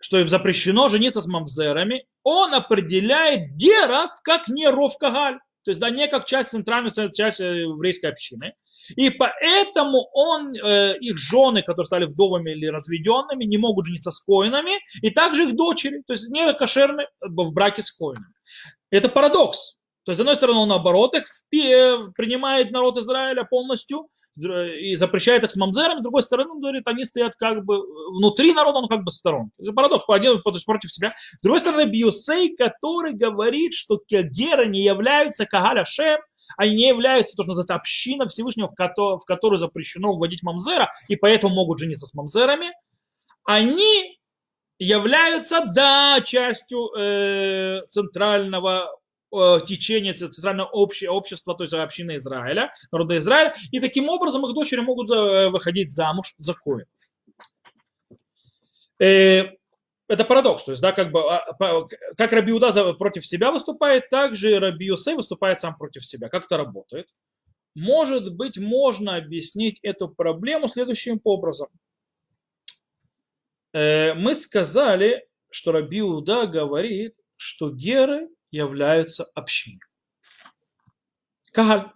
что 0.00 0.20
им 0.20 0.28
запрещено 0.28 0.88
жениться 0.88 1.20
с 1.20 1.26
мамзерами, 1.26 2.06
он 2.22 2.54
определяет 2.54 3.56
геров 3.56 4.10
как 4.22 4.46
не 4.46 4.68
ровкагаль, 4.68 5.40
то 5.68 5.72
есть 5.72 5.82
да, 5.82 5.90
не 5.90 6.08
как 6.08 6.24
часть 6.24 6.48
центральной 6.48 6.90
часть 7.12 7.40
еврейской 7.40 8.06
общины. 8.06 8.54
И 8.96 9.10
поэтому 9.10 10.08
он, 10.14 10.56
э, 10.56 10.96
их 10.98 11.18
жены, 11.18 11.60
которые 11.60 11.84
стали 11.84 12.06
вдовами 12.06 12.52
или 12.52 12.68
разведенными, 12.68 13.44
не 13.44 13.58
могут 13.58 13.84
жениться 13.84 14.10
с 14.10 14.18
коинами, 14.18 14.80
и 15.02 15.10
также 15.10 15.44
их 15.44 15.56
дочери, 15.56 16.02
то 16.06 16.14
есть 16.14 16.30
не 16.30 16.54
кошерны 16.54 17.06
в 17.20 17.52
браке 17.52 17.82
с 17.82 17.90
коинами. 17.90 18.32
Это 18.90 19.10
парадокс. 19.10 19.76
То 20.06 20.12
есть, 20.12 20.16
с 20.16 20.20
одной 20.20 20.36
стороны, 20.36 20.60
он 20.60 20.68
наоборот 20.68 21.14
их 21.14 21.26
принимает 21.50 22.70
народ 22.70 22.96
Израиля 22.96 23.44
полностью 23.44 24.08
и 24.38 24.96
запрещает 24.96 25.44
их 25.44 25.50
с 25.50 25.56
мамзерами, 25.56 26.00
с 26.00 26.02
другой 26.02 26.22
стороны, 26.22 26.50
он 26.50 26.60
говорит, 26.60 26.86
они 26.86 27.04
стоят 27.04 27.34
как 27.36 27.64
бы 27.64 27.80
внутри 28.10 28.52
народа, 28.52 28.78
он 28.78 28.88
как 28.88 29.04
бы 29.04 29.10
сторон. 29.10 29.50
Это 29.58 29.72
парадокс, 29.72 30.04
один 30.08 30.42
против 30.42 30.92
себя. 30.92 31.12
С 31.32 31.40
другой 31.42 31.60
стороны, 31.60 31.86
Бьюсей, 31.86 32.56
который 32.56 33.14
говорит, 33.14 33.74
что 33.74 33.98
кегеры 33.98 34.66
не 34.66 34.84
являются 34.84 35.46
Кагаля 35.46 35.84
Шем, 35.84 36.20
они 36.56 36.76
не 36.76 36.88
являются, 36.88 37.36
то, 37.36 37.42
что 37.42 37.50
называется, 37.50 37.74
община 37.74 38.28
Всевышнего, 38.28 38.68
в 38.68 39.24
которую 39.24 39.58
запрещено 39.58 40.14
вводить 40.14 40.42
мамзера, 40.42 40.92
и 41.08 41.16
поэтому 41.16 41.54
могут 41.54 41.78
жениться 41.78 42.06
с 42.06 42.14
мамзерами, 42.14 42.72
они 43.44 44.18
являются, 44.78 45.64
да, 45.66 46.20
частью 46.24 46.94
э, 46.96 47.82
центрального 47.90 48.88
э, 49.32 49.60
течения 49.66 50.14
центрального 50.14 50.68
обще, 50.72 51.08
общества, 51.08 51.54
то 51.54 51.64
есть 51.64 51.74
общины 51.74 52.16
Израиля, 52.16 52.72
народа 52.90 53.18
Израиля, 53.18 53.54
и 53.70 53.80
таким 53.80 54.08
образом 54.08 54.46
их 54.46 54.54
дочери 54.54 54.80
могут 54.80 55.08
за, 55.08 55.50
выходить 55.50 55.92
замуж 55.92 56.34
за 56.38 56.54
коинов. 56.54 56.88
Э, 59.00 59.58
это 60.08 60.24
парадокс, 60.24 60.64
то 60.64 60.72
есть, 60.72 60.80
да, 60.80 60.92
как 60.92 61.12
бы, 61.12 61.20
а, 61.20 61.86
как 62.16 62.32
Раби 62.32 62.52
Уда 62.52 62.94
против 62.94 63.26
себя 63.26 63.52
выступает, 63.52 64.08
так 64.08 64.34
же 64.34 64.58
Раби 64.58 64.86
Юсей 64.86 65.14
выступает 65.14 65.60
сам 65.60 65.76
против 65.76 66.04
себя. 66.06 66.30
Как 66.30 66.46
это 66.46 66.56
работает? 66.56 67.08
Может 67.74 68.34
быть, 68.34 68.56
можно 68.56 69.16
объяснить 69.16 69.78
эту 69.82 70.08
проблему 70.08 70.66
следующим 70.68 71.20
образом. 71.24 71.68
Э, 73.74 74.14
мы 74.14 74.34
сказали, 74.34 75.28
что 75.50 75.72
Раби 75.72 76.02
Уда 76.02 76.46
говорит, 76.46 77.14
что 77.36 77.70
геры 77.70 78.28
являются 78.50 79.24
общиной. 79.34 79.80
Кагаль. 81.52 81.90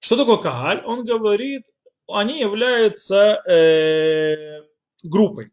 Что 0.00 0.16
такое 0.16 0.36
Кагаль? 0.38 0.82
Он 0.84 1.04
говорит, 1.04 1.66
они 2.08 2.40
являются 2.40 3.42
э, 3.48 4.62
группой. 5.02 5.50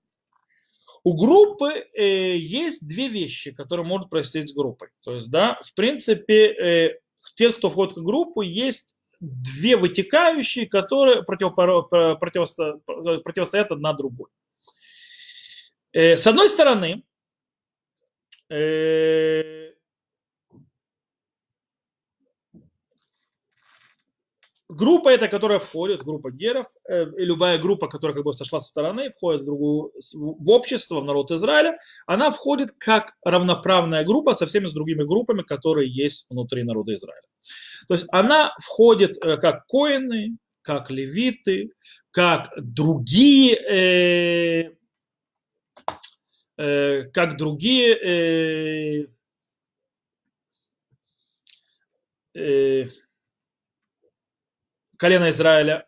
У 1.04 1.18
группы 1.20 1.86
э, 1.96 2.38
есть 2.38 2.88
две 2.88 3.08
вещи, 3.08 3.52
которые 3.52 3.86
может 3.86 4.10
происходить 4.10 4.50
с 4.50 4.54
группой. 4.54 4.90
То 5.04 5.16
есть, 5.16 5.32
да, 5.32 5.60
в 5.66 5.74
принципе, 5.74 6.48
э, 6.48 7.00
те, 7.36 7.52
кто 7.52 7.70
входит 7.70 7.98
в 7.98 8.04
группу, 8.04 8.42
есть 8.42 8.94
две 9.20 9.78
вытекающие, 9.78 10.68
которые 10.68 11.24
противостоят, 11.24 12.84
противостоят 12.86 13.72
одна 13.72 13.94
другой. 13.94 14.30
Э, 15.94 16.18
с 16.18 16.28
одной 16.28 16.50
стороны, 16.50 17.04
Группа 24.74 25.10
это, 25.10 25.28
которая 25.28 25.60
входит, 25.60 26.02
группа 26.04 26.32
геров, 26.32 26.66
э, 26.88 27.06
любая 27.18 27.58
группа, 27.58 27.88
которая 27.88 28.16
как 28.16 28.24
бы 28.24 28.34
сошла 28.34 28.62
со 28.62 28.70
стороны, 28.70 29.12
входит 29.12 29.42
в, 29.42 29.46
другую, 29.46 29.92
в 30.14 30.50
общество, 30.50 31.02
в 31.02 31.04
народ 31.06 31.30
Израиля, 31.32 31.78
она 32.08 32.32
входит 32.32 32.72
как 32.78 33.14
равноправная 33.26 34.06
группа 34.06 34.34
со 34.34 34.48
всеми 34.48 34.68
с 34.68 34.74
другими 34.74 35.04
группами, 35.04 35.42
которые 35.42 35.90
есть 35.90 36.26
внутри 36.30 36.64
народа 36.64 36.96
Израиля. 36.96 37.22
То 37.90 37.96
есть 37.96 38.06
она 38.12 38.56
входит 38.62 39.18
э, 39.24 39.36
как 39.38 39.66
коины, 39.68 40.38
как 40.62 40.90
левиты, 40.90 41.72
как 42.12 42.52
другие, 42.58 43.56
э, 43.56 44.72
э, 46.62 47.04
как 47.12 47.38
другие 47.38 47.96
э, 47.96 49.08
э, 52.36 52.90
колена 54.98 55.30
Израиля, 55.30 55.88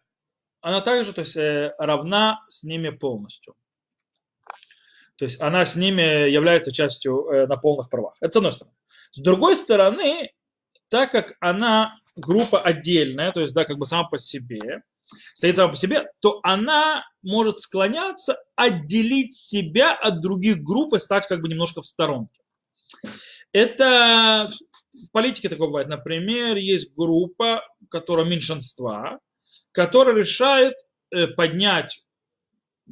она 0.62 0.82
также 0.82 1.14
то 1.14 1.22
есть, 1.22 1.38
э, 1.38 1.74
равна 1.78 2.44
с 2.50 2.64
ними 2.64 2.90
полностью. 2.90 3.56
То 5.18 5.26
есть 5.26 5.40
она 5.40 5.66
с 5.66 5.76
ними 5.76 6.30
является 6.30 6.72
частью 6.72 7.48
на 7.48 7.56
полных 7.56 7.90
правах. 7.90 8.18
Это 8.20 8.34
с 8.34 8.36
одной 8.38 8.52
стороны. 8.52 8.76
С 9.12 9.22
другой 9.22 9.56
стороны, 9.58 10.34
так 10.90 11.12
как 11.12 11.38
она 11.40 12.00
группа 12.16 12.60
отдельная, 12.60 13.30
то 13.32 13.42
есть 13.42 13.54
да, 13.54 13.64
как 13.64 13.78
бы 13.78 13.86
сама 13.86 14.06
по 14.06 14.18
себе, 14.18 14.82
стоит 15.34 15.56
сама 15.56 15.70
по 15.70 15.76
себе, 15.76 16.08
то 16.20 16.40
она 16.44 17.04
может 17.22 17.60
склоняться 17.60 18.38
отделить 18.56 19.36
себя 19.36 19.94
от 19.94 20.22
других 20.22 20.62
групп 20.62 20.94
и 20.94 21.00
стать 21.00 21.28
как 21.28 21.42
бы 21.42 21.48
немножко 21.48 21.82
в 21.82 21.88
сторонке. 21.88 22.42
Это 23.52 24.52
в 24.94 25.12
политике 25.12 25.50
такое 25.50 25.68
бывает. 25.68 25.88
Например, 25.88 26.56
есть 26.56 26.94
группа, 26.96 27.64
которая 27.90 28.26
меньшинства, 28.26 29.20
которая 29.72 30.16
решает 30.16 30.76
э, 31.12 31.28
поднять 31.28 32.04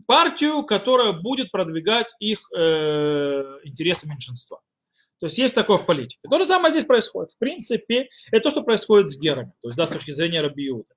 партию, 0.05 0.63
которая 0.63 1.13
будет 1.13 1.51
продвигать 1.51 2.07
их 2.19 2.39
э, 2.55 3.59
интересы 3.63 4.07
меньшинства. 4.07 4.61
То 5.19 5.27
есть 5.27 5.37
есть 5.37 5.53
такое 5.53 5.77
в 5.77 5.85
политике. 5.85 6.19
То 6.27 6.39
же 6.39 6.45
самое 6.45 6.71
здесь 6.71 6.85
происходит. 6.85 7.31
В 7.33 7.37
принципе, 7.37 8.09
это 8.31 8.43
то, 8.43 8.49
что 8.49 8.63
происходит 8.63 9.11
с 9.11 9.17
герами, 9.17 9.53
то 9.61 9.69
есть 9.69 9.77
да, 9.77 9.85
с 9.85 9.89
точки 9.91 10.13
зрения 10.13 10.41
Рабиуда. 10.41 10.89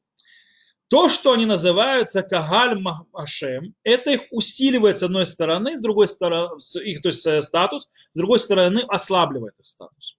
То, 0.89 1.09
что 1.09 1.32
они 1.32 1.47
называются 1.47 2.22
Кагаль 2.22 2.78
Машем, 2.78 3.74
это 3.85 4.11
их 4.12 4.22
усиливает 4.30 4.99
с 4.99 5.03
одной 5.03 5.26
стороны, 5.26 5.76
с 5.76 5.80
другой 5.80 6.09
стороны, 6.09 6.59
их 6.85 7.01
то 7.03 7.09
есть, 7.09 7.26
э, 7.26 7.41
статус, 7.41 7.85
с 7.85 8.16
другой 8.16 8.39
стороны 8.39 8.85
ослабливает 8.87 9.55
их 9.59 9.66
статус. 9.66 10.18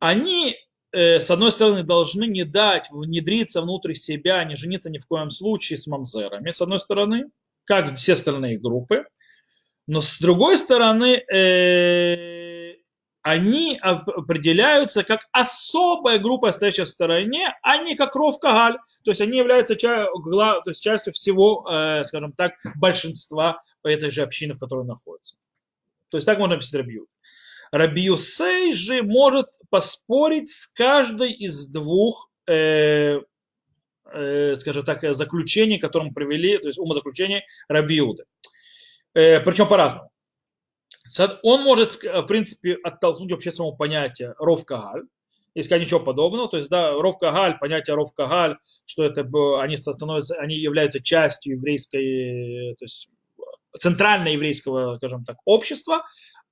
Они, 0.00 0.56
э, 0.92 1.20
с 1.20 1.30
одной 1.30 1.52
стороны, 1.52 1.84
должны 1.84 2.24
не 2.26 2.44
дать 2.44 2.88
внедриться 2.90 3.62
внутрь 3.62 3.94
себя, 3.94 4.44
не 4.44 4.56
жениться 4.56 4.90
ни 4.90 4.98
в 4.98 5.06
коем 5.06 5.30
случае 5.30 5.78
с 5.78 5.86
мамзерами, 5.86 6.50
с 6.50 6.60
одной 6.60 6.80
стороны, 6.80 7.30
как 7.64 7.94
все 7.96 8.14
остальные 8.14 8.58
группы, 8.58 9.06
но 9.86 10.00
с 10.00 10.18
другой 10.18 10.58
стороны, 10.58 11.22
э, 11.32 12.43
они 13.24 13.78
определяются 13.80 15.02
как 15.02 15.22
особая 15.32 16.18
группа, 16.18 16.52
стоящая 16.52 16.84
в 16.84 16.90
стороне, 16.90 17.56
а 17.62 17.78
не 17.78 17.96
как 17.96 18.14
ров 18.14 18.38
кагаль. 18.38 18.76
То 19.02 19.10
есть 19.10 19.20
они 19.22 19.38
являются 19.38 19.76
ча- 19.76 20.06
то 20.06 20.62
есть 20.66 20.82
частью 20.82 21.14
всего, 21.14 21.66
э, 21.66 22.04
скажем 22.04 22.32
так, 22.32 22.52
большинства 22.76 23.62
этой 23.82 24.10
же 24.10 24.22
общины, 24.22 24.52
в 24.52 24.58
которой 24.58 24.84
находятся. 24.84 25.36
То 26.10 26.18
есть 26.18 26.26
так 26.26 26.38
можно 26.38 26.56
объяснить 26.56 26.82
Рабью. 26.82 27.06
Рабиусей 27.72 28.74
же 28.74 29.02
может 29.02 29.46
поспорить 29.70 30.50
с 30.50 30.66
каждой 30.66 31.32
из 31.32 31.66
двух, 31.66 32.30
э, 32.46 33.20
э, 34.12 34.56
скажем 34.56 34.84
так, 34.84 35.16
заключений, 35.16 35.78
которые 35.78 36.10
мы 36.10 36.14
привели, 36.14 36.58
то 36.58 36.68
есть 36.68 36.78
умозаключений 36.78 37.42
Рабиуды. 37.68 38.24
Э, 39.14 39.40
причем 39.40 39.66
по-разному. 39.66 40.10
Он 41.42 41.62
может, 41.62 42.02
в 42.02 42.22
принципе, 42.22 42.74
оттолкнуть 42.74 43.32
общественного 43.32 43.72
понятия 43.72 44.34
ров 44.38 44.64
кагаль, 44.64 45.04
и 45.54 45.62
сказать 45.62 45.82
ничего 45.82 46.00
подобного. 46.00 46.48
То 46.48 46.56
есть, 46.56 46.68
да, 46.68 46.92
ров 46.92 47.16
кагаль, 47.18 47.58
понятие 47.58 47.94
ров 47.94 48.12
кагаль, 48.12 48.56
что 48.86 49.04
это 49.04 49.24
они 49.60 49.76
становятся, 49.76 50.34
они 50.36 50.56
являются 50.56 51.00
частью 51.00 51.54
еврейской, 51.56 52.74
то 52.78 52.84
есть 52.84 53.08
центрального 53.78 54.32
еврейского, 54.32 54.96
скажем 54.96 55.24
так, 55.24 55.36
общества, 55.44 56.04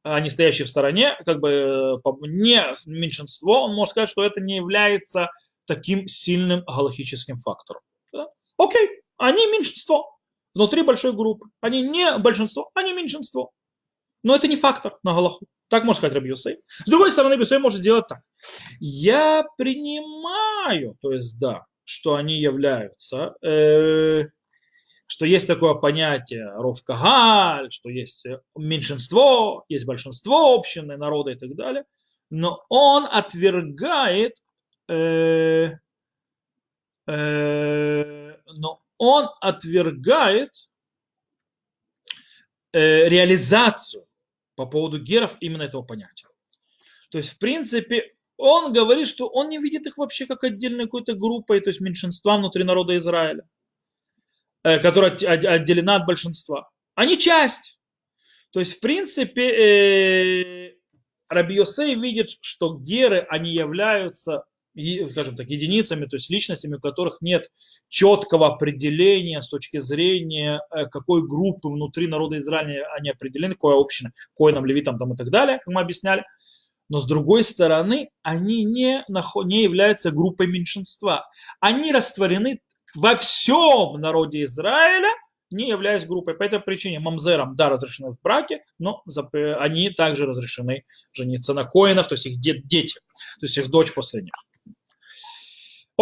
они 0.05 0.31
стоящие 0.31 0.67
в 0.67 0.71
стороне, 0.71 1.17
как 1.25 1.41
бы 1.41 2.01
не 2.23 2.61
меньшинство, 2.87 3.65
он 3.65 3.75
может 3.75 3.91
сказать, 3.93 4.09
что 4.09 4.25
это 4.25 4.41
не 4.41 4.57
является 4.57 5.31
таким 5.67 6.09
сильным 6.09 6.65
галактическим 6.65 7.39
фактором. 7.39 7.83
Да? 8.13 8.29
Окей, 8.57 8.89
они 9.17 9.47
меньшинство 9.47 10.19
внутри 10.55 10.83
большой 10.83 11.13
группы. 11.13 11.47
Они 11.61 11.83
не 11.83 12.19
большинство, 12.19 12.71
они 12.75 12.93
меньшинство. 12.93 13.53
Но 14.23 14.35
это 14.37 14.49
не 14.49 14.57
фактор 14.57 14.99
на 15.03 15.15
Галаху. 15.15 15.47
Так 15.69 15.85
может 15.85 15.99
сказать 16.01 16.15
Рабиусей. 16.15 16.59
С 16.85 16.89
другой 16.89 17.11
стороны, 17.11 17.35
Рабиусей 17.35 17.59
может 17.59 17.81
сделать 17.81 18.07
так. 18.09 18.21
Я 18.79 19.45
принимаю, 19.57 20.97
то 21.01 21.13
есть 21.13 21.39
да, 21.39 21.65
что 21.85 22.15
они 22.15 22.39
являются, 22.39 23.35
э, 23.43 24.25
что 25.07 25.27
есть 25.27 25.47
такое 25.47 25.75
понятие 25.75 26.51
Ровкагаль, 26.55 27.71
что 27.73 27.89
есть 27.91 28.25
меньшинство, 28.57 29.65
есть 29.69 29.85
большинство 29.85 30.55
общины, 30.55 30.97
народа 30.97 31.33
и 31.33 31.37
так 31.37 31.55
далее. 31.55 31.85
Но 32.31 32.65
он 32.69 33.07
отвергает, 33.11 34.37
э, 34.89 35.73
э, 37.07 38.37
но 38.47 38.83
он 38.99 39.29
отвергает 39.41 40.51
э, 42.73 43.09
реализацию 43.09 44.07
по 44.63 44.71
поводу 44.71 45.01
геров 45.01 45.37
именно 45.41 45.63
этого 45.63 45.83
понятия. 45.83 46.29
То 47.11 47.19
есть, 47.19 47.31
в 47.31 47.39
принципе, 47.39 48.13
он 48.37 48.73
говорит, 48.73 49.09
что 49.09 49.29
он 49.29 49.49
не 49.49 49.59
видит 49.59 49.87
их 49.87 49.99
вообще 49.99 50.27
как 50.27 50.45
отдельной 50.45 50.85
какой-то 50.85 51.15
группой, 51.15 51.61
то 51.61 51.71
есть 51.71 51.81
меньшинства 51.81 52.37
внутри 52.37 52.63
народа 52.63 52.97
Израиля, 52.97 53.43
э, 54.63 54.79
которая 54.79 55.11
отделена 55.13 55.97
от 55.97 56.07
большинства. 56.07 56.71
Они 56.95 57.19
часть. 57.19 57.77
То 58.53 58.61
есть, 58.61 58.77
в 58.77 58.81
принципе, 58.81 59.51
э, 59.51 60.75
Раби 61.29 61.57
Йосей 61.57 61.97
видит, 61.97 62.31
что 62.41 62.79
геры, 62.79 63.27
они 63.29 63.53
являются 63.53 64.45
скажем 65.11 65.37
так, 65.37 65.49
единицами, 65.49 66.07
то 66.07 66.17
есть 66.17 66.31
личностями, 66.31 66.77
у 66.77 66.81
которых 66.81 67.19
нет 67.21 67.49
четкого 67.89 68.55
определения 68.55 69.43
с 69.43 69.49
точки 69.49 69.79
зрения, 69.79 70.63
э, 70.71 70.87
какой 70.87 71.27
группы 71.27 71.69
внутри 71.69 72.07
народа 72.07 72.39
Израиля 72.39 72.87
они 72.97 73.11
определены, 73.11 73.55
какой 73.55 73.79
общины, 73.79 74.13
коинам, 74.35 74.65
левитам 74.65 74.99
там 74.99 75.13
и 75.13 75.17
так 75.17 75.31
далее, 75.31 75.59
как 75.59 75.75
мы 75.75 75.81
объясняли. 75.81 76.25
Но 76.89 76.99
с 76.99 77.07
другой 77.07 77.45
стороны, 77.45 78.11
они 78.23 78.65
не, 78.65 79.05
не 79.09 79.63
являются 79.63 80.11
группой 80.11 80.47
меньшинства. 80.47 81.27
Они 81.61 81.93
растворены 81.93 82.61
во 82.95 83.17
всем 83.17 84.01
народе 84.01 84.45
Израиля, 84.45 85.09
не 85.51 85.69
являясь 85.69 86.07
группой. 86.07 86.35
По 86.35 86.43
этой 86.43 86.61
причине 86.61 86.99
мамзерам, 86.99 87.57
да, 87.57 87.69
разрешены 87.69 88.11
в 88.11 88.21
браке, 88.23 88.65
но 88.79 89.03
они 89.59 89.91
также 89.91 90.27
разрешены 90.27 90.85
жениться 91.13 91.55
на 91.55 91.65
коинов, 91.65 92.09
то 92.09 92.15
есть 92.15 92.27
их 92.27 92.41
дети, 92.41 92.95
то 93.41 93.47
есть 93.47 93.57
их 93.57 93.71
дочь 93.71 93.93
после 93.93 94.23
них. 94.23 94.33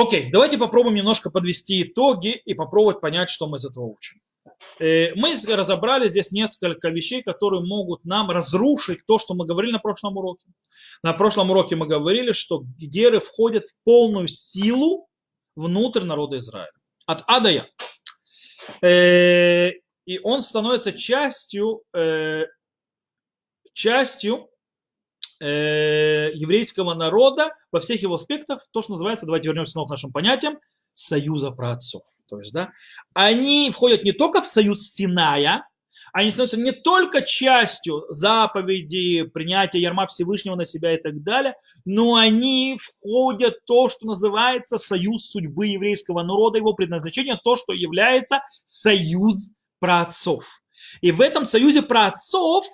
Окей, 0.01 0.31
давайте 0.31 0.57
попробуем 0.57 0.97
немножко 0.97 1.29
подвести 1.31 1.83
итоги 1.83 2.41
и 2.47 2.55
попробовать 2.55 3.03
понять, 3.03 3.29
что 3.29 3.47
мы 3.47 3.59
из 3.59 3.67
этого 3.67 3.85
учим. 3.85 4.19
Э, 4.79 5.15
мы 5.15 5.37
разобрали 5.47 6.09
здесь 6.09 6.33
несколько 6.33 6.89
вещей, 6.89 7.23
которые 7.23 7.63
могут 7.63 8.07
нам 8.07 8.31
разрушить 8.31 9.05
то, 9.07 9.19
что 9.19 9.35
мы 9.35 9.45
говорили 9.45 9.73
на 9.73 9.79
прошлом 9.79 10.17
уроке. 10.17 10.47
На 11.03 11.13
прошлом 11.13 11.51
уроке 11.51 11.77
мы 11.77 11.87
говорили, 11.87 12.33
что 12.33 12.63
геры 12.79 13.21
входят 13.21 13.65
в 13.65 13.75
полную 13.85 14.29
силу 14.29 15.07
внутрь 15.55 16.05
народа 16.05 16.39
Израиля. 16.39 16.73
От 17.05 17.23
А 17.27 17.41
до 17.41 17.51
Я. 17.51 17.69
Э, 18.81 19.73
и 20.07 20.19
он 20.23 20.41
становится 20.41 20.93
частью, 20.93 21.83
э, 21.95 22.47
частью 23.75 24.49
э, 25.41 26.31
еврейского 26.35 26.95
народа 26.95 27.55
во 27.73 27.81
всех 27.81 28.03
его 28.03 28.15
аспектах, 28.15 28.67
то, 28.71 28.83
что 28.83 28.93
называется, 28.93 29.27
давайте 29.27 29.49
вернемся 29.49 29.73
снова 29.73 29.89
к 29.89 29.91
нашим 29.91 30.13
понятиям, 30.13 30.59
союза 30.93 31.51
праотцов. 31.51 32.03
То 32.29 32.39
есть, 32.39 32.53
да, 32.53 32.73
они 33.15 33.71
входят 33.73 34.05
не 34.05 34.13
только 34.13 34.43
в 34.43 34.47
союз 34.47 34.93
Синая, 34.93 35.67
они 36.13 36.31
становятся 36.31 36.57
не 36.57 36.73
только 36.73 37.23
частью 37.23 38.05
заповедей, 38.09 39.29
принятия 39.29 39.81
ярма 39.81 40.07
Всевышнего 40.07 40.57
на 40.57 40.67
себя 40.67 40.95
и 40.95 41.01
так 41.01 41.23
далее, 41.23 41.55
но 41.85 42.17
они 42.17 42.79
входят 42.83 43.57
в 43.57 43.65
то, 43.67 43.89
что 43.89 44.07
называется 44.07 44.79
союз 44.79 45.31
судьбы 45.31 45.69
еврейского 45.69 46.23
народа, 46.23 46.59
его 46.59 46.73
предназначение, 46.73 47.39
то, 47.43 47.57
что 47.57 47.73
является 47.73 48.43
союз 48.65 49.51
праотцов. 49.79 50.63
И 51.01 51.13
в 51.13 51.21
этом 51.21 51.45
союзе 51.45 51.83
праотцов 51.83 52.67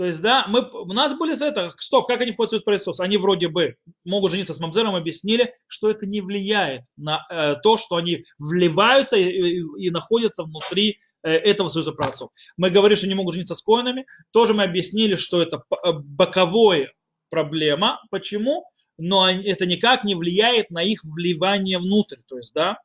то 0.00 0.06
есть, 0.06 0.22
да, 0.22 0.46
мы, 0.48 0.62
у 0.62 0.94
нас 0.94 1.12
были 1.12 1.34
за 1.34 1.48
это, 1.48 1.74
стоп, 1.78 2.08
как 2.08 2.22
они 2.22 2.32
входят 2.32 2.62
в 2.64 2.78
союз? 2.78 3.00
Они 3.00 3.18
вроде 3.18 3.48
бы 3.48 3.76
могут 4.02 4.30
жениться 4.30 4.54
с 4.54 4.58
Мамзером, 4.58 4.94
объяснили, 4.94 5.52
что 5.66 5.90
это 5.90 6.06
не 6.06 6.22
влияет 6.22 6.84
на 6.96 7.26
э, 7.28 7.56
то, 7.62 7.76
что 7.76 7.96
они 7.96 8.24
вливаются 8.38 9.18
и, 9.18 9.24
и, 9.24 9.62
и 9.76 9.90
находятся 9.90 10.44
внутри 10.44 11.00
э, 11.22 11.30
этого 11.30 11.68
союза 11.68 11.92
праотцов. 11.92 12.30
Мы 12.56 12.70
говорили, 12.70 12.96
что 12.96 13.08
не 13.08 13.14
могут 13.14 13.34
жениться 13.34 13.54
с 13.54 13.60
коинами, 13.60 14.06
тоже 14.30 14.54
мы 14.54 14.62
объяснили, 14.62 15.16
что 15.16 15.42
это 15.42 15.64
э, 15.70 15.92
боковая 15.92 16.90
проблема. 17.28 18.00
Почему? 18.10 18.64
Но 18.96 19.28
это 19.28 19.66
никак 19.66 20.04
не 20.04 20.14
влияет 20.14 20.70
на 20.70 20.82
их 20.82 21.04
вливание 21.04 21.76
внутрь. 21.76 22.20
То 22.26 22.38
есть, 22.38 22.54
да, 22.54 22.78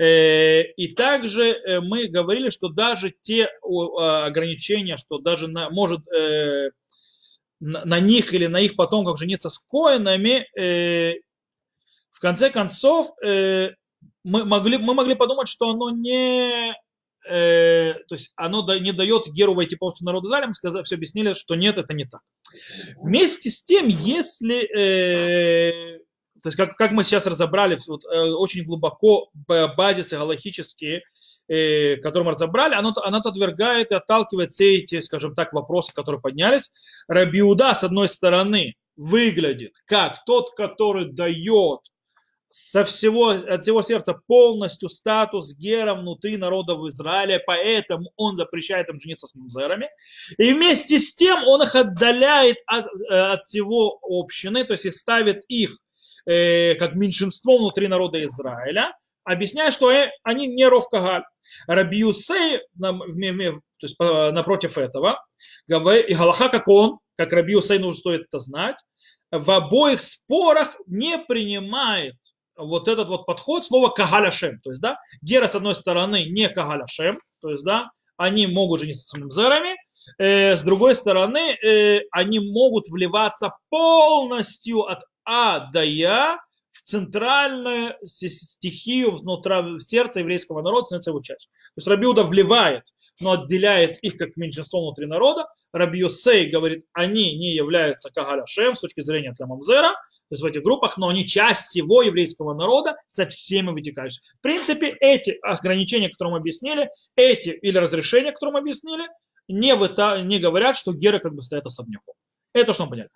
и 0.00 0.94
также 0.96 1.50
э, 1.50 1.80
мы 1.80 2.08
говорили, 2.08 2.48
что 2.48 2.68
даже 2.68 3.10
те 3.10 3.50
ограничения, 3.66 4.96
что 4.96 5.18
даже 5.18 5.46
на, 5.46 5.68
может 5.68 6.00
э, 6.10 6.70
на 7.60 8.00
них 8.00 8.32
или 8.32 8.46
на 8.46 8.60
их 8.60 8.76
потомках 8.76 9.18
жениться 9.18 9.50
с 9.50 9.58
коинами, 9.58 10.46
в 12.10 12.20
конце 12.20 12.48
концов, 12.48 13.10
мы 13.20 13.74
могли, 14.22 14.78
мы 14.78 14.94
могли 14.94 15.14
подумать, 15.14 15.48
что 15.48 15.68
оно 15.68 15.90
не, 15.90 16.74
то 17.22 18.02
есть 18.10 18.32
оно 18.34 18.66
не 18.78 18.92
дает 18.92 19.26
Геру 19.26 19.52
войти 19.52 19.76
полностью 19.76 20.06
народу 20.06 20.28
Израиля, 20.28 20.46
мы 20.46 20.54
сказали, 20.54 20.84
все 20.84 20.94
объяснили, 20.94 21.34
что 21.34 21.54
нет, 21.54 21.76
это 21.76 21.92
не 21.92 22.06
так. 22.06 22.22
Вместе 22.96 23.50
с 23.50 23.62
тем, 23.62 23.88
если 23.88 26.00
то 26.42 26.48
есть 26.48 26.56
как, 26.56 26.76
как 26.76 26.92
мы 26.92 27.04
сейчас 27.04 27.26
разобрали 27.26 27.78
вот, 27.86 28.04
э, 28.04 28.08
очень 28.08 28.64
глубоко 28.64 29.30
базисы 29.46 30.16
галахические, 30.16 31.02
э, 31.48 31.96
которые 31.96 32.24
мы 32.24 32.32
разобрали, 32.32 32.74
оно, 32.74 32.92
оно 33.02 33.18
отвергает 33.18 33.90
и 33.90 33.94
отталкивает 33.94 34.52
все 34.52 34.76
эти, 34.76 35.00
скажем 35.00 35.34
так, 35.34 35.52
вопросы, 35.52 35.92
которые 35.92 36.20
поднялись. 36.20 36.70
Рабиуда, 37.08 37.74
с 37.74 37.82
одной 37.82 38.08
стороны, 38.08 38.74
выглядит 38.96 39.74
как 39.86 40.24
тот, 40.24 40.54
который 40.54 41.12
дает 41.12 41.80
со 42.50 42.84
всего, 42.84 43.30
от 43.30 43.62
всего 43.62 43.82
сердца 43.82 44.20
полностью 44.26 44.88
статус 44.88 45.54
гера 45.54 45.94
внутри 45.94 46.36
народов 46.36 46.84
Израиля, 46.88 47.40
поэтому 47.46 48.10
он 48.16 48.34
запрещает 48.34 48.88
им 48.88 49.00
жениться 49.00 49.28
с 49.28 49.34
музерами. 49.34 49.88
И 50.36 50.52
вместе 50.52 50.98
с 50.98 51.14
тем 51.14 51.46
он 51.46 51.62
их 51.62 51.74
отдаляет 51.74 52.58
от, 52.66 52.86
э, 52.86 53.14
от 53.14 53.42
всего 53.42 54.00
общины, 54.02 54.64
то 54.64 54.72
есть 54.72 54.84
и 54.84 54.90
ставит 54.90 55.44
их 55.48 55.78
э, 56.26 56.74
как 56.74 56.94
меньшинство 56.94 57.58
внутри 57.58 57.88
народа 57.88 58.24
Израиля, 58.24 58.92
объясняя, 59.24 59.70
что 59.70 59.90
э, 59.90 60.10
они 60.22 60.46
не 60.46 60.66
Ровкагаль. 60.66 61.24
Рабиусей, 61.66 62.60
то 62.78 63.62
есть 63.82 63.96
напротив 63.98 64.78
этого, 64.78 65.20
и 65.66 66.14
Галаха, 66.14 66.48
как 66.48 66.68
он, 66.68 66.98
как 67.16 67.32
Рабиусей, 67.32 67.78
нужно 67.78 67.98
стоит 67.98 68.22
это 68.22 68.38
знать, 68.38 68.76
в 69.30 69.50
обоих 69.50 70.00
спорах 70.00 70.76
не 70.86 71.18
принимает 71.18 72.14
вот 72.56 72.88
этот 72.88 73.08
вот 73.08 73.26
подход 73.26 73.64
слова 73.64 73.88
кагаляшем. 73.90 74.60
То 74.60 74.70
есть, 74.70 74.82
да, 74.82 74.98
Гера, 75.22 75.48
с 75.48 75.54
одной 75.54 75.74
стороны, 75.74 76.26
не 76.26 76.48
кагаляшем, 76.48 77.18
то 77.40 77.50
есть, 77.50 77.64
да, 77.64 77.90
они 78.16 78.46
могут 78.46 78.80
жениться 78.80 79.06
с 79.06 79.18
мамзерами, 79.18 79.76
э, 80.18 80.56
с 80.56 80.60
другой 80.60 80.94
стороны, 80.94 81.52
э, 81.54 82.02
они 82.10 82.38
могут 82.40 82.88
вливаться 82.88 83.52
полностью 83.70 84.82
от 84.82 85.00
а 85.32 85.70
да 85.70 85.84
я 85.84 86.40
в 86.72 86.82
центральную 86.82 87.94
стихию 88.04 89.12
внутри 89.12 89.78
в 89.78 89.80
сердце 89.80 90.20
еврейского 90.20 90.60
народа 90.60 90.86
становится 90.86 91.10
его 91.10 91.22
частью. 91.22 91.50
То 91.50 91.78
есть 91.78 91.86
Рабиуда 91.86 92.24
вливает, 92.24 92.82
но 93.20 93.32
отделяет 93.32 94.00
их 94.00 94.16
как 94.16 94.36
меньшинство 94.36 94.82
внутри 94.82 95.06
народа. 95.06 95.46
Раби 95.72 96.02
говорит, 96.50 96.84
они 96.94 97.36
не 97.36 97.54
являются 97.54 98.10
Кагаляшем 98.10 98.74
с 98.74 98.80
точки 98.80 99.02
зрения 99.02 99.32
Тламамзера, 99.32 99.90
то 99.90 100.34
есть 100.34 100.42
в 100.42 100.46
этих 100.46 100.64
группах, 100.64 100.96
но 100.96 101.08
они 101.08 101.24
часть 101.28 101.66
всего 101.68 102.02
еврейского 102.02 102.54
народа 102.54 102.96
со 103.06 103.24
всеми 103.28 103.70
вытекающими. 103.70 104.24
В 104.38 104.42
принципе, 104.42 104.96
эти 104.98 105.38
ограничения, 105.42 106.08
которые 106.08 106.32
мы 106.32 106.38
объяснили, 106.38 106.90
эти 107.14 107.50
или 107.50 107.78
разрешения, 107.78 108.32
которые 108.32 108.54
мы 108.54 108.58
объяснили, 108.58 109.06
не, 109.46 109.76
выта, 109.76 110.22
не 110.22 110.40
говорят, 110.40 110.76
что 110.76 110.92
геры 110.92 111.20
как 111.20 111.34
бы 111.34 111.42
стоят 111.42 111.66
особняком. 111.66 112.14
Это 112.52 112.74
что 112.74 112.86
мы 112.86 112.90
поняли. 112.90 113.08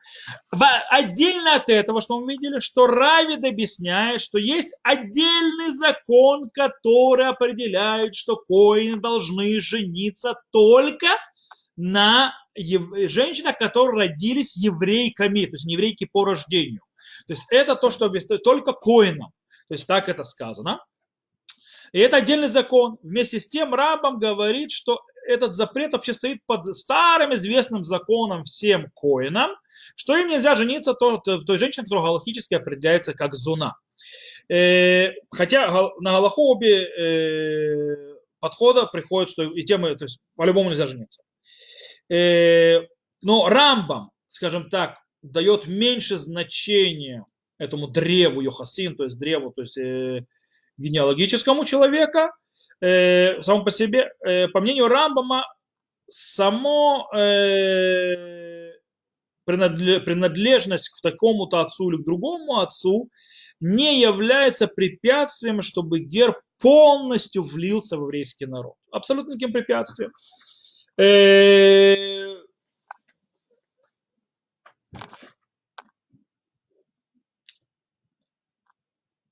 Отдельно 0.90 1.56
от 1.56 1.68
этого, 1.68 2.00
что 2.00 2.20
мы 2.20 2.32
видели, 2.32 2.60
что 2.60 2.86
Равид 2.86 3.44
объясняет, 3.44 4.20
что 4.20 4.38
есть 4.38 4.72
отдельный 4.82 5.72
закон, 5.72 6.50
который 6.50 7.26
определяет, 7.26 8.14
что 8.14 8.36
коины 8.36 9.00
должны 9.00 9.60
жениться 9.60 10.40
только 10.52 11.08
на 11.76 12.32
ев- 12.54 13.10
женщина, 13.10 13.52
которые 13.52 14.08
родились 14.08 14.56
еврейками, 14.56 15.46
то 15.46 15.54
есть 15.54 15.66
не 15.66 15.74
еврейки 15.74 16.04
по 16.04 16.24
рождению. 16.24 16.82
То 17.26 17.32
есть 17.32 17.44
это 17.50 17.74
то, 17.74 17.90
что 17.90 18.06
объясняет 18.06 18.44
только 18.44 18.72
коинам. 18.72 19.32
То 19.68 19.74
есть 19.74 19.86
так 19.86 20.08
это 20.08 20.22
сказано. 20.22 20.84
И 21.92 21.98
это 21.98 22.18
отдельный 22.18 22.48
закон. 22.48 22.98
Вместе 23.02 23.40
с 23.40 23.48
тем 23.48 23.74
Рамбам 23.74 24.18
говорит, 24.18 24.70
что 24.70 25.00
этот 25.26 25.54
запрет 25.54 25.92
вообще 25.92 26.12
стоит 26.12 26.40
под 26.46 26.64
старым 26.76 27.34
известным 27.34 27.84
законом 27.84 28.44
всем 28.44 28.90
коинам, 28.94 29.50
что 29.96 30.16
им 30.16 30.28
нельзя 30.28 30.54
жениться 30.54 30.94
той, 30.94 31.20
той 31.22 31.58
женщине, 31.58 31.84
которая 31.84 32.06
галактически 32.06 32.54
определяется 32.54 33.14
как 33.14 33.34
зуна. 33.34 33.76
Э, 34.48 35.12
хотя 35.30 35.70
на 36.00 36.12
Галаху 36.12 36.42
обе 36.50 36.84
э, 36.84 38.16
подхода 38.40 38.86
приходят, 38.86 39.30
что 39.30 39.42
и 39.42 39.62
темы, 39.62 39.96
то 39.96 40.04
есть 40.04 40.18
по-любому 40.36 40.70
нельзя 40.70 40.86
жениться. 40.86 41.22
Э, 42.10 42.80
но 43.22 43.48
Рамбам, 43.48 44.10
скажем 44.28 44.68
так, 44.68 44.98
дает 45.22 45.66
меньше 45.66 46.18
значения 46.18 47.24
этому 47.58 47.88
древу 47.88 48.42
Йохасин, 48.42 48.96
то 48.96 49.04
есть 49.04 49.18
древу, 49.18 49.52
то 49.52 49.62
есть 49.62 49.78
генеалогическому 50.76 51.64
человека, 51.64 52.32
э, 52.84 53.42
само 53.42 53.64
по 53.64 53.70
себе, 53.70 54.12
э, 54.24 54.48
по 54.48 54.60
мнению 54.60 54.88
Рамбама, 54.88 55.46
само 56.10 57.08
э, 57.14 58.72
принадлежность 59.44 60.88
к 60.90 61.00
такому-то 61.02 61.60
отцу 61.60 61.90
или 61.90 62.02
к 62.02 62.04
другому 62.04 62.60
отцу 62.60 63.10
не 63.60 64.00
является 64.00 64.66
препятствием, 64.66 65.62
чтобы 65.62 66.00
герб 66.00 66.36
полностью 66.60 67.42
влился 67.42 67.96
в 67.96 68.02
еврейский 68.02 68.46
народ. 68.46 68.74
Абсолютно 68.90 69.32
никаким 69.32 69.52
препятствием. 69.52 70.12
Э, 70.98 72.36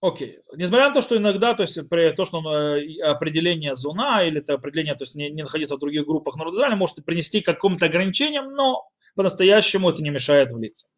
Окей. 0.02 0.40
Несмотря 0.56 0.88
на 0.88 0.94
то, 0.94 1.00
что 1.00 1.16
иногда, 1.16 1.54
то 1.54 1.62
есть 1.62 1.88
при 1.88 2.10
то, 2.10 2.24
что 2.24 2.42
э, 2.52 3.00
определение 3.02 3.76
зона 3.76 4.26
или 4.26 4.40
это 4.40 4.54
определение, 4.54 4.96
то 4.96 5.04
есть 5.04 5.14
не, 5.14 5.30
не 5.30 5.42
находиться 5.42 5.76
в 5.76 5.78
других 5.78 6.04
группах 6.06 6.34
народа 6.34 6.56
Израиля, 6.56 6.74
может 6.74 7.04
принести 7.04 7.40
к 7.40 7.46
какому-то 7.46 7.86
ограничениям, 7.86 8.52
но 8.52 8.88
по-настоящему 9.14 9.90
это 9.90 10.02
не 10.02 10.10
мешает 10.10 10.50
влиться. 10.50 10.88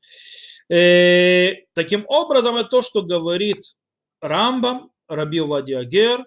И, 0.71 0.75
э, 0.75 1.67
таким 1.75 2.07
образом, 2.09 2.57
это 2.57 2.71
то, 2.71 2.81
что 2.81 3.03
говорит 3.03 3.75
Рамбам, 4.23 4.91
Раби 5.07 5.41
Вадиагер, 5.41 6.25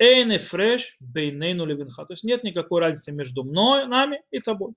Эйне 0.00 0.40
фреш 0.40 0.96
бейнейну 0.98 1.66
левинха. 1.66 2.04
То 2.04 2.14
есть 2.14 2.24
нет 2.24 2.42
никакой 2.42 2.80
разницы 2.80 3.12
между 3.12 3.44
мной, 3.44 3.86
нами 3.86 4.22
и 4.32 4.40
тобой. 4.40 4.72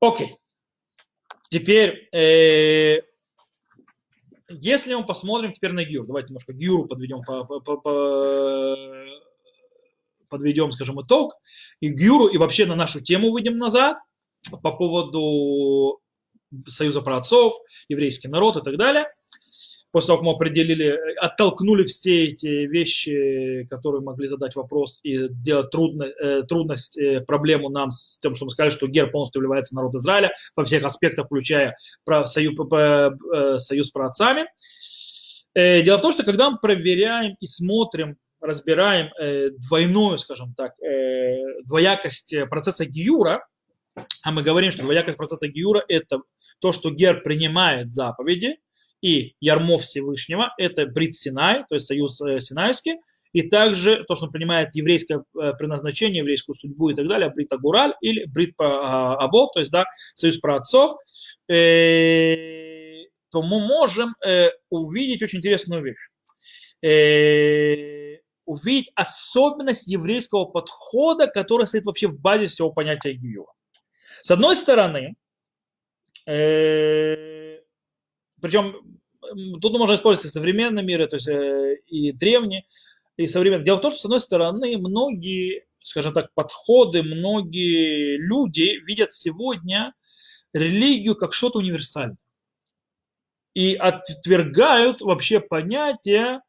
Окей. 0.00 0.38
Теперь 1.50 2.08
э, 2.12 3.02
если 4.48 4.94
мы 4.94 5.04
посмотрим 5.04 5.52
теперь 5.52 5.72
на 5.72 5.84
Гюр, 5.84 6.06
давайте 6.06 6.28
немножко 6.28 6.52
Гюру 6.52 6.86
подведем, 6.86 7.22
по, 7.22 7.44
по, 7.44 7.60
по, 7.60 8.76
подведем, 10.28 10.72
скажем, 10.72 11.00
итог, 11.00 11.34
и 11.80 11.88
Гюру, 11.88 12.26
и 12.28 12.38
вообще 12.38 12.66
на 12.66 12.76
нашу 12.76 13.00
тему 13.00 13.30
выйдем 13.30 13.58
назад 13.58 13.98
по 14.62 14.72
поводу 14.72 16.00
союза 16.68 17.00
праотцов, 17.00 17.54
еврейский 17.88 18.28
народ 18.28 18.56
и 18.56 18.62
так 18.62 18.76
далее– 18.76 19.06
после 19.94 20.08
того, 20.08 20.18
как 20.18 20.26
мы 20.26 20.32
определили, 20.32 20.98
оттолкнули 21.20 21.84
все 21.84 22.24
эти 22.24 22.66
вещи, 22.66 23.64
которые 23.70 24.02
могли 24.02 24.26
задать 24.26 24.56
вопрос 24.56 24.98
и 25.04 25.28
сделать 25.28 25.70
трудно, 25.70 26.02
э, 26.02 26.42
трудность, 26.42 26.98
э, 26.98 27.20
проблему 27.20 27.68
нам 27.68 27.92
с 27.92 28.18
тем, 28.18 28.34
что 28.34 28.44
мы 28.44 28.50
сказали, 28.50 28.72
что 28.72 28.88
герб 28.88 29.12
полностью 29.12 29.40
является 29.40 29.76
народ 29.76 29.94
Израиля 29.94 30.32
по 30.56 30.64
всех 30.64 30.82
аспектах, 30.82 31.26
включая 31.26 31.76
союз, 32.24 32.54
э, 32.72 33.58
союз 33.58 33.86
с 33.86 33.90
праотцами. 33.92 34.46
Дело 35.54 35.98
в 35.98 36.02
том, 36.02 36.10
что 36.10 36.24
когда 36.24 36.50
мы 36.50 36.58
проверяем 36.58 37.36
и 37.38 37.46
смотрим, 37.46 38.16
разбираем 38.40 39.10
двойную, 39.68 40.18
скажем 40.18 40.54
так, 40.56 40.72
двоякость 41.66 42.34
процесса 42.50 42.84
Гиюра, 42.84 43.46
а 44.24 44.32
мы 44.32 44.42
говорим, 44.42 44.72
что 44.72 44.82
двоякость 44.82 45.16
процесса 45.16 45.46
Гиюра– 45.46 45.84
это 45.88 46.22
то, 46.58 46.72
что 46.72 46.90
герб 46.90 47.22
принимает 47.22 47.92
заповеди, 47.92 48.56
и 49.04 49.36
ярмо 49.38 49.76
Всевышнего, 49.76 50.54
это 50.56 50.86
Брит 50.86 51.14
Синай, 51.14 51.66
то 51.68 51.74
есть 51.74 51.86
союз 51.86 52.18
э, 52.22 52.40
Синайский, 52.40 52.94
и 53.34 53.42
также 53.42 54.02
то, 54.04 54.14
что 54.14 54.28
принимает 54.28 54.74
еврейское 54.74 55.18
э, 55.18 55.52
предназначение, 55.58 56.20
еврейскую 56.20 56.54
судьбу 56.54 56.88
и 56.88 56.94
так 56.94 57.06
далее, 57.06 57.28
Брит 57.28 57.52
Агураль 57.52 57.92
или 58.00 58.24
Брит 58.24 58.54
а, 58.58 59.16
Або, 59.16 59.50
то 59.52 59.60
есть 59.60 59.70
да, 59.70 59.84
союз 60.14 60.38
про 60.38 60.56
отцов, 60.56 60.96
э, 61.50 63.02
то 63.30 63.42
мы 63.42 63.60
можем 63.60 64.14
увидеть 64.70 65.22
очень 65.22 65.40
интересную 65.40 65.82
вещь. 65.82 66.08
Увидеть 68.46 68.92
особенность 68.94 69.88
еврейского 69.88 70.44
подхода, 70.44 71.26
который 71.26 71.66
стоит 71.66 71.84
вообще 71.84 72.06
в 72.06 72.20
базе 72.20 72.46
всего 72.46 72.70
понятия 72.70 73.12
Гиюра. 73.12 73.52
С 74.22 74.30
одной 74.30 74.54
стороны, 74.54 75.16
причем 78.44 78.76
тут 79.62 79.72
можно 79.72 79.94
использовать 79.94 80.26
и 80.26 80.32
современный 80.32 80.82
мир, 80.82 81.08
то 81.08 81.16
есть 81.16 81.28
э, 81.28 81.76
и 81.86 82.12
древний, 82.12 82.68
и 83.16 83.26
современный. 83.26 83.64
Дело 83.64 83.78
в 83.78 83.80
том, 83.80 83.90
что, 83.90 84.00
с 84.02 84.04
одной 84.04 84.20
стороны, 84.20 84.76
многие, 84.76 85.64
скажем 85.82 86.12
так, 86.12 86.28
подходы, 86.34 87.02
многие 87.02 88.18
люди 88.18 88.84
видят 88.84 89.12
сегодня 89.14 89.94
религию 90.52 91.16
как 91.16 91.32
что-то 91.32 91.60
универсальное. 91.60 92.18
И 93.54 93.76
отвергают 93.76 95.00
вообще 95.00 95.40
понятие, 95.40 96.42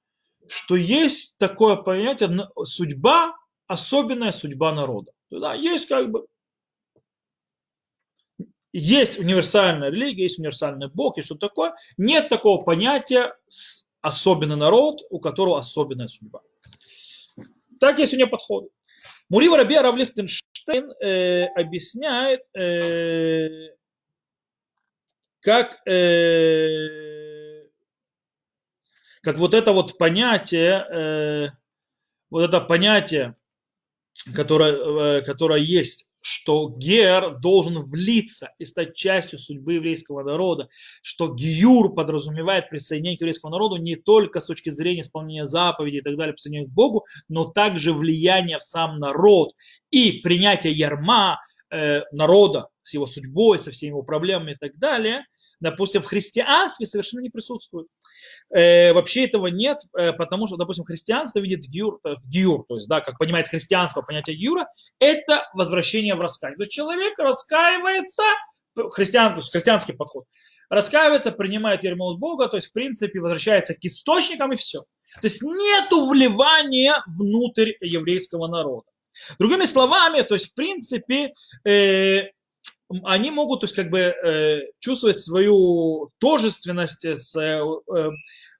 что 0.50 0.76
есть 0.76 1.38
такое 1.38 1.78
понятие 1.78 2.50
судьба, 2.66 3.38
особенная 3.68 4.34
судьба 4.34 4.74
народа. 4.74 5.14
Да, 5.30 5.54
есть 5.54 5.88
как 5.88 6.12
бы 6.12 6.26
есть 8.78 9.18
универсальная 9.18 9.90
религия, 9.90 10.24
есть 10.24 10.38
универсальный 10.38 10.90
Бог, 10.90 11.18
и 11.18 11.22
что 11.22 11.36
такое. 11.36 11.74
Нет 11.98 12.28
такого 12.28 12.62
понятия 12.62 13.34
особенный 14.02 14.58
народ, 14.58 15.02
у 15.10 15.20
которого 15.20 15.58
особенная 15.60 16.08
судьба. 16.08 16.42
Так 17.80 18.00
есть 18.00 18.14
у 18.14 18.18
нее 18.18 18.28
подходы. 18.28 18.70
Мурива 19.30 19.58
Раби 19.58 19.78
Равлихтенштейн 19.78 20.92
э, 21.02 21.46
объясняет, 21.56 22.42
э, 22.54 23.70
как, 25.40 25.88
э, 25.88 27.64
как 29.22 29.38
вот 29.38 29.54
это 29.54 29.72
вот 29.72 29.98
понятие, 29.98 30.86
э, 30.92 31.50
вот 32.30 32.42
это 32.42 32.60
понятие, 32.60 33.36
которое, 34.36 35.20
э, 35.20 35.22
которое 35.22 35.62
есть 35.62 36.10
что 36.26 36.70
Гер 36.70 37.38
должен 37.38 37.84
влиться 37.84 38.50
и 38.58 38.66
стать 38.66 38.96
частью 38.96 39.38
судьбы 39.38 39.74
еврейского 39.74 40.24
народа, 40.24 40.70
что 41.04 41.32
Гиюр 41.32 41.94
подразумевает 41.94 42.68
присоединение 42.68 43.20
к 43.20 43.22
еврейскому 43.22 43.52
народу 43.52 43.76
не 43.76 43.96
только 43.96 44.40
с 44.40 44.46
точки 44.46 44.72
зрения 44.72 45.02
исполнения 45.02 45.46
заповедей 45.46 46.00
и 46.00 46.02
так 46.02 46.18
далее, 46.18 46.34
присоединения 46.34 46.68
к 46.68 46.74
Богу, 46.74 47.06
но 47.30 47.46
также 47.46 47.94
влияние 47.94 48.58
в 48.58 48.64
сам 48.64 48.98
народ 48.98 49.52
и 49.92 50.14
принятие 50.14 50.74
ярма 50.74 51.38
э, 51.70 52.02
народа 52.12 52.70
с 52.82 52.96
его 52.96 53.06
судьбой, 53.06 53.60
со 53.60 53.70
всеми 53.70 53.90
его 53.90 54.02
проблемами 54.02 54.54
и 54.54 54.58
так 54.58 54.76
далее, 54.78 55.26
допустим, 55.60 56.02
в 56.02 56.08
христианстве 56.08 56.88
совершенно 56.88 57.22
не 57.22 57.30
присутствует. 57.30 57.86
Э, 58.54 58.94
вообще 58.94 59.26
этого 59.26 59.48
нет, 59.48 59.80
э, 59.98 60.14
потому 60.14 60.48
что, 60.48 60.56
допустим, 60.56 60.86
христианство 60.86 61.40
видит 61.40 61.62
гиур, 61.62 62.00
э, 62.06 62.16
гиур, 62.28 62.66
то 62.68 62.76
есть, 62.76 62.88
да, 62.88 63.02
как 63.02 63.18
понимает 63.18 63.48
христианство, 63.48 64.02
понятие 64.02 64.36
гиура, 64.36 64.68
это 65.00 65.48
возвращение 65.54 66.16
в 66.16 66.22
раскаяние. 66.22 66.58
То 66.58 66.64
есть 66.64 66.74
человек 66.74 67.18
раскаивается, 67.18 68.24
христиан, 68.92 69.42
христианский 69.42 69.94
подход, 69.94 70.26
раскаивается, 70.70 71.32
принимает 71.32 71.84
ермол 71.84 72.18
Бога, 72.18 72.48
то 72.48 72.58
есть, 72.58 72.70
в 72.70 72.74
принципе, 72.74 73.20
возвращается 73.20 73.74
к 73.74 73.80
источникам 73.82 74.54
и 74.54 74.58
все. 74.58 74.82
То 75.22 75.28
есть 75.28 75.42
нету 75.42 76.10
вливания 76.10 77.04
внутрь 77.08 77.72
еврейского 77.82 78.48
народа. 78.48 78.88
Другими 79.40 79.66
словами, 79.66 80.22
то 80.22 80.36
есть, 80.36 80.52
в 80.52 80.54
принципе, 80.54 81.34
э, 81.64 82.30
они 83.04 83.32
могут, 83.32 83.62
то 83.62 83.66
есть, 83.66 83.76
как 83.76 83.90
бы 83.90 84.00
э, 84.00 84.62
чувствовать 84.80 85.20
свою 85.20 86.12
тожественность 86.20 87.06
с 87.06 87.36
э, 87.36 87.62
э 87.94 88.10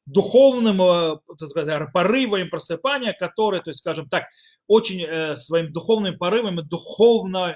духовным 0.06 0.82
э, 0.82 1.18
так 1.40 1.50
сказать, 1.50 1.92
порывом 1.92 2.50
просыпания, 2.50 3.14
которые, 3.14 3.64
то 3.64 3.72
есть, 3.72 3.80
скажем 3.80 4.08
так, 4.08 4.26
очень 4.68 5.02
э, 5.04 5.36
своим 5.36 5.74
духовными 5.74 6.16
порывами, 6.16 6.62
духовной 6.62 7.56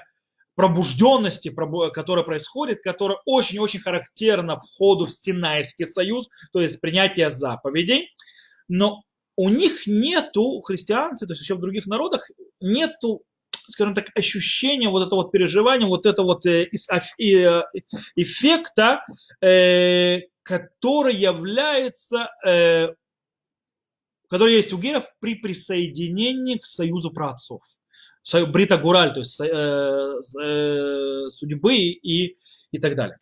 пробужденности, 0.56 1.54
которая 1.92 2.24
происходит, 2.24 2.82
которая 2.82 3.18
очень-очень 3.24 3.80
характерна 3.80 4.58
входу 4.58 5.06
в 5.06 5.12
Синайский 5.12 5.86
союз, 5.86 6.28
то 6.52 6.60
есть 6.60 6.80
принятие 6.80 7.30
заповедей. 7.30 8.10
Но 8.68 9.02
у 9.36 9.48
них 9.48 9.86
нету, 9.86 10.42
у 10.42 10.60
христианцев, 10.60 11.28
то 11.28 11.32
есть 11.32 11.42
еще 11.42 11.54
в 11.54 11.60
других 11.60 11.86
народах, 11.86 12.28
нету 12.60 13.22
скажем 13.70 13.94
так, 13.94 14.06
ощущение, 14.14 14.88
вот 14.90 15.06
это 15.06 15.14
вот 15.14 15.30
переживание, 15.30 15.88
вот 15.88 16.06
это 16.06 16.22
вот 16.22 16.44
э, 16.46 16.68
э, 17.18 17.62
эффекта, 18.16 19.04
э, 19.40 20.20
который 20.42 21.14
является, 21.14 22.28
который 24.28 24.54
есть 24.54 24.72
у 24.72 24.78
геев 24.78 25.04
при 25.20 25.36
присоединении 25.36 26.56
к 26.56 26.64
союзу 26.64 27.10
праотцов. 27.10 27.62
Брита 28.48 28.76
Гураль, 28.76 29.12
то 29.14 29.20
есть 29.20 29.36
судьбы 31.36 31.76
и, 31.76 32.36
и 32.72 32.78
так 32.78 32.96
далее. 32.96 33.18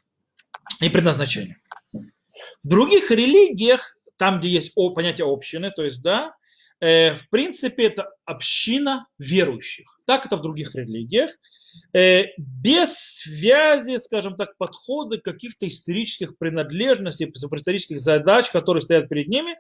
И 0.81 0.89
предназначение. 0.89 1.59
В 1.93 2.69
других 2.69 3.11
религиях, 3.11 3.97
там, 4.17 4.41
где 4.41 4.49
есть 4.49 4.73
понятие 4.75 5.31
общины, 5.31 5.71
то 5.71 5.85
есть, 5.85 6.01
да, 6.03 6.33
Э, 6.33 6.38
в 6.81 7.29
принципе, 7.31 7.85
это 7.87 8.11
община 8.25 9.07
верующих. 9.19 9.99
Так 10.07 10.27
это 10.27 10.37
в 10.37 10.43
других 10.43 10.75
религиях. 10.75 11.33
Э, 11.93 12.25
без 12.39 12.95
связи, 12.95 13.97
скажем 13.99 14.37
так, 14.37 14.57
подхода 14.57 15.19
каких-то 15.19 15.67
исторических 15.67 16.39
принадлежностей, 16.39 17.31
исторических 17.35 18.01
задач, 18.01 18.51
которые 18.51 18.83
стоят 18.83 19.09
перед 19.09 19.29
ними, 19.29 19.57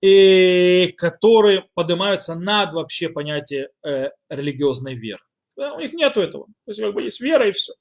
и 0.00 0.94
которые 0.96 1.64
поднимаются 1.74 2.34
над 2.34 2.72
вообще 2.72 3.08
понятие 3.08 3.70
э, 3.84 4.10
религиозной 4.28 4.94
веры. 4.94 5.22
У 5.56 5.80
них 5.80 5.92
нету 5.92 6.20
этого. 6.20 6.46
То 6.64 6.70
есть 6.70 6.80
как 6.80 6.94
бы 6.94 7.02
есть 7.02 7.20
вера 7.20 7.48
и 7.48 7.52
все. 7.52 7.72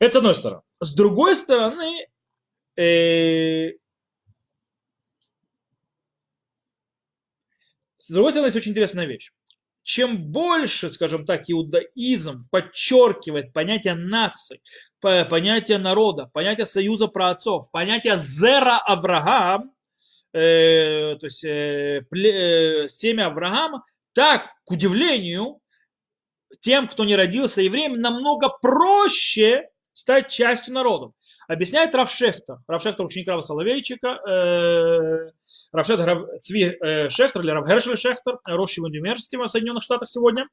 Это 0.00 0.14
с 0.14 0.16
одной 0.16 0.34
стороны. 0.34 0.62
С 0.80 0.94
другой 0.94 1.36
стороны, 1.36 2.08
С 8.04 8.12
другой 8.12 8.32
стороны, 8.32 8.48
есть 8.48 8.56
очень 8.56 8.72
интересная 8.72 9.06
вещь. 9.06 9.30
Чем 9.82 10.30
больше, 10.30 10.92
скажем 10.92 11.24
так, 11.24 11.44
иудаизм 11.46 12.46
подчеркивает 12.50 13.52
понятие 13.54 13.94
нации, 13.94 14.60
понятие 15.00 15.78
народа, 15.78 16.30
понятие 16.32 16.66
союза 16.66 17.06
праотцов, 17.06 17.70
понятие 17.70 18.18
зера 18.18 18.78
Авраам, 18.78 19.72
э, 20.32 21.16
то 21.18 21.26
есть 21.26 21.44
э, 21.44 22.02
пле, 22.10 22.84
э, 22.84 22.88
семя 22.88 23.26
Авраама, 23.26 23.84
так, 24.12 24.50
к 24.64 24.70
удивлению, 24.70 25.60
тем, 26.60 26.88
кто 26.88 27.04
не 27.04 27.16
родился 27.16 27.62
евреем, 27.62 28.00
намного 28.00 28.48
проще 28.48 29.68
стать 29.94 30.30
частью 30.30 30.74
народа. 30.74 31.12
Объясняет 31.46 31.94
Равшехтер. 31.94 32.58
Равшехтер 32.66 33.04
ученик 33.04 33.28
Рава 33.28 33.42
Соловейчика. 33.42 34.08
Э, 34.26 35.30
Равшехтер 35.72 36.06
Рав, 36.06 36.40
Цви 36.40 36.76
э, 36.80 37.10
Шехтер 37.10 37.42
или 37.42 37.50
Рав 37.50 37.66
Гершель 37.66 37.98
Шехтер, 37.98 38.38
Рощего 38.46 38.86
университета 38.86 39.44
в 39.44 39.48
Соединенных 39.48 39.82
Штатах 39.82 40.08
сегодня. 40.08 40.48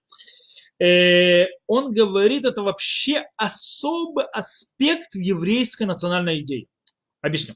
Э, 0.79 1.45
он 1.67 1.93
говорит, 1.93 2.45
это 2.45 2.61
вообще 2.61 3.25
особый 3.37 4.25
аспект 4.25 5.15
еврейской 5.15 5.83
национальной 5.83 6.41
идее. 6.41 6.67
Объясню. 7.21 7.55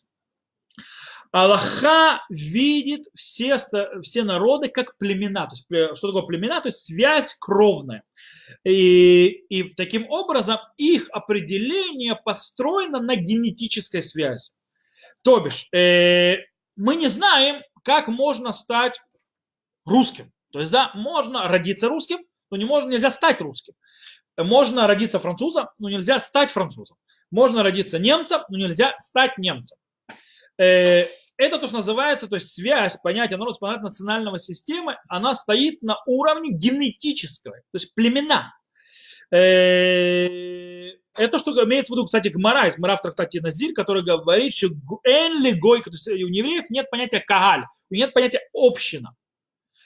Аллаха 1.36 2.24
видит 2.30 3.08
все, 3.14 3.58
все 4.04 4.24
народы 4.24 4.70
как 4.70 4.98
племена. 4.98 5.48
То 5.48 5.56
есть, 5.56 5.66
э, 5.70 5.94
что 5.96 6.08
такое 6.08 6.26
племена? 6.26 6.62
То 6.62 6.70
есть 6.70 6.86
связь 6.86 7.36
кровная. 7.38 8.04
И, 8.64 9.26
и 9.50 9.74
таким 9.74 10.10
образом 10.10 10.60
их 10.78 11.10
определение 11.10 12.16
построено 12.16 13.02
на 13.02 13.18
генетической 13.18 14.02
связи. 14.02 14.54
То 15.24 15.42
бишь, 15.42 15.68
э, 15.74 16.38
мы 16.78 16.96
не 16.96 17.10
знаем, 17.10 17.64
как 17.84 18.08
можно 18.08 18.54
стать 18.54 19.02
русским. 19.84 20.32
То 20.54 20.62
есть, 20.62 20.72
да, 20.72 20.92
можно 20.94 21.50
родиться 21.50 21.90
русским, 21.90 22.20
но 22.50 22.56
не 22.56 22.64
можно, 22.64 22.92
нельзя 22.92 23.12
стать 23.12 23.42
русским. 23.42 23.74
Можно 24.38 24.88
родиться 24.88 25.20
французом, 25.20 25.68
но 25.80 25.90
нельзя 25.90 26.22
стать 26.22 26.50
французом. 26.50 26.96
Можно 27.30 27.62
родиться 27.62 28.00
немцем, 28.00 28.44
но 28.48 28.58
нельзя 28.58 28.96
стать 29.00 29.38
немцем. 29.38 29.78
Э, 30.58 31.08
это 31.38 31.60
то, 31.60 31.68
что 31.68 31.78
называется, 31.78 32.28
то 32.28 32.36
есть 32.36 32.54
связь 32.54 32.98
понятия 33.02 33.38
народа, 33.38 33.60
понятия 33.60 33.84
национального 33.84 34.40
системы, 34.40 34.98
она 35.08 35.36
стоит 35.36 35.82
на 35.82 35.98
уровне 36.06 36.52
генетического, 36.52 37.56
то 37.56 37.78
есть 37.78 37.94
племена. 37.94 38.54
Э, 39.32 40.92
это 41.18 41.40
что 41.40 41.52
имеет 41.64 41.88
в 41.88 41.92
виду, 41.92 42.06
кстати, 42.06 42.28
Гмара, 42.30 42.68
из 42.68 42.76
Гмара 42.76 42.98
в 42.98 43.02
трактате 43.02 43.42
Назир, 43.42 43.74
который 43.74 44.04
говорит, 44.04 44.54
что 44.54 44.68
энли 45.04 45.52
гой, 45.52 45.82
то 45.82 45.92
есть 45.92 46.08
у 46.08 46.12
евреев 46.12 46.70
нет 46.70 46.90
понятия 46.90 47.20
кагаль, 47.20 47.66
нет 47.90 48.14
понятия 48.14 48.42
община. 48.54 49.16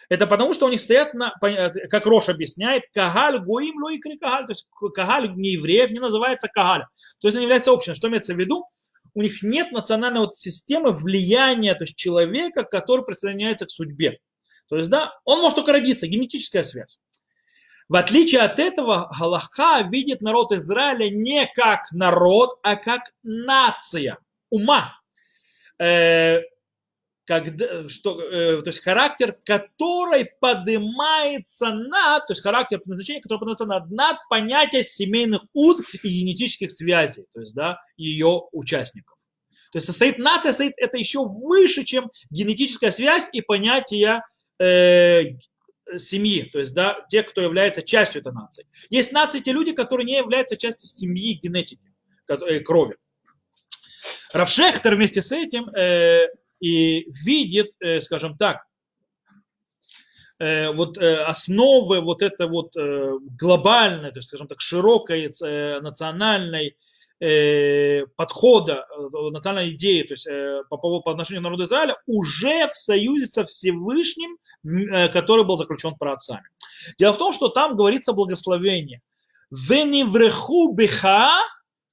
Это 0.10 0.26
потому, 0.26 0.56
что 0.56 0.66
у 0.66 0.70
них 0.70 0.82
стоят, 0.82 1.14
на, 1.14 1.34
как 1.40 2.06
Рош 2.08 2.30
объясняет, 2.30 2.84
кагаль 2.94 3.40
гоим 3.40 3.82
лоикри 3.82 4.18
кагаль, 4.18 4.48
то 4.48 4.52
есть 4.52 4.68
кагаль 4.96 5.34
не 5.36 5.52
евреев 5.52 5.92
не 5.92 6.00
называется 6.00 6.48
кагаль. 6.48 6.86
То 7.22 7.28
есть 7.28 7.36
он 7.36 7.44
является 7.44 7.72
общиной. 7.72 7.96
Что 7.96 8.08
имеется 8.08 8.34
в 8.34 8.40
виду? 8.40 8.66
У 9.14 9.22
них 9.22 9.44
нет 9.44 9.72
национальной 9.72 10.22
вот 10.22 10.38
системы 10.38 10.92
влияния, 10.92 11.76
то 11.76 11.84
есть 11.84 11.96
человека, 11.96 12.64
который 12.64 13.06
присоединяется 13.06 13.66
к 13.66 13.72
судьбе. 13.72 14.20
То 14.68 14.78
есть, 14.78 14.90
да, 14.90 15.14
он 15.26 15.42
может 15.42 15.56
только 15.56 15.72
родиться, 15.72 16.08
генетическая 16.08 16.64
связь. 16.64 17.00
В 17.88 17.96
отличие 17.96 18.42
от 18.42 18.60
этого, 18.60 19.10
Галаха 19.18 19.82
видит 19.90 20.22
народ 20.22 20.52
Израиля 20.52 21.10
не 21.10 21.52
как 21.56 21.92
народ, 21.92 22.60
а 22.62 22.76
как 22.76 23.02
нация, 23.24 24.20
ума. 24.52 24.94
Э, 25.80 26.42
когда, 27.30 27.88
что, 27.90 28.20
э, 28.20 28.64
то 28.64 28.70
есть 28.70 28.80
характер, 28.80 29.38
который 29.46 30.26
поднимается 30.42 31.68
над, 31.70 32.26
то 32.26 32.32
есть 32.32 32.42
характер 32.42 32.80
предназначения, 32.80 33.22
который 33.22 33.38
поднимается 33.38 33.68
над, 33.68 33.92
над 33.92 34.18
понятие 34.32 34.84
семейных 34.84 35.44
уз 35.54 35.80
и 35.94 36.10
генетических 36.10 36.72
связей, 36.72 37.28
то 37.36 37.42
есть 37.42 37.54
да, 37.54 37.80
ее 37.98 38.48
участников. 38.52 39.16
То 39.72 39.78
есть 39.78 39.86
состоит 39.86 40.18
нация, 40.18 40.54
стоит 40.54 40.74
это 40.78 40.98
еще 40.98 41.24
выше, 41.24 41.84
чем 41.84 42.10
генетическая 42.32 42.92
связь 42.92 43.30
и 43.32 43.42
понятие 43.42 44.24
э, 44.60 45.26
семьи, 46.00 46.50
то 46.52 46.58
есть 46.58 46.74
да, 46.74 47.06
тех, 47.10 47.28
кто 47.28 47.42
является 47.42 47.84
частью 47.84 48.22
этой 48.22 48.34
нации. 48.34 48.66
Есть 48.90 49.12
нации, 49.12 49.38
те 49.38 49.52
люди, 49.52 49.74
которые 49.74 50.08
не 50.08 50.18
являются 50.18 50.58
частью 50.58 50.90
семьи, 50.90 51.34
генетики, 51.40 51.94
э, 52.28 52.60
крови. 52.62 52.96
Равшехтер 54.34 54.96
вместе 54.96 55.22
с 55.22 55.32
этим 55.32 55.70
э, 55.76 56.28
и 56.60 57.10
видит, 57.24 57.72
э, 57.80 58.02
скажем 58.02 58.38
так, 58.38 58.66
э, 60.40 60.72
вот 60.72 60.98
э, 60.98 61.24
основы 61.24 62.02
вот 62.02 62.22
этой 62.22 62.48
вот 62.48 62.74
глобальной, 62.76 64.12
то 64.12 64.20
есть, 64.20 64.28
скажем 64.28 64.48
так, 64.48 64.62
широкой 64.62 65.32
национальной 65.82 66.76
подхода, 68.16 68.88
национальной 69.12 69.74
идеи, 69.76 70.04
то 70.04 70.14
есть 70.14 70.26
по, 70.70 70.78
по 70.78 71.12
отношению 71.12 71.42
к 71.42 71.44
народу 71.44 71.66
Израиля, 71.66 71.98
уже 72.06 72.70
в 72.70 72.76
союзе 72.76 73.26
со 73.26 73.46
Всевышним, 73.46 74.38
который 75.12 75.44
был 75.44 75.58
заключен 75.58 75.96
праотцами. 75.96 76.44
Дело 76.98 77.12
в 77.12 77.18
том, 77.18 77.34
что 77.34 77.50
там 77.50 77.76
говорится 77.76 78.14
благословение. 78.14 79.02
Венивреху 79.52 80.72
биха 80.72 81.42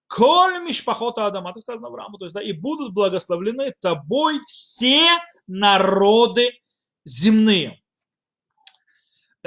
Коль 0.09 0.63
мишпахота 0.63 1.27
Адама, 1.27 1.53
так 1.53 1.63
сказано 1.63 1.89
Аврааму, 1.89 2.19
то 2.19 2.27
есть, 2.27 2.35
да, 2.35 2.43
и 2.43 2.53
будут 2.53 2.93
благословлены 2.93 3.75
тобой 3.81 4.41
все 4.47 5.09
народы 5.47 6.53
земные. 7.05 7.81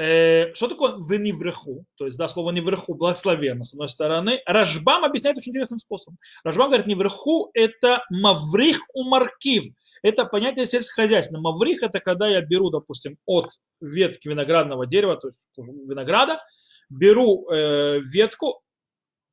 Э, 0.00 0.54
что 0.54 0.68
такое 0.68 0.96
венивреху? 0.96 1.84
То 1.96 2.06
есть, 2.06 2.16
да, 2.16 2.26
слово 2.26 2.52
невреху, 2.52 2.94
благословенно, 2.94 3.64
с 3.64 3.74
одной 3.74 3.90
стороны. 3.90 4.40
Рajбам 4.46 5.04
объясняет 5.04 5.36
очень 5.36 5.50
интересным 5.50 5.78
способом. 5.78 6.18
Рajбам 6.42 6.68
говорит, 6.68 6.86
невреху 6.86 7.50
это 7.52 8.02
маврих 8.08 8.80
у 8.94 9.04
маркив. 9.04 9.74
Это 10.02 10.24
понятие 10.24 10.66
сельскохозяйственное. 10.66 11.42
Маврих 11.42 11.82
это 11.82 12.00
когда 12.00 12.28
я 12.28 12.40
беру, 12.40 12.70
допустим, 12.70 13.18
от 13.26 13.50
ветки 13.82 14.28
виноградного 14.28 14.86
дерева, 14.86 15.16
то 15.16 15.28
есть 15.28 15.46
винограда, 15.58 16.40
беру 16.88 17.46
э, 17.50 18.00
ветку, 18.00 18.62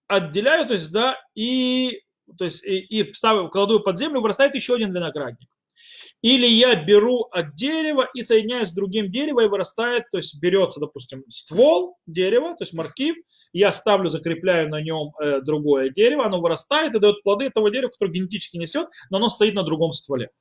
отделяю, 0.08 0.68
то 0.68 0.74
есть, 0.74 0.91
да, 0.91 1.18
и, 1.36 2.01
то 2.38 2.45
есть, 2.45 2.64
и, 2.64 2.80
и 2.80 3.14
ставлю, 3.14 3.49
кладу 3.49 3.80
под 3.80 3.97
землю, 3.97 4.22
вырастает 4.22 4.55
еще 4.55 4.76
один 4.76 4.93
виноградник. 4.93 5.49
Или 6.22 6.47
я 6.47 6.76
беру 6.76 7.28
от 7.32 7.55
дерева 7.55 8.10
и 8.14 8.24
соединяю 8.24 8.66
с 8.66 8.72
другим 8.72 9.12
деревом, 9.12 9.45
и 9.45 9.47
вырастает, 9.47 10.05
то 10.12 10.18
есть 10.18 10.39
берется, 10.41 10.80
допустим, 10.80 11.24
ствол 11.30 11.97
дерева, 12.08 12.55
то 12.55 12.64
есть 12.64 12.74
маркив, 12.74 13.16
я 13.53 13.72
ставлю, 13.72 14.10
закрепляю 14.10 14.70
на 14.70 14.82
нем 14.82 15.12
э, 15.22 15.41
другое 15.41 15.89
дерево, 15.89 16.26
оно 16.26 16.41
вырастает 16.41 16.95
и 16.95 16.99
дает 16.99 17.22
плоды 17.24 17.45
этого 17.45 17.70
дерева, 17.70 17.89
которое 17.89 18.12
генетически 18.12 18.58
несет, 18.58 18.88
но 19.10 19.18
оно 19.18 19.30
стоит 19.30 19.53
на 19.53 19.64
другом 19.64 19.93
стволе. 19.93 20.32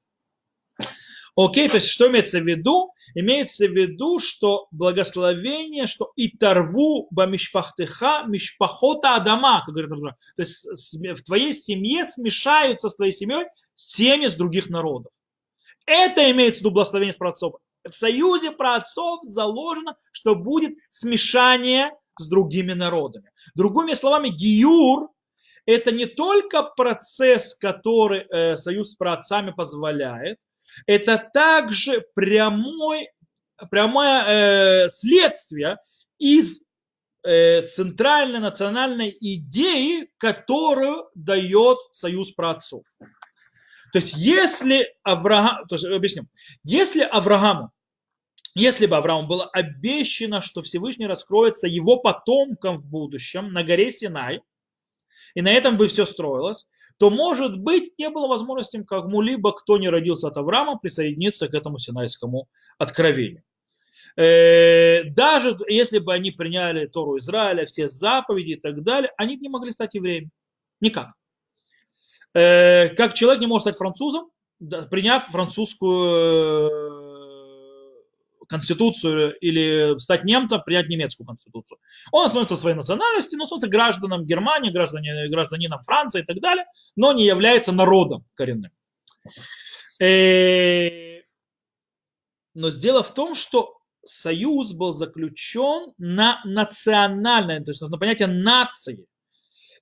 Окей, 1.36 1.68
то 1.68 1.76
есть 1.76 1.88
что 1.88 2.08
имеется 2.08 2.40
в 2.40 2.44
виду? 2.44 2.92
Имеется 3.14 3.66
в 3.66 3.70
виду, 3.70 4.18
что 4.18 4.68
благословение, 4.70 5.86
что 5.86 6.12
и 6.16 6.28
тарву 6.28 7.08
ба 7.10 7.26
мишпахтеха 7.26 8.24
мишпахота 8.26 9.16
адама, 9.16 9.62
как 9.64 9.74
говорит 9.74 9.90
Рамжан. 9.90 10.14
То 10.36 10.42
есть 10.42 10.66
в 10.92 11.22
твоей 11.22 11.52
семье 11.52 12.06
смешаются 12.06 12.88
с 12.88 12.96
твоей 12.96 13.12
семьей 13.12 13.46
семьи 13.74 14.28
с 14.28 14.34
других 14.34 14.70
народов. 14.70 15.12
Это 15.86 16.30
имеется 16.30 16.58
в 16.58 16.60
виду 16.62 16.72
благословение 16.72 17.12
с 17.12 17.16
праотцов. 17.16 17.56
В 17.84 17.92
союзе 17.92 18.50
праотцов 18.50 19.20
заложено, 19.24 19.96
что 20.12 20.34
будет 20.34 20.76
смешание 20.88 21.92
с 22.18 22.26
другими 22.26 22.72
народами. 22.72 23.30
Другими 23.54 23.94
словами, 23.94 24.30
гиюр– 24.30 25.10
это 25.66 25.92
не 25.92 26.06
только 26.06 26.62
процесс, 26.62 27.54
который 27.54 28.20
э, 28.20 28.56
союз 28.56 28.92
с 28.92 28.94
праотцами 28.96 29.52
позволяет, 29.52 30.38
это 30.86 31.18
также 31.32 32.04
прямой, 32.14 33.08
прямое 33.70 34.24
э, 34.84 34.88
следствие 34.88 35.78
из 36.18 36.60
э, 37.24 37.66
центральной 37.68 38.40
национальной 38.40 39.16
идеи, 39.18 40.10
которую 40.18 41.08
дает 41.14 41.78
союз 41.90 42.32
праотцов. 42.32 42.82
То 43.92 43.98
есть, 43.98 44.14
если 44.14 44.94
Авраам, 45.02 45.66
то 45.68 45.76
есть, 45.76 45.84
объясню, 45.86 46.26
если 46.64 47.02
Аврааму, 47.02 47.70
если 48.54 48.86
бы 48.86 48.96
Аврааму 48.96 49.26
было 49.26 49.46
обещано, 49.46 50.40
что 50.40 50.62
Всевышний 50.62 51.06
раскроется 51.06 51.66
его 51.66 51.98
потомкам 51.98 52.78
в 52.78 52.88
будущем 52.88 53.52
на 53.52 53.62
горе 53.62 53.92
Синай, 53.92 54.40
и 55.34 55.42
на 55.42 55.52
этом 55.52 55.76
бы 55.76 55.88
все 55.88 56.06
строилось, 56.06 56.66
то, 56.98 57.10
может 57.10 57.58
быть, 57.58 57.92
не 57.98 58.08
было 58.08 58.26
возможности 58.26 58.82
кому-либо, 58.82 59.52
кто 59.52 59.78
не 59.78 59.88
родился 59.88 60.28
от 60.28 60.36
Авраама, 60.36 60.78
присоединиться 60.78 61.48
к 61.48 61.54
этому 61.54 61.78
синайскому 61.78 62.48
откровению. 62.78 63.42
Э, 64.16 65.04
даже 65.04 65.58
если 65.68 65.98
бы 65.98 66.14
они 66.14 66.30
приняли 66.30 66.86
Тору 66.86 67.18
Израиля, 67.18 67.66
все 67.66 67.88
заповеди 67.88 68.52
и 68.52 68.56
так 68.56 68.82
далее, 68.82 69.12
они 69.18 69.36
не 69.36 69.48
могли 69.48 69.72
стать 69.72 69.94
евреями. 69.94 70.30
Никак. 70.80 71.12
Э, 72.32 72.88
как 72.90 73.14
человек 73.14 73.40
не 73.40 73.46
может 73.46 73.64
стать 73.64 73.76
французом, 73.76 74.30
приняв 74.90 75.26
французскую 75.26 76.70
э, 76.70 77.05
конституцию 78.48 79.36
или 79.40 79.98
стать 79.98 80.24
немцем, 80.24 80.62
принять 80.62 80.88
немецкую 80.88 81.26
конституцию. 81.26 81.78
Он 82.12 82.26
становится 82.26 82.56
своей 82.56 82.76
национальности, 82.76 83.36
но 83.36 83.46
становится 83.46 83.68
гражданом 83.68 84.24
Германии, 84.24 84.70
гражданином, 84.70 85.30
гражданином 85.30 85.80
Франции 85.80 86.22
и 86.22 86.24
так 86.24 86.40
далее, 86.40 86.64
но 86.96 87.12
не 87.12 87.24
является 87.24 87.72
народом 87.72 88.24
коренным. 88.34 88.70
Э, 90.00 91.20
но 92.54 92.70
дело 92.70 93.02
в 93.02 93.12
том, 93.14 93.34
что 93.34 93.76
союз 94.04 94.72
был 94.72 94.92
заключен 94.92 95.92
на 95.98 96.40
национальное, 96.44 97.62
то 97.62 97.70
есть 97.70 97.80
на 97.80 97.98
понятие 97.98 98.28
нации. 98.28 99.06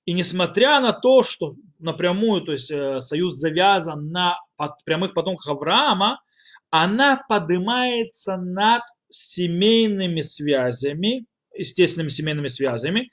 И 0.05 0.13
несмотря 0.13 0.79
на 0.79 0.93
то, 0.93 1.23
что 1.23 1.55
напрямую, 1.79 2.41
то 2.41 2.51
есть 2.51 2.69
э, 2.69 3.01
союз 3.01 3.35
завязан 3.35 4.11
на 4.11 4.39
прямых 4.85 5.13
потомках 5.13 5.47
Авраама, 5.47 6.21
она 6.69 7.23
поднимается 7.27 8.37
над 8.37 8.83
семейными 9.09 10.21
связями, 10.21 11.25
естественными 11.53 12.09
семейными 12.09 12.47
связями, 12.47 13.11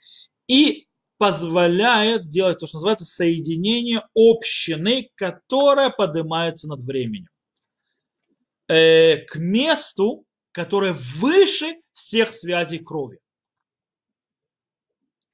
и 0.49 0.87
позволяет 1.19 2.31
делать 2.31 2.59
то, 2.59 2.67
что 2.67 2.79
называется 2.79 3.05
соединение 3.05 4.03
общины, 4.15 5.11
которая 5.15 5.91
поднимается 5.91 6.67
над 6.67 6.81
временем. 6.81 7.29
Э, 8.69 9.19
к 9.19 9.37
месту, 9.37 10.25
которое 10.51 10.95
выше 10.95 11.77
всех 11.93 12.33
связей 12.33 12.79
крови. 12.79 13.21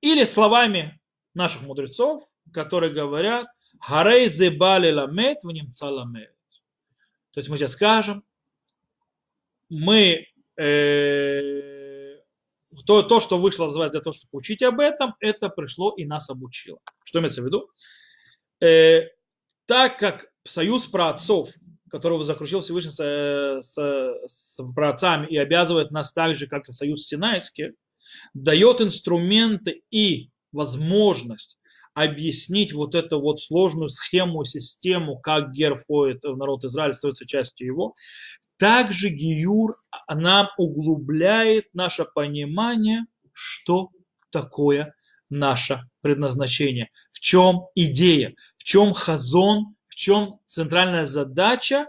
Или 0.00 0.24
словами 0.24 1.00
наших 1.34 1.62
мудрецов, 1.62 2.22
которые 2.52 2.92
говорят 2.92 3.46
«Харей 3.80 4.28
зебали 4.28 4.90
ламет 4.90 5.38
в 5.42 5.50
нем 5.50 5.70
ламет». 5.80 6.34
То 7.38 7.40
есть 7.40 7.50
мы 7.50 7.56
сейчас 7.56 7.74
скажем, 7.74 8.24
мы 9.68 10.26
э, 10.56 12.16
то, 12.84 13.04
то, 13.04 13.20
что 13.20 13.38
вышло 13.38 13.66
называется 13.66 13.92
для 13.92 14.00
того, 14.00 14.12
чтобы 14.12 14.30
учить 14.32 14.60
об 14.64 14.80
этом, 14.80 15.14
это 15.20 15.48
пришло 15.48 15.94
и 15.96 16.04
нас 16.04 16.28
обучило. 16.30 16.80
Что 17.04 17.20
имеется 17.20 17.42
в 17.42 17.44
виду? 17.44 17.70
Э, 18.60 19.02
так 19.66 20.00
как 20.00 20.32
союз 20.44 20.86
праотцов, 20.86 21.50
которого 21.88 22.24
заключил 22.24 22.58
Всевышний 22.58 22.90
с, 22.90 23.62
с, 23.62 23.76
с 24.26 24.60
праотцами 24.74 25.28
и 25.28 25.36
обязывает 25.36 25.92
нас 25.92 26.12
так 26.12 26.34
же, 26.34 26.48
как 26.48 26.68
и 26.68 26.72
союз 26.72 27.06
Синайский, 27.06 27.74
дает 28.34 28.80
инструменты 28.80 29.84
и 29.92 30.30
возможность 30.50 31.56
объяснить 32.02 32.72
вот 32.72 32.94
эту 32.94 33.20
вот 33.20 33.40
сложную 33.40 33.88
схему, 33.88 34.44
систему, 34.44 35.18
как 35.18 35.52
Гер 35.52 35.76
входит 35.76 36.22
в 36.22 36.36
народ 36.36 36.64
Израиля, 36.64 36.92
становится 36.92 37.26
частью 37.26 37.66
его. 37.66 37.94
Также 38.56 39.08
Гиюр 39.08 39.80
нам 40.08 40.48
углубляет 40.58 41.66
наше 41.74 42.04
понимание, 42.04 43.06
что 43.32 43.90
такое 44.30 44.94
наше 45.30 45.82
предназначение, 46.00 46.90
в 47.10 47.20
чем 47.20 47.66
идея, 47.74 48.34
в 48.56 48.64
чем 48.64 48.92
хазон, 48.92 49.76
в 49.86 49.94
чем 49.94 50.40
центральная 50.46 51.06
задача 51.06 51.88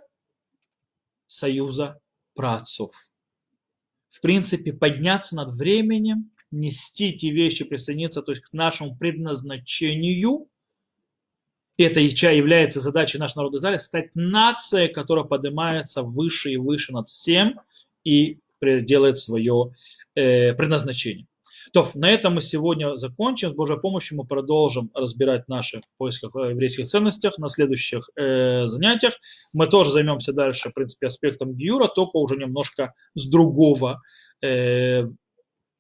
союза 1.28 1.99
праотцов. 2.36 2.93
В 4.10 4.22
принципе, 4.22 4.74
подняться 4.74 5.36
над 5.36 5.55
временем 5.55 6.32
нести 6.52 7.10
эти 7.10 7.28
вещи, 7.28 7.64
присоединиться 7.64 8.22
то 8.22 8.32
есть, 8.32 8.43
к 8.43 8.54
нашему 8.54 8.95
предназначению. 8.95 10.47
Это 11.78 12.02
является 12.36 12.82
задачей 12.82 13.18
нашего 13.18 13.41
народа 13.41 13.60
Израиля, 13.60 13.80
стать 13.80 14.14
нацией, 14.14 14.91
которая 14.91 15.26
поднимается 15.26 16.04
выше 16.04 16.52
и 16.52 16.58
выше 16.58 16.91
над 16.91 17.08
всем 17.08 17.62
и 18.04 18.39
делает 18.62 19.18
свое 19.18 19.74
э, 20.16 20.54
предназначение. 20.54 21.26
То, 21.72 21.89
на 21.93 22.10
этом 22.10 22.36
мы 22.36 22.41
сегодня 22.41 22.95
закончим. 22.95 23.52
С 23.52 23.56
Божьей 23.56 23.80
помощью 23.80 24.18
мы 24.18 24.26
продолжим 24.26 24.89
разбирать 24.93 25.47
наши 25.47 25.82
поиски 25.97 26.28
в 26.32 26.50
еврейских 26.50 26.88
ценностях 26.88 27.38
на 27.38 27.50
следующих 27.50 28.10
э, 28.16 28.68
занятиях. 28.68 29.14
Мы 29.54 29.68
тоже 29.68 29.91
займемся 29.91 30.34
дальше, 30.34 30.70
в 30.70 30.74
принципе, 30.74 31.08
аспектом 31.08 31.54
Гиюра, 31.54 31.88
только 31.88 32.18
уже 32.18 32.38
немножко 32.38 32.93
с 33.14 33.30
другого 33.30 34.02
э, 34.41 35.04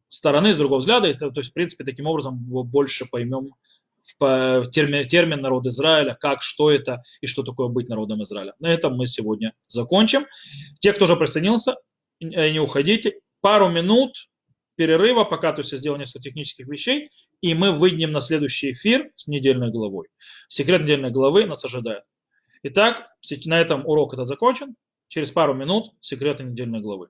стороны, 0.09 0.53
с 0.53 0.57
другого 0.57 0.79
взгляда. 0.79 1.07
Это, 1.07 1.31
то 1.31 1.39
есть, 1.39 1.51
в 1.51 1.53
принципе, 1.53 1.83
таким 1.83 2.07
образом 2.07 2.37
больше 2.37 3.05
поймем 3.05 3.51
термин, 4.19 5.07
термин 5.07 5.41
народ 5.41 5.67
Израиля, 5.67 6.17
как, 6.19 6.41
что 6.41 6.71
это 6.71 7.03
и 7.21 7.27
что 7.27 7.43
такое 7.43 7.67
быть 7.67 7.89
народом 7.89 8.23
Израиля. 8.23 8.53
На 8.59 8.67
этом 8.67 8.95
мы 8.95 9.07
сегодня 9.07 9.53
закончим. 9.67 10.25
Те, 10.79 10.93
кто 10.93 11.05
уже 11.05 11.15
присоединился, 11.15 11.75
э, 12.19 12.51
не 12.51 12.59
уходите. 12.59 13.19
Пару 13.41 13.69
минут 13.69 14.29
перерыва, 14.75 15.25
пока 15.25 15.53
то 15.53 15.61
есть 15.61 15.71
я 15.71 15.77
сделал 15.77 15.97
несколько 15.97 16.23
технических 16.23 16.67
вещей, 16.67 17.09
и 17.41 17.53
мы 17.53 17.77
выйдем 17.77 18.11
на 18.11 18.21
следующий 18.21 18.71
эфир 18.71 19.11
с 19.15 19.27
недельной 19.27 19.71
главой. 19.71 20.07
Секрет 20.47 20.83
недельной 20.83 21.11
главы 21.11 21.45
нас 21.45 21.63
ожидает. 21.65 22.03
Итак, 22.63 23.07
на 23.45 23.59
этом 23.59 23.85
урок 23.85 24.13
этот 24.13 24.27
закончен. 24.27 24.75
Через 25.07 25.31
пару 25.31 25.53
минут 25.53 25.91
секреты 26.01 26.43
недельной 26.43 26.81
главы. 26.81 27.09